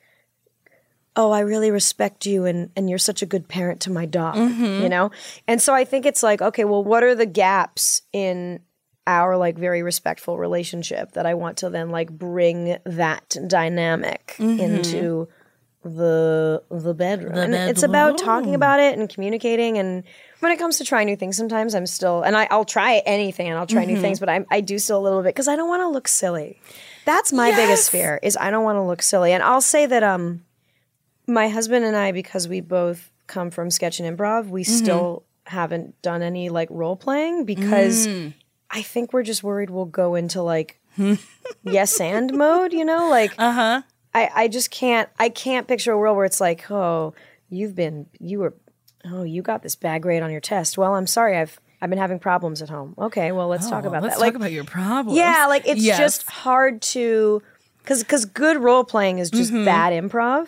oh 1.16 1.32
i 1.32 1.40
really 1.40 1.72
respect 1.72 2.26
you 2.26 2.46
and 2.46 2.70
and 2.76 2.90
you're 2.90 3.00
such 3.00 3.22
a 3.22 3.26
good 3.26 3.48
parent 3.48 3.82
to 3.82 3.92
my 3.92 4.06
dog 4.06 4.36
you 4.82 4.90
know 4.90 5.12
and 5.48 5.62
so 5.62 5.74
i 5.74 5.84
think 5.84 6.06
it's 6.06 6.24
like 6.24 6.42
okay 6.42 6.64
well 6.66 6.84
what 6.84 7.04
are 7.04 7.16
the 7.16 7.26
gaps 7.26 8.02
in 8.14 8.60
our 9.08 9.36
like 9.38 9.58
very 9.58 9.82
respectful 9.84 10.38
relationship 10.38 11.12
that 11.14 11.26
i 11.26 11.34
want 11.34 11.58
to 11.58 11.70
then 11.70 11.90
like 11.90 12.10
bring 12.12 12.78
that 12.86 13.36
dynamic 13.48 14.36
into 14.40 15.28
the 15.82 16.62
the 16.70 16.94
bedroom. 16.94 17.36
The 17.36 17.42
and 17.42 17.54
it's 17.56 17.84
about 17.84 18.18
talking 18.18 18.54
about 18.54 18.82
it 18.82 19.00
and 19.00 19.08
communicating 19.10 19.78
and 19.78 20.04
when 20.42 20.52
it 20.52 20.60
comes 20.60 20.78
to 20.80 20.84
trying 20.84 21.06
new 21.06 21.16
things, 21.16 21.38
sometimes 21.38 21.74
I'm 21.74 21.86
still 21.86 22.22
and 22.22 22.36
I, 22.36 22.50
I'll 22.52 22.66
try 22.66 23.02
anything 23.06 23.48
and 23.48 23.58
I'll 23.58 23.66
try 23.66 23.84
Mm-hmm. 23.84 23.94
new 23.94 24.02
things, 24.02 24.20
but 24.20 24.28
I'm, 24.28 24.46
I 24.52 24.60
do 24.60 24.78
still 24.78 25.00
a 25.00 25.04
little 25.04 25.22
bit 25.22 25.30
because 25.34 25.48
I 25.48 25.56
don't 25.56 25.70
want 25.70 25.82
to 25.82 25.88
look 25.88 26.10
silly. 26.10 26.60
That's 27.10 27.34
my 27.34 27.49
biggest 27.55 27.89
fear 27.89 28.20
is 28.22 28.38
I 28.38 28.51
don't 28.51 28.64
want 28.64 28.76
to 28.78 28.84
look 28.84 29.01
silly. 29.01 29.32
And 29.34 29.41
I'll 29.41 29.62
say 29.62 29.86
that 29.88 30.03
um 30.03 30.43
my 31.28 31.47
husband 31.49 31.84
and 31.86 31.95
I, 31.95 32.12
because 32.12 32.47
we 32.47 32.62
both 32.62 33.10
come 33.28 33.49
from 33.51 33.70
sketch 33.72 33.99
and 33.99 34.07
improv, 34.18 34.47
we 34.49 34.64
Mm-hmm. 34.64 34.72
still 34.82 35.24
haven't 35.45 35.99
done 36.03 36.22
any 36.22 36.49
like 36.49 36.70
role 36.72 36.95
playing 36.95 37.45
because 37.45 38.07
Mm. 38.07 38.34
I 38.70 38.82
think 38.84 39.12
we're 39.14 39.24
just 39.24 39.43
worried 39.43 39.70
we'll 39.72 39.86
go 39.86 40.14
into 40.14 40.41
like 40.43 40.80
yes 41.64 41.99
and 41.99 42.34
mode, 42.34 42.74
you 42.74 42.86
know? 42.86 43.10
Like 43.10 43.34
Uh 43.38 43.51
huh. 43.51 43.82
I, 44.14 44.30
I 44.43 44.47
just 44.47 44.70
can't 44.72 45.10
I 45.18 45.30
can't 45.30 45.68
picture 45.68 45.91
a 45.91 45.97
world 45.97 46.16
where 46.18 46.26
it's 46.26 46.41
like, 46.41 46.70
oh, 46.70 47.14
you've 47.49 47.76
been 47.76 48.05
you 48.20 48.39
were 48.39 48.53
oh, 49.05 49.24
you 49.24 49.41
got 49.41 49.64
this 49.64 49.76
bad 49.76 50.01
grade 50.03 50.22
on 50.24 50.32
your 50.32 50.41
test. 50.41 50.78
Well, 50.78 50.93
I'm 50.95 51.07
sorry, 51.07 51.38
I've 51.38 51.60
I've 51.82 51.90
been 51.90 52.00
having 52.00 52.20
problems 52.20 52.62
at 52.62 52.70
home. 52.70 52.94
Okay, 52.98 53.32
well 53.32 53.48
let's 53.48 53.70
talk 53.70 53.86
about 53.86 54.02
Oh, 54.02 54.08
Let's 54.08 54.16
that. 54.16 54.20
talk 54.20 54.28
Like 54.28 54.36
about 54.36 54.52
your 54.52 54.64
problems. 54.66 55.18
yeah, 55.18 55.46
like 55.48 55.68
it's 55.68 55.82
Yes. 55.82 55.98
just 55.98 56.30
hard 56.30 56.82
to 56.94 57.42
because 57.80 58.04
because 58.04 58.26
good 58.26 58.58
role 58.58 58.84
playing 58.84 59.20
is 59.20 59.32
Mm-hmm. 59.32 59.38
just 59.40 59.54
bad 59.66 59.94
improv. 59.94 60.48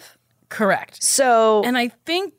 correct. 0.49 1.01
So 1.03 1.61
And 1.63 1.77
I 1.77 1.89
think 2.05 2.33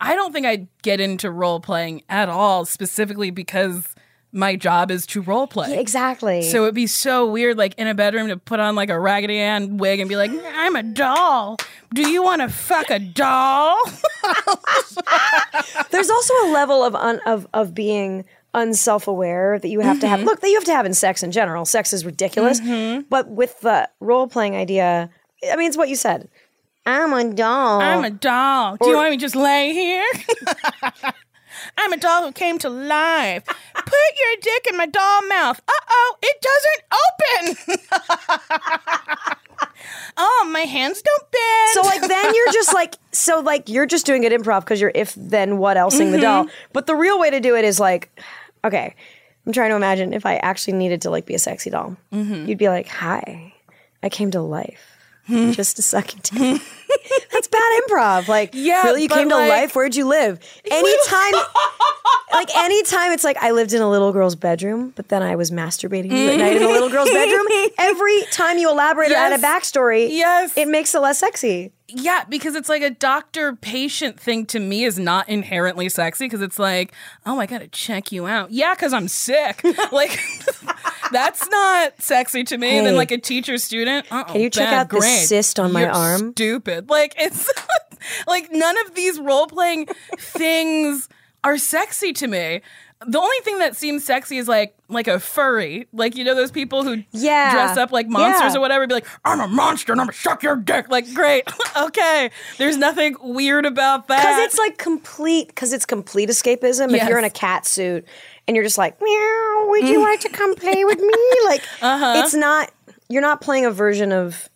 I 0.00 0.14
don't 0.14 0.32
think 0.32 0.44
I'd 0.46 0.68
get 0.82 1.00
into 1.00 1.30
role 1.30 1.60
playing 1.60 2.02
at 2.08 2.28
all, 2.28 2.64
specifically 2.64 3.30
because 3.30 3.94
my 4.34 4.56
job 4.56 4.90
is 4.90 5.06
to 5.06 5.22
role 5.22 5.46
play. 5.46 5.78
exactly. 5.78 6.42
So 6.42 6.64
it'd 6.64 6.74
be 6.74 6.86
so 6.86 7.30
weird, 7.30 7.56
like 7.56 7.74
in 7.78 7.86
a 7.86 7.94
bedroom, 7.94 8.28
to 8.28 8.36
put 8.36 8.60
on 8.60 8.74
like 8.74 8.90
a 8.90 8.98
Raggedy 8.98 9.38
Ann 9.38 9.78
wig 9.78 10.00
and 10.00 10.08
be 10.08 10.16
like, 10.16 10.30
"I'm 10.54 10.76
a 10.76 10.82
doll. 10.82 11.56
Do 11.94 12.08
you 12.10 12.22
want 12.22 12.42
to 12.42 12.48
fuck 12.48 12.90
a 12.90 12.98
doll?" 12.98 13.76
there's 15.90 16.10
also 16.10 16.34
a 16.44 16.48
level 16.52 16.82
of 16.84 16.94
un, 16.94 17.20
of 17.26 17.46
of 17.54 17.74
being 17.74 18.24
unself-aware 18.54 19.58
that 19.58 19.68
you 19.68 19.80
have 19.80 19.98
to 20.00 20.06
have 20.08 20.20
Mm-hmm. 20.20 20.28
look 20.28 20.40
that 20.40 20.48
you 20.48 20.54
have 20.54 20.64
to 20.64 20.72
have 20.74 20.86
in 20.86 20.94
sex 20.94 21.22
in 21.24 21.32
general 21.32 21.64
sex 21.64 21.92
is 21.92 22.04
ridiculous 22.04 22.60
but 23.10 23.28
with 23.28 23.60
the 23.62 23.88
role-playing 23.98 24.54
idea 24.54 25.10
i 25.50 25.56
mean 25.56 25.66
it's 25.66 25.76
what 25.76 25.88
you 25.88 25.96
said 25.96 26.28
i'm 26.86 27.12
a 27.12 27.34
doll 27.34 27.80
I'm 27.80 28.04
a 28.04 28.10
doll. 28.10 28.76
Do 28.80 28.88
you 28.88 28.94
want 28.96 29.10
me 29.10 29.16
to 29.16 29.20
just 29.20 29.34
lay 29.34 29.72
here? 29.72 30.04
I'm 31.76 31.92
a 31.92 31.96
doll 31.96 32.24
who 32.24 32.32
came 32.32 32.58
to 32.60 32.68
life. 32.68 33.44
Put 33.46 34.10
your 34.20 34.36
dick 34.40 34.66
in 34.70 34.76
my 34.76 34.86
doll 34.86 35.22
mouth. 35.28 35.60
Uh 35.66 35.72
oh, 35.90 36.16
it 36.22 36.46
doesn't 37.48 37.58
open. 37.68 37.86
oh, 40.16 40.48
my 40.52 40.60
hands 40.60 41.02
don't 41.02 41.30
bend. 41.30 41.70
so 41.72 41.82
like 41.82 42.00
then 42.08 42.34
you're 42.34 42.52
just 42.52 42.72
like 42.74 42.94
so 43.12 43.40
like 43.40 43.68
you're 43.68 43.86
just 43.86 44.06
doing 44.06 44.24
it 44.24 44.32
improv 44.32 44.60
because 44.60 44.80
you're 44.80 44.92
if 44.94 45.14
then 45.16 45.58
what 45.58 45.76
elseing 45.76 46.10
the 46.12 46.18
doll 46.20 46.46
but 46.72 46.86
the 46.86 46.94
real 46.94 47.18
way 47.18 47.30
to 47.30 47.40
do 47.40 47.56
it 47.56 47.64
is 47.64 47.78
like 47.80 48.10
okay 48.64 48.94
i'm 49.46 49.52
trying 49.52 49.70
to 49.70 49.76
imagine 49.76 50.12
if 50.12 50.24
i 50.26 50.36
actually 50.36 50.72
needed 50.74 51.00
to 51.02 51.10
like 51.10 51.26
be 51.26 51.34
a 51.34 51.38
sexy 51.38 51.70
doll 51.70 51.96
you'd 52.46 52.58
be 52.58 52.68
like 52.68 52.88
hi 52.88 53.52
i 54.02 54.08
came 54.08 54.30
to 54.30 54.40
life 54.40 54.93
just 55.52 55.78
a 55.78 55.82
second. 55.82 56.30
That's 57.32 57.48
bad 57.48 57.80
improv. 57.88 58.28
Like, 58.28 58.50
Yeah, 58.52 58.82
really, 58.84 59.02
you 59.02 59.08
came 59.08 59.28
to 59.28 59.34
like- 59.36 59.48
life. 59.50 59.76
Where'd 59.76 59.94
you 59.96 60.06
live? 60.06 60.38
Anytime, 60.70 61.32
like 62.32 62.54
anytime, 62.56 63.12
it's 63.12 63.24
like 63.24 63.36
I 63.42 63.50
lived 63.52 63.72
in 63.72 63.80
a 63.82 63.88
little 63.90 64.12
girl's 64.12 64.34
bedroom, 64.34 64.92
but 64.96 65.08
then 65.08 65.22
I 65.22 65.36
was 65.36 65.50
masturbating 65.50 66.10
you 66.10 66.30
at 66.30 66.38
night 66.38 66.56
in 66.56 66.62
a 66.62 66.68
little 66.68 66.88
girl's 66.90 67.10
bedroom. 67.10 67.46
Every 67.78 68.22
time 68.32 68.58
you 68.58 68.70
elaborate 68.70 69.12
or 69.12 69.14
add 69.14 69.32
a 69.32 69.38
backstory, 69.42 70.08
Yes. 70.10 70.52
it 70.56 70.68
makes 70.68 70.94
it 70.94 71.00
less 71.00 71.18
sexy. 71.18 71.72
Yeah, 71.88 72.24
because 72.28 72.54
it's 72.56 72.68
like 72.68 72.82
a 72.82 72.90
doctor 72.90 73.54
patient 73.54 74.18
thing 74.18 74.46
to 74.46 74.58
me 74.58 74.84
is 74.84 74.98
not 74.98 75.28
inherently 75.28 75.88
sexy 75.88 76.24
because 76.24 76.40
it's 76.40 76.58
like, 76.58 76.92
oh, 77.26 77.38
I 77.38 77.46
gotta 77.46 77.68
check 77.68 78.10
you 78.10 78.26
out. 78.26 78.50
Yeah, 78.50 78.74
because 78.74 78.92
I'm 78.92 79.06
sick. 79.06 79.62
like, 79.92 80.18
that's 81.12 81.48
not 81.48 82.00
sexy 82.02 82.44
to 82.44 82.58
me. 82.58 82.78
And 82.78 82.86
then 82.86 82.96
like 82.96 83.10
a 83.10 83.18
teacher 83.18 83.58
student, 83.58 84.06
uh 84.10 84.24
Can 84.24 84.40
you 84.40 84.50
check 84.50 84.68
out 84.72 84.88
this 84.90 85.28
cyst 85.28 85.58
on 85.60 85.72
my 85.72 85.86
arm? 85.88 86.32
Stupid. 86.32 86.88
Like 86.90 87.14
it's 87.18 87.50
like 88.26 88.50
none 88.52 88.76
of 88.86 88.94
these 88.94 89.18
role 89.20 89.46
playing 89.46 89.86
things 90.18 91.08
are 91.42 91.58
sexy 91.58 92.12
to 92.14 92.26
me. 92.26 92.60
The 93.06 93.18
only 93.18 93.36
thing 93.42 93.58
that 93.58 93.76
seems 93.76 94.02
sexy 94.04 94.38
is 94.38 94.48
like 94.48 94.74
like 94.88 95.08
a 95.08 95.18
furry, 95.20 95.88
like 95.92 96.16
you 96.16 96.24
know 96.24 96.34
those 96.34 96.50
people 96.50 96.84
who 96.84 97.02
Yeah. 97.10 97.52
dress 97.52 97.76
up 97.76 97.92
like 97.92 98.08
monsters 98.08 98.52
Yeah. 98.54 98.58
or 98.58 98.60
whatever. 98.62 98.86
Be 98.86 98.94
like, 98.94 99.06
I'm 99.26 99.40
a 99.40 99.48
monster 99.48 99.92
and 99.92 100.00
I'm 100.00 100.06
gonna 100.06 100.16
suck 100.16 100.42
your 100.42 100.56
dick. 100.56 100.88
Like, 100.88 101.12
great, 101.12 101.44
okay. 101.76 102.30
There's 102.56 102.78
nothing 102.78 103.16
weird 103.20 103.66
about 103.66 104.08
that. 104.08 104.20
Because 104.20 104.38
it's 104.46 104.58
like 104.58 104.78
complete, 104.78 105.48
because 105.48 105.74
it's 105.74 105.84
complete 105.84 106.30
escapism. 106.30 106.94
If 106.96 107.06
you're 107.06 107.18
in 107.18 107.24
a 107.24 107.30
cat 107.30 107.66
suit 107.66 108.06
and 108.46 108.54
you're 108.56 108.64
just 108.64 108.78
like, 108.78 109.00
meow, 109.00 109.66
would 109.68 109.88
you 109.88 110.02
like 110.02 110.20
to 110.20 110.28
come 110.28 110.54
play 110.54 110.84
with 110.84 110.98
me? 111.00 111.08
Like, 111.44 111.62
Uh-huh. 111.82 112.22
it's 112.24 112.34
not, 112.34 112.70
you're 113.08 113.22
not 113.22 113.40
playing 113.40 113.64
a 113.66 113.70
version 113.70 114.12
of, 114.12 114.48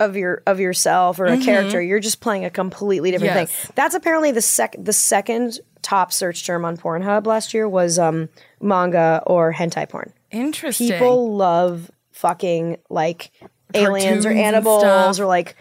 of 0.00 0.16
your 0.16 0.42
of 0.46 0.58
yourself 0.60 1.18
or 1.20 1.26
a 1.26 1.38
character. 1.38 1.80
You're 1.80 2.00
just 2.00 2.20
playing 2.20 2.44
a 2.44 2.50
completely 2.50 3.10
different 3.12 3.30
Mm-hmm. 3.32 3.38
Yes. 3.40 3.52
thing. 3.66 3.72
That's 3.76 3.94
apparently 3.94 4.32
the 4.32 4.42
sec 4.42 4.74
the 4.78 4.92
second 4.92 5.60
top 5.82 6.12
search 6.12 6.44
term 6.44 6.64
on 6.64 6.76
Pornhub 6.76 7.26
last 7.26 7.54
year 7.54 7.68
was 7.68 7.98
um, 7.98 8.28
manga 8.60 9.22
or 9.26 9.52
hentai 9.52 9.88
porn. 9.88 10.12
interesting. 10.32 10.88
People 10.88 11.36
love 11.36 11.90
fucking 12.12 12.78
like 12.90 13.30
aliens 13.72 14.24
Cartoons 14.24 14.26
or 14.26 14.30
animals 14.32 15.20
or 15.20 15.26
like 15.26 15.54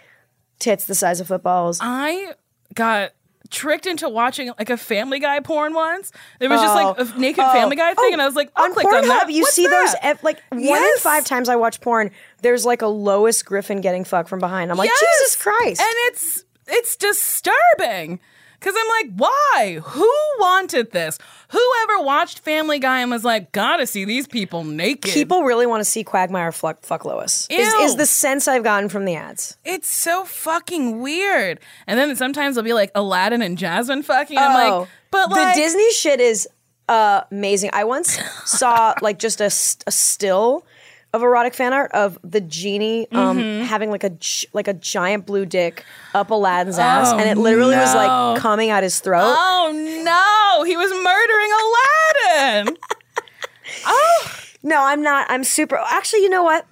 tits 0.60 0.86
the 0.86 0.96
size 0.96 1.20
of 1.20 1.28
footballs. 1.28 1.80
I 1.82 2.34
got 2.74 3.12
tricked 3.54 3.86
into 3.86 4.10
watching 4.10 4.52
like 4.60 4.70
a 4.70 4.76
Family 4.76 5.20
Guy 5.20 5.40
porn 5.40 5.74
once. 5.74 6.12
There 6.40 6.50
was 6.50 6.60
just 6.60 6.76
like 6.76 6.98
a 6.98 7.02
oh. 7.02 7.18
naked 7.18 7.46
Family 7.46 7.78
Guy 7.78 7.92
oh. 7.92 8.02
thing, 8.02 8.12
and 8.14 8.22
I 8.22 8.26
was 8.26 8.36
like, 8.36 8.52
I'll 8.56 8.66
Oh. 8.66 8.68
on 8.68 8.74
click 8.74 8.88
Pornhub, 8.88 9.02
on 9.04 9.08
that. 9.08 9.32
you 9.32 9.44
What's 9.44 9.54
see 9.54 9.68
those 9.68 9.92
that? 9.94 10.04
ev- 10.06 10.24
like 10.24 10.42
one 10.50 10.84
in 10.84 10.98
five 10.98 11.24
times 11.24 11.48
I 11.48 11.56
watch 11.56 11.80
porn. 11.80 12.12
There's 12.42 12.66
like 12.66 12.82
a 12.82 12.88
Lois 12.88 13.44
Griffin 13.44 13.80
getting 13.80 14.04
fucked 14.04 14.28
from 14.28 14.40
behind. 14.40 14.72
I'm 14.72 14.78
like, 14.78 14.90
Yes! 14.90 15.20
Jesus 15.20 15.36
Christ! 15.42 15.82
And 15.82 15.94
it's 16.08 16.44
it's 16.68 16.96
disturbing. 16.96 18.20
Cause 18.64 18.74
I'm 18.78 18.88
like, 18.88 19.18
why? 19.18 19.80
Who 19.84 20.10
wanted 20.40 20.92
this? 20.92 21.20
Whoever 21.50 22.04
watched 22.04 22.40
Family 22.40 22.80
Guy 22.80 23.02
and 23.02 23.12
was 23.12 23.26
like, 23.26 23.52
gotta 23.52 23.86
see 23.86 24.06
these 24.06 24.26
people 24.26 24.64
naked. 24.64 25.12
People 25.12 25.44
really 25.44 25.66
want 25.66 25.82
to 25.82 25.86
see 25.86 26.04
Quagmire 26.04 26.54
fuck, 26.54 26.82
fuck 26.82 27.04
Lois. 27.04 27.46
Is, 27.50 27.74
Ew. 27.74 27.80
is 27.82 27.98
the 27.98 28.06
sense 28.06 28.48
I've 28.48 28.64
gotten 28.64 28.88
from 28.88 29.04
the 29.04 29.16
ads. 29.16 29.58
it's 29.66 29.94
so 29.94 30.24
fucking 30.24 31.02
weird. 31.02 31.60
And 31.88 32.00
then 32.00 32.16
sometimes 32.16 32.56
they'll 32.56 32.64
be 32.64 32.74
like 32.74 32.92
Aladdin 32.96 33.42
and 33.42 33.58
Jasmine 33.58 34.02
fucking. 34.02 34.38
And 34.38 34.46
I'm 34.46 34.80
like, 34.80 34.88
but 35.12 35.28
the 35.28 35.52
Disney 35.56 35.92
shit 35.92 36.22
is 36.22 36.48
uh, 36.88 37.22
amazing. 37.32 37.70
I 37.74 37.84
once 37.84 38.18
saw 38.46 38.94
like 39.02 39.20
just 39.20 39.42
a, 39.42 39.48
a 39.88 39.92
still 39.92 40.66
of 41.14 41.22
erotic 41.24 41.54
fan 41.54 41.74
art 41.74 41.92
of 41.92 42.18
the 42.24 42.42
genie 42.42 43.08
um, 43.12 43.38
Mm-hmm. 43.38 43.66
having 43.66 43.92
like 43.92 44.04
a 44.04 44.10
gi- 44.10 44.48
like 44.54 44.68
a 44.68 44.74
giant 44.74 45.26
blue 45.26 45.46
dick 45.46 45.86
up 46.16 46.32
Aladdin's 46.32 46.80
ass, 46.80 47.12
and 47.12 47.22
it 47.30 47.38
literally 47.38 47.76
was 47.76 47.94
Oh, 47.94 47.98
like 47.98 48.40
coming 48.42 48.70
out 48.72 48.82
his 48.84 49.00
throat. 49.00 49.22
oh 49.26 49.72
no, 50.04 50.64
he 50.66 50.76
was 50.76 50.92
murdering 50.92 52.66
Aladdin. 52.66 52.78
oh, 53.86 54.28
No, 54.64 54.82
I'm 54.84 55.02
not. 55.02 55.30
I'm 55.30 55.44
super. 55.44 55.78
Actually, 55.90 56.24
you 56.24 56.30
know 56.30 56.44
what? 56.44 56.66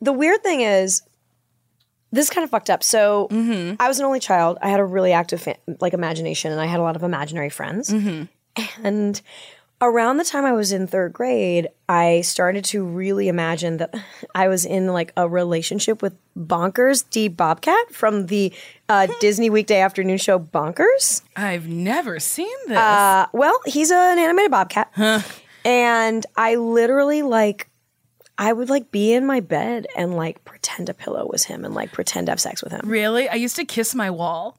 The 0.00 0.12
weird 0.12 0.42
thing 0.42 0.60
is, 0.60 1.02
this 2.10 2.26
is 2.26 2.30
kind 2.30 2.44
of 2.44 2.50
fucked 2.50 2.70
up. 2.70 2.82
So, 2.82 3.28
I 3.80 3.88
was 3.88 3.98
an 3.98 4.04
only 4.04 4.20
child. 4.20 4.58
I 4.60 4.68
had 4.68 4.80
a 4.80 4.84
really 4.84 5.12
active 5.12 5.40
fa- 5.42 5.56
like 5.80 5.92
imagination, 5.94 6.52
and 6.52 6.60
I 6.60 6.66
had 6.66 6.78
a 6.78 6.82
lot 6.82 6.94
of 6.96 7.02
imaginary 7.02 7.50
friends. 7.50 7.92
And 8.84 9.20
around 9.82 10.16
the 10.16 10.24
time 10.24 10.44
I 10.44 10.52
was 10.52 10.72
in 10.72 10.86
third 10.86 11.12
grade, 11.12 11.68
I 11.88 12.22
started 12.22 12.64
to 12.66 12.84
really 12.84 13.28
imagine 13.28 13.78
that 13.78 13.94
I 14.34 14.48
was 14.48 14.64
in 14.64 14.86
like 14.86 15.12
a 15.16 15.28
relationship 15.28 16.00
with 16.00 16.14
Bonkers 16.38 17.04
D 17.10 17.28
Bobcat 17.28 17.92
from 17.92 18.26
the 18.26 18.52
uh, 18.88 19.08
Disney 19.20 19.50
weekday 19.50 19.80
afternoon 19.80 20.16
show 20.18 20.38
Bonkers. 20.38 21.22
I've 21.36 21.66
never 21.68 22.20
seen 22.20 22.56
this. 22.68 22.78
Uh, 22.78 23.26
well, 23.32 23.58
he's 23.66 23.90
an 23.90 24.18
animated 24.18 24.50
bobcat. 24.50 24.90
And 25.64 26.24
I 26.36 26.54
literally 26.56 27.22
like 27.22 27.68
I 28.38 28.52
would 28.52 28.70
like 28.70 28.90
be 28.90 29.12
in 29.12 29.26
my 29.26 29.40
bed 29.40 29.86
and 29.94 30.16
like 30.16 30.44
pretend 30.44 30.88
a 30.88 30.94
pillow 30.94 31.26
was 31.30 31.44
him 31.44 31.64
and 31.64 31.74
like 31.74 31.92
pretend 31.92 32.26
to 32.26 32.32
have 32.32 32.40
sex 32.40 32.62
with 32.62 32.72
him. 32.72 32.80
really? 32.84 33.28
I 33.28 33.34
used 33.34 33.56
to 33.56 33.64
kiss 33.64 33.94
my 33.94 34.10
wall. 34.10 34.58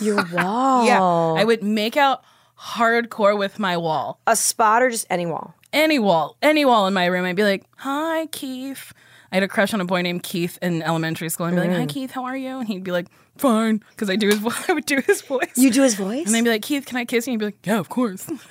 Your 0.00 0.24
wall. 0.32 0.86
Yeah, 0.86 1.00
I 1.40 1.44
would 1.44 1.62
make 1.62 1.96
out 1.96 2.24
hardcore 2.64 3.36
with 3.38 3.58
my 3.58 3.76
wall. 3.76 4.20
A 4.26 4.36
spot 4.36 4.82
or 4.82 4.90
just 4.90 5.06
any 5.10 5.26
wall. 5.26 5.54
Any 5.72 5.98
wall, 5.98 6.36
any 6.42 6.64
wall 6.64 6.86
in 6.86 6.94
my 6.94 7.06
room. 7.06 7.24
I'd 7.24 7.36
be 7.36 7.42
like, 7.42 7.64
"Hi, 7.78 8.26
Keith." 8.26 8.92
I 9.32 9.36
had 9.36 9.42
a 9.42 9.48
crush 9.48 9.74
on 9.74 9.80
a 9.80 9.84
boy 9.84 10.02
named 10.02 10.22
Keith 10.22 10.58
in 10.62 10.80
elementary 10.82 11.28
school. 11.28 11.46
I'd 11.46 11.54
be 11.54 11.60
like, 11.60 11.70
Mm. 11.70 11.78
"Hi, 11.80 11.86
Keith, 11.86 12.12
how 12.12 12.24
are 12.24 12.36
you?" 12.36 12.58
And 12.60 12.68
he'd 12.68 12.84
be 12.84 12.92
like, 12.92 13.08
"Fine," 13.36 13.82
because 13.90 14.08
I 14.08 14.14
do 14.16 14.28
his. 14.28 14.38
vo- 14.38 14.52
I 14.68 14.72
would 14.72 14.86
do 14.86 15.00
his 15.04 15.22
voice. 15.22 15.50
You 15.56 15.70
do 15.72 15.82
his 15.82 15.96
voice? 15.96 16.26
and 16.28 16.36
I'd 16.36 16.44
be 16.44 16.50
like, 16.50 16.62
"Keith, 16.62 16.86
can 16.86 16.96
I 16.96 17.04
kiss 17.04 17.26
you?" 17.26 17.32
And 17.32 17.42
he'd 17.42 17.46
be 17.46 17.52
like, 17.56 17.66
"Yeah, 17.66 17.78
of 17.80 17.88
course." 17.88 18.28
and 18.28 18.38
then 18.38 18.48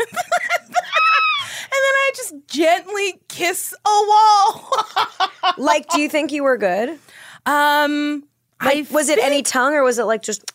I 2.06 2.12
just 2.16 2.34
gently 2.48 3.20
kiss 3.30 3.74
a 3.74 4.08
wall. 4.08 4.72
like, 5.58 5.88
do 5.90 6.02
you 6.02 6.10
think 6.10 6.32
you 6.32 6.44
were 6.44 6.58
good? 6.58 7.00
um, 7.46 8.24
Like, 8.64 8.90
was 8.92 9.10
it 9.10 9.20
any 9.20 9.42
tongue 9.44 9.74
or 9.74 9.84
was 9.84 10.00
it 10.00 10.04
like 10.06 10.22
just 10.22 10.52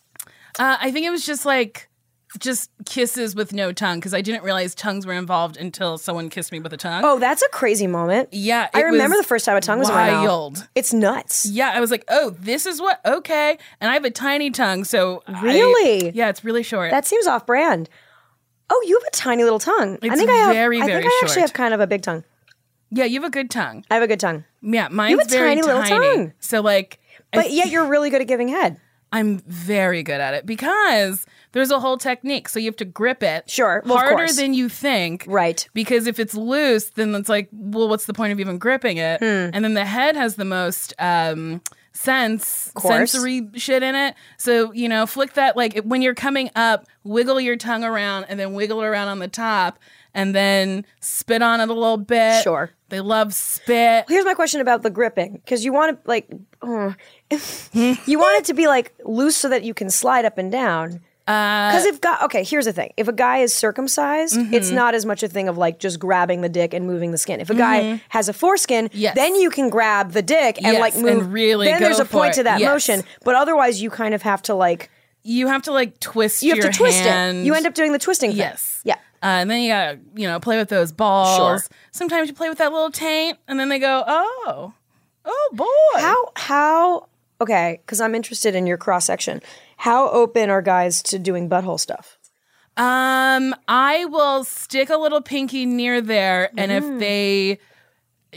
Uh, 0.59 0.77
I 0.81 0.91
think 0.91 1.07
it 1.07 1.11
was 1.11 1.25
just 1.25 1.47
like 1.47 1.89
just 2.39 2.71
kisses 2.85 3.35
with 3.35 3.53
no 3.53 3.73
tongue 3.73 3.99
because 3.99 4.13
I 4.13 4.21
didn't 4.21 4.43
realize 4.43 4.75
tongues 4.75 5.07
were 5.07 5.15
involved 5.15 5.57
until 5.57 5.97
someone 5.97 6.29
kissed 6.29 6.53
me 6.53 6.61
with 6.61 6.73
a 6.73 6.77
tongue. 6.77 7.03
Oh, 7.05 7.19
that's 7.19 7.43
a 7.43 7.49
crazy 7.49 7.87
moment. 7.87 8.29
yeah, 8.33 8.69
I 8.75 8.83
remember 8.83 9.17
the 9.17 9.23
first 9.23 9.45
time 9.47 9.57
a 9.57 9.61
tongue 9.61 9.79
was 9.79 9.89
in 9.89 9.95
my 9.95 10.11
mouth. 10.11 10.25
wild. 10.27 10.69
It's 10.75 10.93
nuts. 10.93 11.47
Yeah, 11.47 11.71
I 11.75 11.81
was 11.81 11.91
like, 11.91 12.05
oh, 12.09 12.31
this 12.39 12.67
is 12.67 12.81
what 12.81 13.01
okay, 13.07 13.57
and 13.81 13.91
I 13.91 13.95
have 13.95 14.05
a 14.05 14.11
tiny 14.11 14.51
tongue, 14.51 14.85
so 14.85 15.23
I- 15.27 15.43
Really? 15.43 16.11
yeah, 16.11 16.29
it's 16.29 16.45
really 16.45 16.63
short. 16.63 16.91
That 16.91 17.07
seems 17.07 17.27
off 17.27 17.47
brand. 17.47 17.89
Oh, 18.71 18.85
you 18.87 18.99
have 18.99 19.07
a 19.09 19.17
tiny 19.17 19.45
little 19.45 19.59
tongue. 19.59 19.95
I 20.03 20.07
It's 20.09 20.17
think 20.17 20.31
I 20.31 20.35
have 20.35 20.55
very, 20.55 20.83
I 20.83 20.85
think 20.85 21.05
I 21.07 21.19
actually 21.23 21.29
short. 21.29 21.41
have 21.41 21.53
kind 21.55 21.73
of 21.73 21.81
a 21.81 21.87
big 21.87 22.03
tongue. 22.03 22.25
yeah, 22.91 23.05
you 23.05 23.21
have 23.23 23.29
a 23.29 23.33
good 23.33 23.51
tongue. 23.51 23.85
I 23.91 23.95
have 23.95 24.03
a 24.03 24.07
good 24.07 24.21
tongue. 24.21 24.45
Yeah, 24.61 24.89
mine's 24.89 25.19
have 25.19 25.29
a 25.29 25.31
very 25.31 25.49
tiny 25.49 25.63
little 25.63 25.83
tongue. 25.83 26.35
So 26.41 26.61
like, 26.61 27.01
I 27.33 27.37
But 27.39 27.51
yet 27.53 27.69
you're 27.71 27.87
really 27.87 28.11
good 28.11 28.21
at 28.21 28.27
giving 28.29 28.49
head. 28.49 28.79
I'm 29.11 29.39
very 29.39 30.03
good 30.03 30.21
at 30.21 30.35
it 30.35 30.45
because 30.45 31.25
there's 31.59 31.71
a 31.71 31.81
whole 31.81 31.99
technique. 31.99 32.49
So 32.49 32.59
you 32.59 32.67
have 32.67 32.77
to 32.77 32.85
grip 32.85 33.23
it 33.23 33.51
Sure. 33.51 33.83
Well, 33.85 33.99
harder 33.99 34.33
than 34.33 34.55
you 34.55 34.69
think. 34.69 35.25
Right. 35.27 35.69
Because 35.75 36.07
if 36.07 36.19
it's 36.19 36.35
loose, 36.35 36.91
then 36.91 37.15
it's 37.15 37.29
like, 37.29 37.49
well, 37.53 37.89
what's 37.89 38.07
the 38.07 38.15
point 38.15 38.33
of 38.33 38.41
even 38.41 38.59
gripping 38.59 38.99
it? 38.99 39.21
Hmm. 39.21 39.51
And 39.53 39.65
then 39.65 39.75
the 39.75 39.85
head 39.85 40.17
has 40.17 40.37
the 40.37 40.45
most 40.45 40.95
um, 40.99 41.61
sense, 41.93 42.73
sensory 42.79 43.49
shit 43.55 43.83
in 43.83 43.95
it. 43.95 44.15
So, 44.37 44.73
you 44.73 44.89
know, 44.89 45.07
flick 45.07 45.35
that, 45.35 45.57
like 45.57 45.79
when 45.81 46.01
you're 46.01 46.15
coming 46.15 46.51
up, 46.55 46.87
wiggle 47.03 47.41
your 47.41 47.57
tongue 47.57 47.85
around 47.85 48.27
and 48.29 48.39
then 48.39 48.53
wiggle 48.53 48.81
it 48.83 48.87
around 48.87 49.09
on 49.09 49.19
the 49.19 49.29
top 49.29 49.79
and 50.15 50.35
then 50.35 50.85
spit 51.01 51.43
on 51.43 51.61
it 51.61 51.69
a 51.69 51.75
little 51.75 51.97
bit. 51.97 52.43
Sure. 52.43 52.71
They 52.89 53.01
love 53.01 53.35
spit. 53.35 54.07
Here's 54.09 54.25
my 54.25 54.35
question 54.35 54.61
about 54.61 54.83
the 54.83 54.91
gripping 54.91 55.35
because 55.35 55.65
you 55.65 55.73
want 55.73 56.03
to 56.03 56.09
like, 56.09 56.31
oh, 56.63 56.95
you 57.73 58.19
want 58.19 58.41
it 58.41 58.45
to 58.47 58.55
be 58.55 58.67
like 58.67 58.95
loose 59.05 59.37
so 59.37 59.49
that 59.49 59.63
you 59.65 59.75
can 59.75 59.91
slide 59.91 60.25
up 60.25 60.39
and 60.39 60.51
down. 60.51 61.01
Uh, 61.29 61.71
Because 61.71 61.85
if 61.85 62.01
guy, 62.01 62.17
okay, 62.25 62.43
here's 62.43 62.65
the 62.65 62.73
thing: 62.73 62.93
if 62.97 63.07
a 63.09 63.13
guy 63.13 63.39
is 63.39 63.55
circumcised, 63.55 64.37
Mm-hmm. 64.37 64.55
it's 64.55 64.71
not 64.71 64.95
as 64.95 65.05
much 65.07 65.23
a 65.23 65.29
thing 65.29 65.49
of 65.49 65.59
like 65.59 65.79
just 65.79 65.99
grabbing 66.01 66.41
the 66.41 66.49
dick 66.49 66.73
and 66.75 66.87
moving 66.87 67.11
the 67.13 67.19
skin. 67.19 67.41
If 67.41 67.51
a 67.51 67.55
guy 67.55 68.01
has 68.09 68.29
a 68.29 68.33
foreskin, 68.33 68.87
Mm-hmm. 68.89 68.97
Yes. 68.99 69.15
then 69.15 69.35
you 69.37 69.51
can 69.51 69.69
grab 69.71 70.13
the 70.13 70.23
dick 70.23 70.57
and 70.59 70.73
Yes, 70.73 70.81
like 70.81 70.95
and 70.95 71.03
move. 71.05 71.33
really 71.33 71.67
then 71.67 71.81
there's 71.83 72.01
a 72.01 72.05
point 72.05 72.33
it. 72.33 72.37
to 72.37 72.43
that 72.45 72.61
Yes. 72.61 72.69
motion, 72.69 73.03
but 73.25 73.35
otherwise 73.35 73.81
you 73.83 73.91
kind 73.91 74.15
of 74.15 74.23
have 74.23 74.41
to 74.43 74.55
like 74.55 74.91
You 75.23 75.49
have 75.49 75.63
to 75.65 75.73
like 75.73 76.01
twist 76.01 76.43
you 76.43 76.51
have 76.51 76.59
your 76.59 76.71
to 76.73 76.79
twist 76.79 77.01
hand. 77.01 77.39
it. 77.39 77.45
You 77.45 77.55
end 77.55 77.67
up 77.67 77.75
doing 77.75 77.93
the 77.93 77.99
twisting 77.99 78.31
thing. 78.31 78.39
Yes. 78.39 78.81
Yeah. 78.85 78.95
Uh, 79.23 79.43
and 79.43 79.51
then 79.51 79.61
you 79.63 79.69
gotta, 79.69 79.99
you 80.15 80.29
know, 80.29 80.39
play 80.41 80.57
with 80.59 80.69
those 80.69 80.93
balls. 80.93 81.37
Sure. 81.63 81.77
Sometimes 81.91 82.29
you 82.29 82.35
play 82.35 82.49
with 82.49 82.59
that 82.59 82.73
little 82.73 82.91
taint, 82.93 83.37
and 83.49 83.59
then 83.59 83.69
they 83.69 83.81
go, 83.81 84.05
oh, 84.07 84.73
oh 85.25 85.49
boy. 85.53 86.01
How 86.01 86.33
how 86.37 87.09
okay? 87.41 87.81
Because 87.85 88.01
I'm 88.01 88.15
interested 88.15 88.55
in 88.55 88.67
your 88.67 88.77
cross 88.79 89.05
section. 89.07 89.43
How 89.79 90.09
open 90.11 90.51
are 90.51 90.63
guys 90.63 91.03
to 91.05 91.19
doing 91.19 91.49
butthole 91.49 91.79
stuff? 91.81 92.19
Um, 92.77 93.55
I 93.67 94.05
will 94.07 94.45
stick 94.45 94.91
a 94.91 94.97
little 94.97 95.21
pinky 95.23 95.67
near 95.67 96.01
there, 96.01 96.51
and 96.57 96.71
Mm. 96.71 96.77
if 96.95 97.01
they 97.01 97.59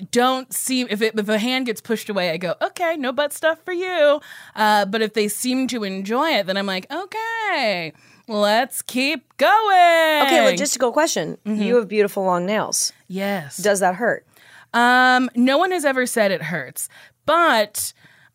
don't 0.10 0.54
seem 0.54 0.88
if 0.90 1.02
it 1.02 1.20
if 1.20 1.28
a 1.30 1.38
hand 1.38 1.66
gets 1.66 1.82
pushed 1.82 2.10
away, 2.10 2.32
I 2.32 2.38
go, 2.38 2.56
okay, 2.62 2.96
no 2.98 3.12
butt 3.12 3.34
stuff 3.34 3.60
for 3.66 3.74
you. 3.74 4.22
Uh, 4.56 4.86
but 4.86 5.02
if 5.02 5.14
they 5.14 5.28
seem 5.28 5.68
to 5.68 5.84
enjoy 5.84 6.30
it, 6.32 6.46
then 6.48 6.58
I'm 6.58 6.66
like, 6.66 6.86
okay, 6.92 7.94
let's 8.28 8.82
keep 8.82 9.36
going. 9.38 10.24
Okay, 10.26 10.56
logistical 10.56 10.94
question. 10.94 11.38
Mm-hmm. 11.46 11.62
You 11.62 11.76
have 11.76 11.88
beautiful 11.88 12.24
long 12.24 12.46
nails. 12.46 12.94
yes. 13.08 13.58
Does 13.58 13.80
that 13.82 13.96
hurt? 13.96 14.26
Um, 14.74 15.30
no 15.36 15.58
one 15.58 15.72
has 15.72 15.84
ever 15.86 16.06
said 16.06 16.32
it 16.32 16.44
hurts, 16.44 16.88
but 17.26 17.92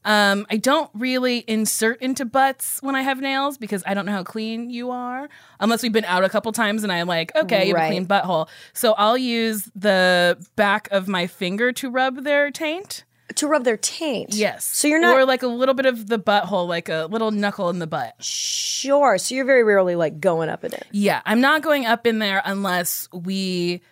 um, 0.06 0.46
I 0.48 0.56
don't 0.56 0.88
really 0.94 1.38
insert 1.48 2.00
into 2.00 2.24
butts 2.24 2.78
when 2.80 2.94
I 2.94 3.02
have 3.02 3.20
nails 3.20 3.58
because 3.58 3.82
I 3.84 3.92
don't 3.92 4.06
know 4.06 4.12
how 4.12 4.22
clean 4.22 4.70
you 4.70 4.92
are. 4.92 5.28
Unless 5.58 5.82
we've 5.82 5.92
been 5.92 6.04
out 6.04 6.22
a 6.22 6.28
couple 6.28 6.52
times 6.52 6.84
and 6.84 6.92
I'm 6.92 7.08
like, 7.08 7.34
okay, 7.34 7.66
you 7.66 7.74
have 7.74 7.86
a 7.86 7.88
clean 7.88 8.06
butthole. 8.06 8.48
So 8.72 8.92
I'll 8.92 9.18
use 9.18 9.68
the 9.74 10.38
back 10.54 10.88
of 10.92 11.08
my 11.08 11.26
finger 11.26 11.72
to 11.72 11.90
rub 11.90 12.22
their 12.22 12.52
taint. 12.52 13.04
To 13.34 13.48
rub 13.48 13.64
their 13.64 13.76
taint. 13.76 14.32
Yes. 14.32 14.64
So 14.64 14.86
you're 14.86 15.00
not 15.00 15.16
or 15.16 15.24
like 15.24 15.42
a 15.42 15.48
little 15.48 15.74
bit 15.74 15.86
of 15.86 16.06
the 16.06 16.20
butthole, 16.20 16.68
like 16.68 16.88
a 16.88 17.08
little 17.10 17.32
knuckle 17.32 17.68
in 17.70 17.80
the 17.80 17.88
butt. 17.88 18.14
sure. 18.22 19.18
So 19.18 19.34
you're 19.34 19.44
very 19.44 19.64
rarely 19.64 19.96
like 19.96 20.20
going 20.20 20.48
up 20.48 20.62
in 20.62 20.72
it. 20.72 20.86
Yeah, 20.92 21.20
I'm 21.26 21.40
not 21.40 21.62
going 21.62 21.84
up 21.84 22.06
in 22.06 22.20
there 22.20 22.40
unless 22.44 23.08
we 23.12 23.82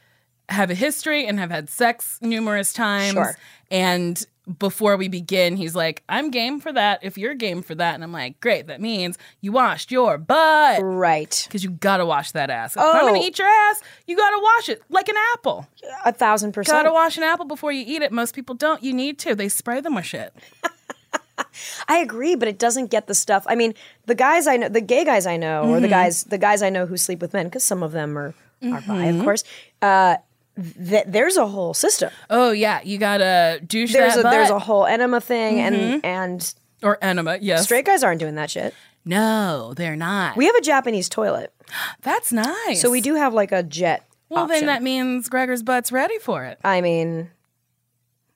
have 0.48 0.70
a 0.70 0.74
history 0.74 1.26
and 1.26 1.40
have 1.40 1.50
had 1.50 1.68
sex 1.68 2.20
numerous 2.22 2.72
times. 2.72 3.14
Sure. 3.14 3.36
And 3.70 4.24
before 4.58 4.96
we 4.98 5.08
begin, 5.08 5.56
he's 5.56 5.74
like, 5.74 6.02
I'm 6.08 6.30
game 6.30 6.60
for 6.60 6.70
that 6.72 7.00
if 7.02 7.16
you're 7.16 7.34
game 7.34 7.62
for 7.62 7.74
that. 7.74 7.94
And 7.94 8.04
I'm 8.04 8.12
like, 8.12 8.40
great, 8.40 8.66
that 8.66 8.80
means 8.80 9.16
you 9.40 9.52
washed 9.52 9.90
your 9.90 10.18
butt. 10.18 10.80
Right. 10.82 11.42
Because 11.48 11.64
you 11.64 11.70
gotta 11.70 12.04
wash 12.04 12.32
that 12.32 12.50
ass. 12.50 12.76
If 12.76 12.82
I'm 12.82 13.06
gonna 13.06 13.18
Oh. 13.18 13.22
eat 13.22 13.38
your 13.38 13.48
ass, 13.48 13.80
you 14.06 14.16
gotta 14.16 14.38
wash 14.42 14.68
it 14.68 14.82
like 14.90 15.08
an 15.08 15.16
apple. 15.34 15.66
A 16.04 16.12
thousand 16.12 16.52
percent. 16.52 16.76
Gotta 16.76 16.92
wash 16.92 17.16
an 17.16 17.22
apple 17.22 17.46
before 17.46 17.72
you 17.72 17.84
eat 17.86 18.02
it. 18.02 18.12
Most 18.12 18.34
people 18.34 18.54
don't. 18.54 18.82
You 18.82 18.92
need 18.92 19.18
to. 19.20 19.34
They 19.34 19.48
spray 19.48 19.80
them 19.80 19.94
with 19.94 20.04
shit. 20.04 20.34
I 21.88 21.98
agree, 21.98 22.34
but 22.36 22.48
it 22.48 22.58
doesn't 22.58 22.90
get 22.90 23.06
the 23.06 23.14
stuff. 23.14 23.44
I 23.48 23.54
mean, 23.54 23.74
the 24.06 24.14
guys 24.14 24.46
I 24.46 24.56
know, 24.56 24.68
the 24.68 24.80
gay 24.80 25.04
guys 25.04 25.26
I 25.26 25.36
know, 25.36 25.62
Mm-hmm. 25.64 25.72
or 25.72 25.80
the 25.80 25.88
guys, 25.88 26.24
the 26.24 26.38
guys 26.38 26.62
I 26.62 26.70
know 26.70 26.86
who 26.86 26.96
sleep 26.96 27.20
with 27.20 27.32
men, 27.32 27.46
because 27.46 27.64
some 27.64 27.82
of 27.82 27.92
them 27.92 28.16
are 28.18 28.34
are 28.62 28.80
bi, 28.80 28.80
Mm-hmm. 28.80 29.18
of 29.18 29.24
course. 29.24 29.44
Uh, 29.82 30.16
th- 30.56 31.04
there's 31.06 31.36
a 31.36 31.46
whole 31.46 31.74
system. 31.74 32.10
Oh 32.30 32.50
yeah, 32.52 32.80
you 32.84 32.98
gotta 32.98 33.60
douche 33.66 33.92
There's 33.92 34.14
that 34.14 34.20
a 34.20 34.22
butt. 34.22 34.32
there's 34.32 34.50
a 34.50 34.58
whole 34.58 34.86
enema 34.86 35.20
thing, 35.20 35.56
Mm-hmm. 35.56 35.74
and 35.74 36.04
and 36.04 36.54
or 36.82 36.98
enema. 37.02 37.38
Yes. 37.40 37.64
straight 37.64 37.84
guys 37.84 38.02
aren't 38.02 38.20
doing 38.20 38.34
that 38.36 38.50
shit. 38.50 38.74
No, 39.04 39.74
they're 39.74 39.96
not. 39.96 40.36
We 40.36 40.46
have 40.46 40.54
a 40.54 40.60
Japanese 40.62 41.08
toilet, 41.08 41.52
That's 42.02 42.32
nice. 42.32 42.80
so 42.80 42.90
we 42.90 43.00
do 43.00 43.14
have 43.14 43.34
like 43.34 43.52
a 43.52 43.62
jet. 43.62 44.06
Well, 44.30 44.44
option. 44.44 44.60
then 44.60 44.66
that 44.66 44.82
means 44.82 45.28
Gregor's 45.28 45.62
butt's 45.62 45.92
ready 45.92 46.18
for 46.18 46.44
it. 46.44 46.58
I 46.64 46.80
mean, 46.80 47.30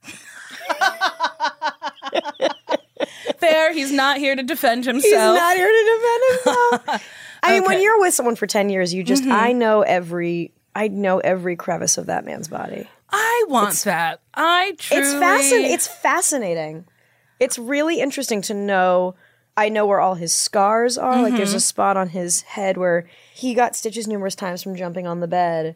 Fair. 3.39 3.73
He's 3.73 3.93
not 3.93 4.19
here 4.19 4.35
to 4.35 4.43
defend 4.43 4.85
himself. 4.85 5.05
he's 5.05 5.13
not 5.41 5.57
here 5.57 5.69
to 5.69 5.97
defend 5.97 6.23
himself. 6.85 7.03
I 7.43 7.53
mean, 7.53 7.63
when 7.63 7.65
Okay. 7.71 7.75
Mm-hmm. 7.77 7.83
you're 7.85 8.01
with 8.01 8.15
someone 8.15 8.35
for 8.37 8.47
ten 8.47 8.69
years, 8.69 8.93
you 8.93 9.03
just 9.05 9.25
I 9.25 9.53
know 9.53 9.83
every 9.83 10.53
I 10.75 10.89
know 10.89 11.19
every 11.19 11.57
crevice 11.57 11.99
of 11.99 12.07
that 12.07 12.25
man's 12.25 12.49
body. 12.49 12.89
I 13.11 13.45
want 13.49 13.75
that. 13.85 14.21
I 14.35 14.75
truly. 14.79 15.03
It's 15.03 15.13
fascinating. 15.15 15.73
It's 15.73 15.87
fascinating. 15.87 16.85
It's 17.41 17.59
really 17.59 18.01
interesting 18.01 18.43
to 18.43 18.55
know. 18.55 19.15
I 19.57 19.71
know 19.71 19.87
where 19.87 19.99
all 20.01 20.15
his 20.15 20.33
scars 20.33 20.97
are. 20.99 21.17
Like 21.17 21.29
Mm-hmm. 21.29 21.37
there's 21.37 21.55
a 21.55 21.61
spot 21.61 21.97
on 21.97 22.11
his 22.11 22.43
head 22.43 22.77
where 22.77 23.09
he 23.35 23.55
got 23.55 23.75
stitches 23.75 24.07
numerous 24.07 24.35
times 24.37 24.63
from 24.63 24.77
jumping 24.77 25.07
on 25.09 25.19
the 25.21 25.27
bed 25.27 25.75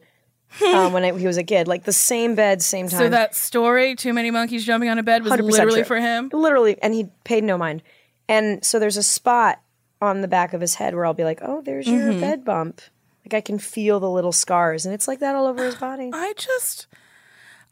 um, 0.65 0.93
when 0.93 1.03
I, 1.05 1.19
he 1.19 1.27
was 1.27 1.37
a 1.37 1.43
kid. 1.43 1.67
Like 1.67 1.83
the 1.85 1.93
same 1.93 2.35
bed, 2.37 2.63
same 2.63 2.89
time. 2.89 2.99
so 2.99 3.09
that 3.09 3.35
story, 3.35 3.97
too 3.97 4.13
many 4.13 4.31
monkeys 4.31 4.65
jumping 4.65 4.89
on 4.89 4.99
a 4.99 5.03
bed, 5.03 5.25
was 5.25 5.33
literally 5.33 5.81
true. 5.81 5.85
for 5.85 6.01
him. 6.01 6.31
Literally, 6.33 6.81
and 6.81 6.95
he 6.95 7.09
paid 7.25 7.43
no 7.43 7.59
mind. 7.59 7.83
And 8.29 8.65
so 8.65 8.79
there's 8.79 8.97
a 8.97 9.03
spot 9.03 9.61
on 10.01 10.21
the 10.21 10.29
back 10.29 10.53
of 10.53 10.61
his 10.61 10.77
head 10.77 10.95
where 10.95 11.05
I'll 11.07 11.15
be 11.15 11.25
like, 11.25 11.41
"Oh, 11.43 11.61
there's 11.63 11.87
Mm-hmm. 11.87 12.11
your 12.13 12.21
bed 12.21 12.45
bump." 12.45 12.83
Like 13.25 13.35
I 13.35 13.41
can 13.41 13.59
feel 13.59 14.01
the 14.01 14.11
little 14.11 14.33
scars, 14.33 14.85
and 14.85 14.95
it's 14.95 15.07
like 15.09 15.21
that 15.21 15.35
all 15.35 15.47
over 15.47 15.65
his 15.65 15.77
body. 15.77 16.11
I 16.15 16.35
just. 16.37 16.87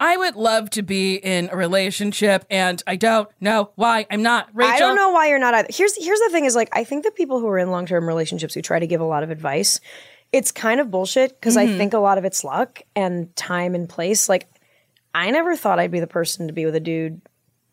I 0.03 0.17
would 0.17 0.35
love 0.35 0.71
to 0.71 0.83
be 0.83 1.17
in 1.17 1.51
a 1.53 1.57
relationship, 1.57 2.47
and 2.51 2.83
I 2.87 2.97
don't 2.97 3.29
know 3.39 3.71
why 3.75 4.07
I'm 4.11 4.23
not. 4.23 4.49
Rachel, 4.55 4.75
I 4.75 4.79
don't 4.79 4.97
know 4.97 5.11
why 5.11 5.29
you're 5.29 5.39
not 5.39 5.53
either. 5.53 5.69
Here's 5.71 5.95
here's 6.03 6.21
the 6.21 6.31
thing: 6.31 6.47
is 6.47 6.57
like 6.57 6.71
I 6.73 6.85
think 6.85 7.05
the 7.05 7.11
people 7.11 7.39
who 7.39 7.47
are 7.49 7.59
in 7.59 7.71
long 7.71 7.85
term 7.85 8.09
relationships 8.09 8.55
who 8.55 8.63
try 8.63 8.79
to 8.79 8.87
give 8.87 9.03
a 9.03 9.05
lot 9.05 9.23
of 9.23 9.31
advice, 9.31 9.79
it's 10.33 10.53
kind 10.53 10.81
of 10.81 10.91
bullshit 10.91 11.39
because 11.39 11.57
Mm-hmm. 11.57 11.75
I 11.75 11.77
think 11.77 11.93
a 11.93 11.99
lot 11.99 12.17
of 12.17 12.25
it's 12.25 12.45
luck 12.45 12.81
and 12.97 13.35
time 13.37 13.75
and 13.75 13.87
place. 13.89 14.27
Like 14.27 14.49
I 15.15 15.31
never 15.31 15.55
thought 15.55 15.79
I'd 15.79 15.91
be 15.91 16.01
the 16.01 16.07
person 16.07 16.47
to 16.47 16.55
be 16.55 16.65
with 16.65 16.77
a 16.77 16.81
dude 16.81 17.21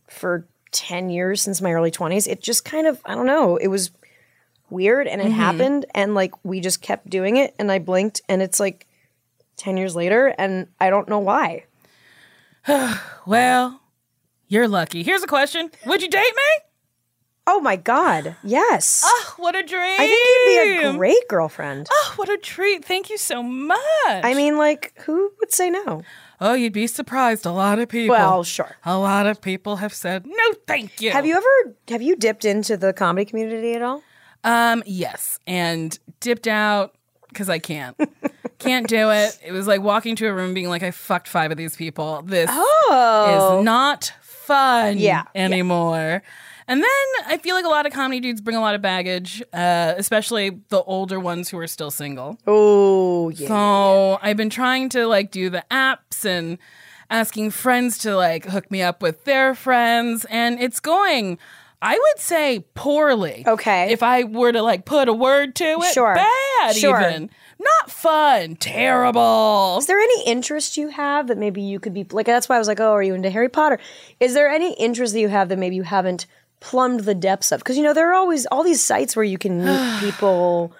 for 0.09 0.45
ten 0.71 1.09
years 1.09 1.41
since 1.41 1.61
my 1.61 1.71
early 1.71 1.91
twenties. 1.91 2.27
It 2.27 2.41
just 2.41 2.65
kind 2.65 2.87
of 2.87 2.99
I 3.05 3.15
don't 3.15 3.25
know. 3.25 3.55
It 3.55 3.67
was 3.67 3.91
weird 4.69 5.07
and 5.07 5.21
it 5.21 5.25
Mm-hmm. 5.25 5.33
happened 5.33 5.85
and 5.95 6.13
like 6.15 6.33
we 6.43 6.59
just 6.59 6.81
kept 6.81 7.09
doing 7.09 7.37
it 7.37 7.55
and 7.59 7.71
I 7.71 7.79
blinked 7.79 8.21
and 8.29 8.41
it's 8.41 8.59
like 8.59 8.85
ten 9.55 9.77
years 9.77 9.95
later 9.95 10.27
and 10.37 10.67
I 10.79 10.89
don't 10.89 11.07
know 11.09 11.19
why. 11.19 11.65
Well, 13.25 13.81
you're 14.47 14.67
lucky. 14.67 15.03
Here's 15.03 15.23
a 15.23 15.27
question: 15.27 15.69
Would 15.85 16.01
you 16.01 16.09
date 16.09 16.33
me? 16.35 16.63
Oh 17.49 17.61
my 17.61 17.75
god, 17.77 18.35
yes. 18.43 19.03
Oh, 19.05 19.33
what 19.37 19.55
a 19.55 19.63
dream! 19.63 19.95
I 19.99 20.07
think 20.07 20.27
you'd 20.27 20.81
be 20.81 20.87
a 20.87 20.93
great 20.97 21.27
girlfriend. 21.29 21.87
Oh, 21.91 22.13
what 22.17 22.29
a 22.29 22.37
treat! 22.37 22.83
Thank 22.85 23.09
you 23.09 23.17
so 23.17 23.41
much. 23.41 23.79
I 24.07 24.33
mean, 24.35 24.57
like, 24.57 24.93
who 25.05 25.31
would 25.39 25.53
say 25.53 25.69
no? 25.69 26.03
oh, 26.39 26.53
you'd 26.53 26.73
be 26.73 26.87
surprised. 26.87 27.45
A 27.45 27.51
lot 27.51 27.79
of 27.79 27.89
people. 27.89 28.15
Well, 28.15 28.43
sure. 28.43 28.75
A 28.85 28.97
lot 28.97 29.25
of 29.27 29.41
people 29.41 29.77
have 29.77 29.93
said 29.93 30.25
no, 30.25 30.53
thank 30.67 31.01
you. 31.01 31.11
Have 31.11 31.25
you 31.25 31.35
ever 31.35 31.75
have 31.89 32.01
you 32.01 32.15
dipped 32.15 32.43
into 32.45 32.75
the 32.77 32.91
comedy 32.93 33.25
community 33.25 33.73
at 33.73 33.81
all? 33.81 34.03
Um, 34.43 34.83
yes, 34.85 35.39
and 35.47 35.97
dipped 36.19 36.47
out 36.47 36.95
because 37.29 37.49
I 37.49 37.59
can't. 37.59 37.95
can't 38.59 38.87
do 38.87 39.09
it. 39.11 39.37
It 39.45 39.51
was 39.51 39.67
like 39.67 39.81
walking 39.81 40.15
to 40.17 40.27
a 40.27 40.33
room 40.33 40.53
being 40.53 40.69
like, 40.69 40.83
I 40.83 40.91
fucked 40.91 41.27
five 41.27 41.51
of 41.51 41.57
these 41.57 41.75
people. 41.75 42.21
This 42.23 42.49
Oh, 42.51 43.57
is 43.59 43.65
not 43.65 44.11
fun 44.21 44.97
Yeah, 44.97 45.23
yeah. 45.35 45.41
anymore. 45.45 46.23
And 46.69 46.81
then 46.83 47.25
I 47.27 47.37
feel 47.37 47.55
like 47.55 47.63
a 47.65 47.69
lot 47.69 47.85
of 47.85 47.93
comedy 47.93 48.19
dudes 48.19 48.41
bring 48.41 48.57
a 48.57 48.61
lot 48.61 48.75
of 48.75 48.81
baggage, 48.81 49.41
uh, 49.53 49.93
especially 49.97 50.59
the 50.69 50.81
older 50.83 51.17
ones 51.19 51.47
who 51.49 51.57
are 51.59 51.67
still 51.67 51.91
single. 51.91 52.37
Oh 52.45 53.29
yeah. 53.29 53.47
So 53.47 54.19
I've 54.21 54.35
been 54.37 54.49
trying 54.49 54.89
to 54.89 55.05
like 55.07 55.31
do 55.31 55.49
the 55.49 55.63
apps 55.71 56.25
and 56.25 56.57
asking 57.09 57.51
friends 57.51 57.97
to 57.99 58.17
like 58.17 58.45
hook 58.45 58.69
me 58.69 58.81
up 58.81 59.01
with 59.01 59.23
their 59.23 59.55
friends, 59.55 60.25
and 60.29 60.59
it's 60.59 60.79
going. 60.81 61.37
I 61.81 61.93
would 61.93 62.19
say 62.21 62.65
poorly. 62.73 63.43
Okay. 63.45 63.91
If 63.91 64.01
I 64.03 64.23
were 64.23 64.51
to 64.51 64.61
like 64.61 64.85
put 64.85 65.07
a 65.09 65.13
word 65.13 65.55
to 65.55 65.63
it, 65.65 65.93
Sure. 65.93 66.15
bad 66.15 66.75
Sure. 66.75 66.99
even. 66.99 67.29
Not 67.59 67.91
fun. 67.91 68.55
Terrible. 68.55 69.77
Is 69.79 69.85
there 69.87 69.99
any 69.99 70.23
interest 70.25 70.77
you 70.77 70.89
have 70.89 71.27
that 71.27 71.37
maybe 71.37 71.61
you 71.61 71.79
could 71.79 71.93
be 71.93 72.05
like? 72.11 72.25
That's 72.25 72.47
why 72.49 72.55
I 72.55 72.59
was 72.59 72.67
like, 72.67 72.79
oh, 72.79 72.91
are 72.91 73.01
you 73.03 73.13
into 73.15 73.29
Harry 73.29 73.49
Potter? 73.49 73.79
Is 74.19 74.33
there 74.33 74.47
any 74.49 74.73
interest 74.73 75.13
that 75.13 75.19
you 75.19 75.29
have 75.29 75.49
that 75.49 75.57
maybe 75.59 75.75
you 75.75 75.83
haven't 75.83 76.25
plumbed 76.59 77.01
the 77.01 77.15
depths 77.15 77.51
of? 77.51 77.59
Because 77.59 77.77
you 77.77 77.83
know 77.83 77.93
there 77.93 78.09
are 78.11 78.15
always 78.15 78.45
all 78.47 78.63
these 78.63 78.81
sites 78.83 79.15
where 79.15 79.25
you 79.25 79.37
can 79.37 79.57
meet 79.65 79.99
people. 79.99 80.71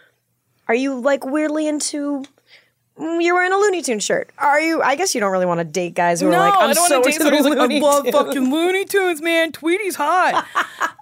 Are 0.67 0.75
you 0.75 0.99
like 0.99 1.25
weirdly 1.25 1.67
into? 1.67 2.23
mm, 2.99 3.23
You're 3.23 3.33
wearing 3.35 3.53
a 3.53 3.57
Looney 3.57 3.81
Tune 3.81 3.99
shirt. 3.99 4.29
Are 4.37 4.59
you? 4.59 4.81
I 4.83 4.95
guess 4.95 5.15
you 5.15 5.21
don't 5.21 5.31
really 5.31 5.45
want 5.47 5.59
to 5.59 5.63
date 5.63 5.95
guys 5.95 6.21
who 6.21 6.29
No, 6.29 6.37
are 6.37 6.39
like, 6.49 6.53
I'm 6.57 6.69
I 6.69 6.73
don't 6.73 6.87
so 6.89 6.99
want 6.99 7.05
to 7.05 7.09
date 7.11 7.17
somebody 7.17 7.37
who's 7.37 7.45
like, 7.47 7.57
I 7.71 7.77
love 7.79 8.03
Tunes." 8.03 8.15
fucking 8.15 8.51
Looney 8.51 8.85
Tunes, 8.85 9.21
man. 9.21 9.51
Tweety's 9.51 9.95
hot. 9.95 10.45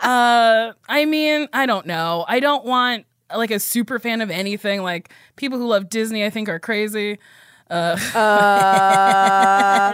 uh, 0.06 0.74
I 0.88 1.06
mean, 1.06 1.48
I 1.54 1.66
don't 1.66 1.86
know. 1.86 2.26
I 2.28 2.40
don't 2.40 2.66
want 2.66 3.06
like 3.36 3.52
a 3.52 3.60
super 3.60 4.00
fan 4.00 4.22
of 4.22 4.30
anything. 4.30 4.82
Like 4.84 5.10
people 5.36 5.58
who 5.58 5.68
love 5.68 5.90
Disney, 5.90 6.24
I 6.26 6.30
think 6.30 6.48
are 6.50 6.60
crazy. 6.60 7.18
Uh, 7.68 7.96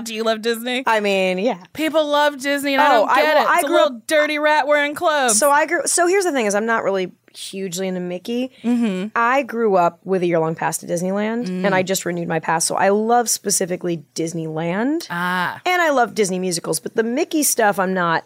do 0.03 0.13
you 0.13 0.23
love 0.23 0.41
Disney? 0.41 0.83
I 0.85 0.99
mean, 0.99 1.37
yeah. 1.37 1.63
People 1.73 2.05
love 2.07 2.39
Disney, 2.39 2.73
and 2.73 2.81
I 2.81 2.87
Oh, 2.95 2.99
don't 3.01 3.09
I- 3.09 3.15
get 3.21 3.35
well, 3.35 3.43
it. 3.43 3.49
I 3.49 3.53
It's 3.55 3.63
a 3.63 3.67
grew 3.67 3.75
little 3.77 4.01
dirty 4.07 4.39
rat 4.39 4.67
wearing 4.67 4.93
clothes. 4.95 5.39
So 5.39 5.49
I 5.51 5.65
grew. 5.65 5.81
So 5.85 6.07
here's 6.07 6.25
the 6.25 6.31
thing: 6.31 6.45
is 6.47 6.55
I'm 6.55 6.65
not 6.65 6.83
really 6.83 7.13
hugely 7.33 7.87
into 7.87 8.01
Mickey. 8.01 8.51
Mm-hmm. 8.61 9.07
I 9.15 9.43
grew 9.43 9.77
up 9.77 10.01
with 10.03 10.21
a 10.21 10.25
year 10.25 10.39
long 10.39 10.53
pass 10.55 10.79
to 10.79 10.85
Disneyland, 10.85 11.47
and 11.47 11.65
Mm. 11.65 11.71
I 11.73 11.81
just 11.83 12.05
renewed 12.05 12.27
my 12.27 12.39
pass. 12.39 12.65
So 12.65 12.75
I 12.75 12.89
love 12.89 13.29
specifically 13.29 14.03
Disneyland, 14.15 15.07
ah, 15.09 15.61
and 15.65 15.81
I 15.81 15.91
love 15.91 16.13
Disney 16.13 16.39
musicals. 16.39 16.81
But 16.81 16.95
the 16.95 17.03
Mickey 17.03 17.43
stuff, 17.43 17.79
I'm 17.79 17.93
not. 17.93 18.25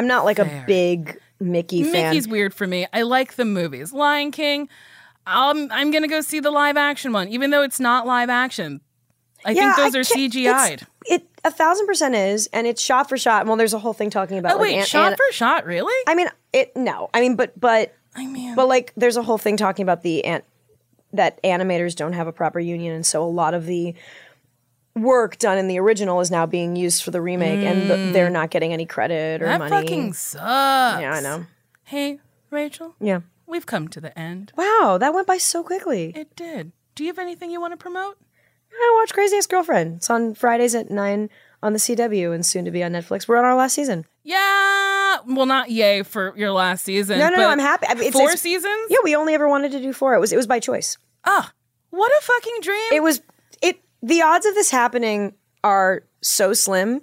I'm 0.00 0.06
not 0.06 0.24
like 0.24 0.38
a 0.38 0.64
big 0.66 1.20
Mickey 1.38 1.84
fan. 1.84 1.92
Mickey's 2.14 2.26
weird 2.26 2.54
for 2.54 2.66
me. 2.66 2.86
I 2.92 3.02
like 3.02 3.34
the 3.34 3.44
movies. 3.44 3.92
Lion 3.92 4.30
King. 4.30 4.68
Um, 5.26 5.68
I'm 5.70 5.90
gonna 5.90 6.08
go 6.08 6.22
see 6.22 6.40
the 6.40 6.50
live 6.50 6.78
action 6.78 7.12
one, 7.12 7.28
even 7.28 7.50
though 7.50 7.62
it's 7.62 7.78
not 7.78 8.06
live 8.06 8.30
action. 8.30 8.80
I 9.44 9.54
think 9.54 9.76
those 9.76 9.94
are 9.94 10.00
CGI'd. 10.00 10.86
It 11.06 11.26
a 11.44 11.50
thousand 11.50 11.86
percent 11.86 12.14
is, 12.14 12.48
and 12.52 12.66
it's 12.66 12.80
shot 12.82 13.08
for 13.08 13.16
shot. 13.16 13.46
Well, 13.46 13.56
there's 13.56 13.74
a 13.74 13.78
whole 13.78 13.92
thing 13.92 14.10
talking 14.10 14.38
about. 14.38 14.52
Oh 14.52 14.56
like, 14.56 14.62
wait, 14.62 14.78
an- 14.78 14.86
shot 14.86 15.12
an- 15.12 15.18
for 15.18 15.32
shot, 15.32 15.66
really? 15.66 15.94
I 16.06 16.14
mean, 16.14 16.28
it 16.52 16.74
no. 16.76 17.10
I 17.14 17.20
mean, 17.20 17.36
but 17.36 17.58
but 17.60 17.94
I 18.16 18.26
mean, 18.26 18.54
But 18.54 18.68
like, 18.68 18.92
there's 18.96 19.16
a 19.16 19.22
whole 19.22 19.38
thing 19.38 19.56
talking 19.56 19.82
about 19.82 20.02
the 20.02 20.24
ant 20.24 20.44
that 21.12 21.42
animators 21.42 21.94
don't 21.94 22.12
have 22.12 22.26
a 22.26 22.32
proper 22.32 22.60
union, 22.60 22.94
and 22.94 23.04
so 23.04 23.22
a 23.22 23.28
lot 23.28 23.54
of 23.54 23.66
the 23.66 23.94
work 24.96 25.38
done 25.38 25.58
in 25.58 25.68
the 25.68 25.78
original 25.78 26.20
is 26.20 26.30
now 26.30 26.46
being 26.46 26.76
used 26.76 27.02
for 27.02 27.10
the 27.10 27.20
remake, 27.20 27.60
and 27.64 27.88
the, 27.90 28.12
they're 28.12 28.30
not 28.30 28.50
getting 28.50 28.72
any 28.72 28.86
credit 28.86 29.42
or 29.42 29.46
that 29.46 29.58
money. 29.58 29.70
fucking 29.70 30.12
sucks. 30.12 30.42
yeah, 31.00 31.12
I 31.14 31.20
know. 31.20 31.46
Hey, 31.84 32.18
Rachel, 32.50 32.94
Yeah. 33.00 33.20
we've 33.46 33.66
come 33.66 33.88
to 33.88 34.00
the 34.00 34.16
end. 34.18 34.52
Wow, 34.56 34.96
that 35.00 35.14
went 35.14 35.26
by 35.26 35.38
so 35.38 35.62
quickly. 35.62 36.12
It 36.14 36.34
did. 36.36 36.72
Do 36.94 37.04
you 37.04 37.08
have 37.10 37.18
anything 37.18 37.50
you 37.50 37.60
want 37.60 37.72
to 37.72 37.76
promote? 37.76 38.18
I 38.72 38.98
watch 39.00 39.12
Crazy 39.12 39.36
Ex 39.36 39.46
Girlfriend. 39.46 39.96
It's 39.96 40.10
on 40.10 40.34
Fridays 40.34 40.74
at 40.74 40.90
nine 40.90 41.28
on 41.62 41.72
the 41.72 41.78
CW, 41.78 42.32
and 42.34 42.44
soon 42.46 42.64
to 42.64 42.70
be 42.70 42.82
on 42.82 42.92
Netflix. 42.92 43.26
We're 43.28 43.36
on 43.36 43.44
our 43.44 43.54
last 43.56 43.74
season. 43.74 44.06
Yeah. 44.22 45.18
Well, 45.26 45.46
not 45.46 45.70
yay 45.70 46.02
for 46.02 46.32
your 46.36 46.52
last 46.52 46.84
season. 46.84 47.18
No, 47.18 47.28
no, 47.28 47.36
no. 47.36 47.48
I'm 47.48 47.58
happy. 47.58 47.86
I 47.88 47.94
mean, 47.94 48.04
it's, 48.04 48.12
four 48.16 48.24
it's- 48.24 48.40
seasons? 48.40 48.86
Yeah, 48.88 48.98
we 49.04 49.14
only 49.16 49.34
ever 49.34 49.48
wanted 49.48 49.72
to 49.72 49.80
do 49.80 49.92
four. 49.92 50.14
It 50.14 50.20
was 50.20 50.32
it 50.32 50.36
was 50.36 50.46
by 50.46 50.60
choice. 50.60 50.96
Ah, 51.24 51.52
what 51.90 52.10
a 52.12 52.20
fucking 52.24 52.58
dream. 52.62 52.92
it 52.92 53.02
was 53.02 53.20
the 54.02 54.22
odds 54.22 54.46
of 54.46 54.54
this 54.54 54.70
happening 54.70 55.34
are 55.62 56.04
so 56.22 56.52
slim. 56.52 57.00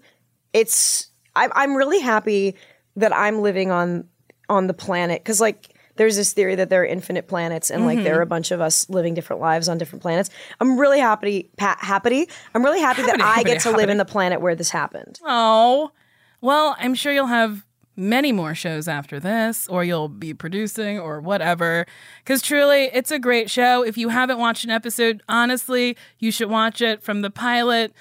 It's 0.54 1.08
I'm, 1.36 1.52
I'm 1.56 1.76
really 1.76 2.00
happy 2.00 2.56
that 2.96 3.16
i'm 3.16 3.42
living 3.42 3.72
on 3.72 4.06
on 4.50 4.68
the 4.68 4.74
planet 4.74 5.22
because 5.24 5.40
like 5.40 5.74
there's 5.98 6.16
this 6.16 6.34
theory 6.34 6.56
that 6.56 6.70
there 6.70 6.82
are 6.82 6.86
infinite 6.86 7.28
planets 7.28 7.72
and 7.72 7.86
like 7.86 8.04
there 8.04 8.18
are 8.18 8.22
a 8.22 8.26
mm-hmm. 8.26 8.30
bunch 8.30 8.52
of 8.52 8.62
us 8.62 8.90
living 8.90 9.14
different 9.14 9.42
lives 9.42 9.68
on 9.68 9.80
different 9.80 10.04
planets. 10.04 10.30
I'm 10.60 10.80
really 10.80 11.00
happy 11.00 11.50
pa- 11.58 11.78
happy. 11.80 12.30
I'm 12.54 12.64
really 12.64 12.80
happy 12.80 13.02
that 13.02 13.20
i 13.20 13.42
happity, 13.42 13.46
get 13.46 13.62
to 13.62 13.72
live 13.72 13.90
in 13.90 13.98
the 13.98 14.06
planet 14.06 14.40
where 14.40 14.54
this 14.54 14.70
happened. 14.70 15.20
Oh, 15.26 15.92
well, 16.40 16.76
I'm 16.78 16.94
sure 16.94 17.12
you'll 17.12 17.26
have 17.26 17.66
many 17.98 18.32
more 18.32 18.56
shows 18.56 18.88
after 18.88 19.20
this, 19.20 19.68
or 19.68 19.84
you'll 19.84 20.08
be 20.08 20.34
producing, 20.34 21.00
or 21.00 21.20
whatever. 21.20 21.86
Because 22.20 22.42
truly, 22.42 22.90
it's 22.94 23.12
a 23.12 23.20
great 23.20 23.50
show. 23.50 23.84
If 23.84 23.98
you 23.98 24.10
haven't 24.10 24.38
watched 24.38 24.64
an 24.64 24.70
episode, 24.70 25.24
honestly, 25.28 25.98
you 26.20 26.32
should 26.32 26.50
watch 26.50 26.82
it 26.82 27.04
from 27.04 27.22
the 27.22 27.32
pilot 27.32 27.94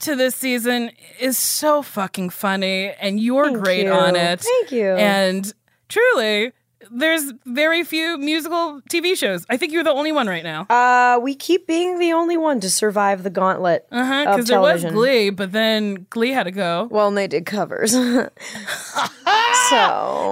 to 0.00 0.16
this 0.16 0.34
season 0.34 0.90
is 1.18 1.38
so 1.38 1.82
fucking 1.82 2.30
funny, 2.30 2.92
and 3.00 3.20
you're 3.20 3.50
great 3.58 3.84
you. 3.84 3.92
on 3.92 4.16
it. 4.16 4.40
Thank 4.40 4.72
you. 4.72 4.94
And 4.94 5.52
truly, 5.88 6.52
there's 6.90 7.32
very 7.44 7.84
few 7.84 8.16
musical 8.18 8.80
TV 8.90 9.16
shows. 9.16 9.44
I 9.50 9.56
think 9.56 9.72
you're 9.72 9.84
the 9.84 9.92
only 9.92 10.12
one 10.12 10.26
right 10.26 10.42
now. 10.44 10.62
uh 10.70 11.18
we 11.20 11.34
keep 11.34 11.66
being 11.66 11.98
the 11.98 12.12
only 12.12 12.36
one 12.36 12.60
to 12.60 12.70
survive 12.70 13.22
the 13.22 13.30
gauntlet 13.30 13.86
Uh-huh, 13.92 14.14
of 14.14 14.36
because 14.36 14.46
there 14.46 14.60
was 14.60 14.80
television 14.82 14.94
Glee, 14.94 15.30
but 15.30 15.52
then 15.52 16.06
Glee 16.10 16.30
had 16.30 16.44
to 16.44 16.50
go. 16.50 16.88
well 16.90 17.08
and 17.08 17.16
they 17.18 17.26
did 17.26 17.44
covers 17.46 17.92
so 17.92 18.30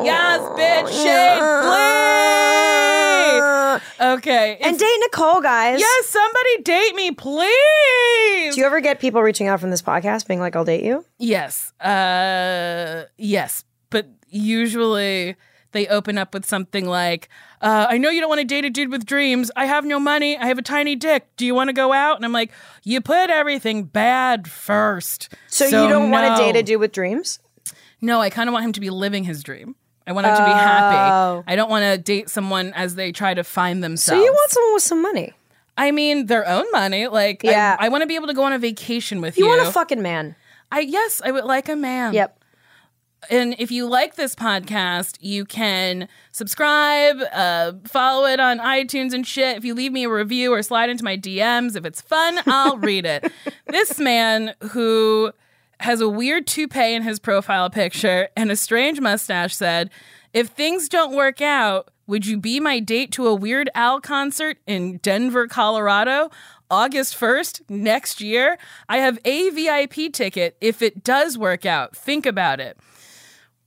Yes, 0.04 0.40
bitch, 0.58 0.88
shade 1.02 1.40
Glee. 3.98 4.14
Okay. 4.14 4.56
and 4.60 4.74
if- 4.74 4.80
date 4.80 4.98
nicole 5.00 5.40
guys 5.40 5.78
yes, 5.80 6.06
somebody 6.06 6.62
date 6.62 6.94
me, 6.94 7.10
please. 7.12 8.54
Do 8.54 8.60
you 8.60 8.66
ever 8.66 8.80
get 8.80 9.00
people 9.00 9.22
reaching 9.22 9.48
out 9.48 9.60
from 9.60 9.70
this 9.70 9.82
podcast 9.82 10.26
being 10.26 10.40
like, 10.40 10.56
I'll 10.56 10.64
date 10.64 10.82
you? 10.84 11.04
yes. 11.18 11.72
Uh, 11.80 13.04
yes, 13.16 13.64
but 13.90 14.06
usually 14.28 15.36
they 15.72 15.86
open 15.86 16.18
up 16.18 16.34
with 16.34 16.44
something 16.44 16.86
like, 16.86 17.28
uh, 17.60 17.86
"I 17.88 17.98
know 17.98 18.10
you 18.10 18.20
don't 18.20 18.28
want 18.28 18.40
to 18.40 18.46
date 18.46 18.64
a 18.64 18.70
dude 18.70 18.90
with 18.90 19.04
dreams. 19.06 19.50
I 19.56 19.66
have 19.66 19.84
no 19.84 19.98
money. 19.98 20.36
I 20.36 20.46
have 20.46 20.58
a 20.58 20.62
tiny 20.62 20.96
dick. 20.96 21.28
Do 21.36 21.44
you 21.46 21.54
want 21.54 21.68
to 21.68 21.74
go 21.74 21.92
out?" 21.92 22.16
And 22.16 22.24
I'm 22.24 22.32
like, 22.32 22.52
"You 22.84 23.00
put 23.00 23.30
everything 23.30 23.84
bad 23.84 24.48
first. 24.48 25.32
So, 25.48 25.64
you 25.66 25.88
don't 25.88 26.10
want 26.10 26.26
no. 26.28 26.36
to 26.36 26.42
date 26.52 26.58
a 26.58 26.62
dude 26.62 26.80
with 26.80 26.92
dreams? 26.92 27.38
No, 28.00 28.20
I 28.20 28.30
kind 28.30 28.48
of 28.48 28.52
want 28.52 28.64
him 28.64 28.72
to 28.72 28.80
be 28.80 28.90
living 28.90 29.24
his 29.24 29.42
dream. 29.42 29.74
I 30.06 30.12
want 30.12 30.26
him 30.26 30.36
to 30.36 30.44
be 30.44 30.50
happy. 30.50 30.96
Oh. 30.96 31.44
I 31.46 31.54
don't 31.54 31.68
want 31.68 31.82
to 31.84 31.98
date 31.98 32.30
someone 32.30 32.72
as 32.74 32.94
they 32.94 33.12
try 33.12 33.34
to 33.34 33.44
find 33.44 33.84
themselves. 33.84 34.18
So 34.18 34.24
you 34.24 34.32
want 34.32 34.50
someone 34.50 34.74
with 34.74 34.82
some 34.82 35.02
money. 35.02 35.34
I 35.76 35.90
mean, 35.90 36.26
their 36.26 36.48
own 36.48 36.64
money. 36.72 37.08
Like, 37.08 37.44
I- 37.44 37.50
Yeah. 37.50 37.76
I, 37.78 37.88
want 37.90 38.02
to 38.02 38.06
be 38.06 38.14
able 38.14 38.26
to 38.28 38.34
go 38.34 38.42
on 38.44 38.52
a 38.52 38.58
vacation 38.58 39.20
with 39.20 39.36
You 39.36 39.44
you. 39.44 39.50
want 39.50 39.68
a 39.68 39.70
fucking 39.70 40.00
man. 40.00 40.34
I 40.72 40.80
yes, 40.80 41.20
I 41.24 41.30
would 41.30 41.44
like 41.44 41.68
a 41.68 41.76
man. 41.76 42.14
Yep. 42.14 42.37
And 43.30 43.56
if 43.58 43.70
you 43.70 43.86
like 43.86 44.14
this 44.14 44.34
podcast, 44.34 45.16
you 45.20 45.44
can 45.44 46.08
subscribe, 46.32 47.18
uh, 47.32 47.72
follow 47.84 48.26
it 48.26 48.40
on 48.40 48.58
iTunes 48.58 49.12
and 49.12 49.26
shit. 49.26 49.56
If 49.56 49.64
you 49.64 49.74
leave 49.74 49.92
me 49.92 50.04
a 50.04 50.10
review 50.10 50.52
or 50.52 50.62
slide 50.62 50.88
into 50.88 51.04
my 51.04 51.16
DMs, 51.16 51.76
if 51.76 51.84
it's 51.84 52.00
fun, 52.00 52.40
I'll 52.46 52.76
read 52.78 53.04
it. 53.04 53.30
This 53.66 53.98
man 53.98 54.54
who 54.70 55.32
has 55.80 56.00
a 56.00 56.08
weird 56.08 56.46
toupee 56.46 56.94
in 56.94 57.02
his 57.02 57.18
profile 57.18 57.70
picture 57.70 58.28
and 58.36 58.50
a 58.50 58.56
strange 58.56 59.00
mustache 59.00 59.54
said, 59.54 59.90
If 60.32 60.48
things 60.48 60.88
don't 60.88 61.14
work 61.14 61.40
out, 61.40 61.90
would 62.06 62.26
you 62.26 62.38
be 62.38 62.58
my 62.58 62.80
date 62.80 63.12
to 63.12 63.26
a 63.26 63.34
Weird 63.34 63.68
Al 63.74 64.00
concert 64.00 64.56
in 64.66 64.96
Denver, 64.98 65.46
Colorado? 65.46 66.30
August 66.70 67.18
1st, 67.18 67.62
next 67.68 68.20
year. 68.20 68.58
I 68.88 68.98
have 68.98 69.18
a 69.24 69.50
VIP 69.50 70.12
ticket 70.12 70.56
if 70.60 70.82
it 70.82 71.02
does 71.02 71.38
work 71.38 71.64
out. 71.64 71.96
Think 71.96 72.26
about 72.26 72.60
it. 72.60 72.78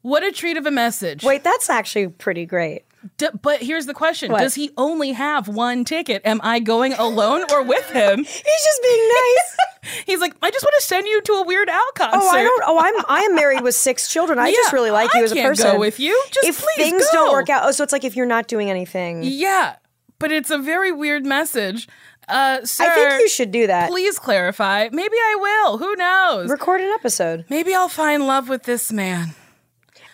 What 0.02 0.24
a 0.24 0.32
treat 0.32 0.58
of 0.58 0.66
a 0.66 0.72
message. 0.72 1.24
Wait, 1.24 1.44
that's 1.44 1.70
actually 1.70 2.08
pretty 2.08 2.46
great. 2.46 2.84
D- 3.18 3.28
but 3.42 3.62
here's 3.62 3.88
the 3.88 3.94
question 3.94 4.32
What? 4.32 4.42
Does 4.42 4.56
he 4.56 4.72
only 4.78 5.12
have 5.14 5.48
one 5.48 5.86
ticket? 5.86 6.22
Am 6.24 6.40
I 6.44 6.60
going 6.60 6.94
alone 6.94 7.44
or 7.52 7.64
with 7.64 7.90
him? 7.90 8.20
He's 8.24 8.26
just 8.44 8.82
being 8.84 9.10
nice. 9.10 10.04
He's 10.06 10.20
like, 10.20 10.36
I 10.42 10.52
just 10.52 10.64
want 10.64 10.76
to 10.80 10.86
send 10.86 11.08
you 11.08 11.22
to 11.22 11.34
a 11.34 11.44
Weird 11.44 11.68
Al 11.70 11.92
concert. 11.96 12.20
oh, 12.22 12.30
I 12.30 12.44
don't. 12.44 12.64
Oh, 12.68 12.80
I'm. 12.80 12.94
I 13.10 13.22
am 13.22 13.36
married 13.36 13.62
with 13.62 13.74
six 13.74 14.12
children. 14.12 14.38
I 14.38 14.52
just 14.52 14.72
really 14.72 14.92
like 14.92 15.12
you 15.16 15.22
I 15.22 15.24
as 15.24 15.32
a 15.32 15.42
person. 15.42 15.72
go 15.72 15.80
with 15.80 16.00
you. 16.00 16.24
Just 16.32 16.48
if 16.48 16.60
please 16.62 16.76
things 16.90 17.04
go. 17.12 17.12
don't 17.14 17.32
work 17.32 17.50
out, 17.50 17.64
oh, 17.66 17.72
so 17.72 17.84
it's 17.84 17.92
like 17.94 18.04
if 18.04 18.16
you're 18.16 18.28
not 18.28 18.48
doing 18.48 18.70
anything. 18.70 19.24
Yeah, 19.24 19.78
but 20.20 20.32
it's 20.32 20.52
a 20.52 20.60
very 20.60 20.92
weird 20.92 21.26
message. 21.26 21.88
Uh, 22.28 22.64
sir, 22.64 22.86
I 22.86 22.94
think 22.94 23.22
you 23.22 23.30
should 23.30 23.52
do 23.52 23.66
that. 23.68 23.90
Please 23.90 24.20
clarify. 24.20 24.90
Maybe 24.92 25.16
I 25.18 25.36
will. 25.40 25.78
Who 25.80 25.96
knows? 25.96 26.50
Record 26.52 26.82
an 26.82 26.90
episode. 26.90 27.46
Maybe 27.50 27.74
I'll 27.74 27.90
find 27.90 28.28
love 28.28 28.48
with 28.48 28.64
this 28.64 28.92
man. 28.92 29.34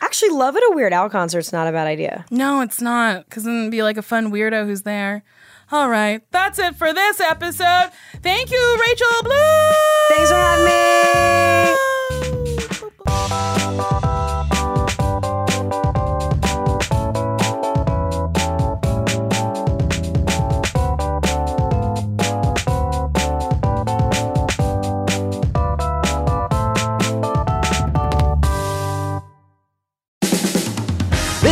Actually, 0.02 0.30
love 0.30 0.56
at 0.56 0.62
a 0.64 0.72
Weird 0.74 0.93
Al 0.93 1.10
concert's 1.10 1.52
not 1.52 1.68
a 1.68 1.72
bad 1.72 1.88
idea. 1.88 2.26
No, 2.32 2.62
it's 2.62 2.82
not, 2.82 3.26
because 3.26 3.43
then 3.43 3.60
it'd 3.60 3.72
be 3.72 3.84
like 3.84 3.98
a 3.98 4.02
fun 4.02 4.32
weirdo 4.32 4.66
who's 4.66 4.84
there. 4.84 5.24
All 5.72 5.89
right, 5.89 6.22
that's 6.32 6.60
it 6.60 6.76
for 6.76 6.93
this 6.93 7.20
episode. 7.20 7.91
Thank 8.22 8.52
you, 8.52 8.78
Rachel 8.88 9.24
Bloom. 9.24 9.74
Thanks 10.10 10.30
for 10.30 10.36
having 10.36 10.66
me. 10.66 11.47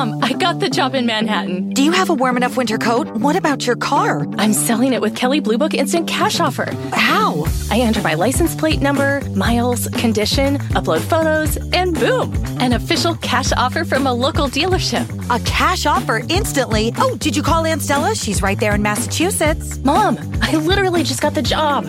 Mom, 0.00 0.18
I 0.24 0.32
got 0.32 0.60
the 0.60 0.70
job 0.70 0.94
in 0.94 1.04
Manhattan. 1.04 1.68
Do 1.74 1.82
you 1.82 1.92
have 1.92 2.08
a 2.08 2.14
warm 2.14 2.38
enough 2.38 2.56
winter 2.56 2.78
coat? 2.78 3.06
What 3.08 3.36
about 3.36 3.66
your 3.66 3.76
car? 3.76 4.26
I'm 4.38 4.54
selling 4.54 4.94
it 4.94 5.02
with 5.02 5.14
Kelley 5.14 5.40
Blue 5.40 5.58
Book 5.58 5.74
Instant 5.74 6.08
Cash 6.08 6.40
Offer. 6.40 6.72
How? 6.94 7.44
I 7.70 7.80
enter 7.80 8.00
my 8.00 8.14
license 8.14 8.54
plate 8.54 8.80
number, 8.80 9.20
miles, 9.36 9.88
condition, 9.88 10.56
upload 10.70 11.00
photos, 11.00 11.58
and 11.74 11.92
boom, 11.94 12.32
an 12.60 12.72
official 12.72 13.14
cash 13.16 13.52
offer 13.52 13.84
from 13.84 14.06
a 14.06 14.14
local 14.14 14.48
dealership. 14.48 15.06
A 15.28 15.38
cash 15.44 15.84
offer 15.84 16.22
instantly. 16.30 16.94
Oh, 16.96 17.18
did 17.18 17.36
you 17.36 17.42
call 17.42 17.66
Aunt 17.66 17.82
Stella? 17.82 18.14
She's 18.14 18.40
right 18.40 18.58
there 18.58 18.74
in 18.74 18.80
Massachusetts. 18.80 19.76
Mom, 19.84 20.16
I 20.40 20.54
literally 20.54 21.02
just 21.02 21.20
got 21.20 21.34
the 21.34 21.42
job. 21.42 21.84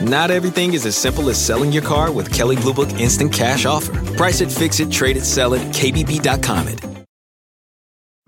Not 0.00 0.32
everything 0.32 0.74
is 0.74 0.84
as 0.84 0.96
simple 0.96 1.30
as 1.30 1.40
selling 1.40 1.70
your 1.70 1.84
car 1.84 2.10
with 2.10 2.34
Kelley 2.34 2.56
Blue 2.56 2.74
Book 2.74 2.90
Instant 2.98 3.32
Cash 3.32 3.66
Offer. 3.66 3.92
Price 4.16 4.40
it, 4.40 4.50
fix 4.50 4.80
it, 4.80 4.90
trade 4.90 5.16
it, 5.16 5.22
sell 5.22 5.54
it, 5.54 5.62
KBB.com 5.68 6.66
it. 6.66 7.01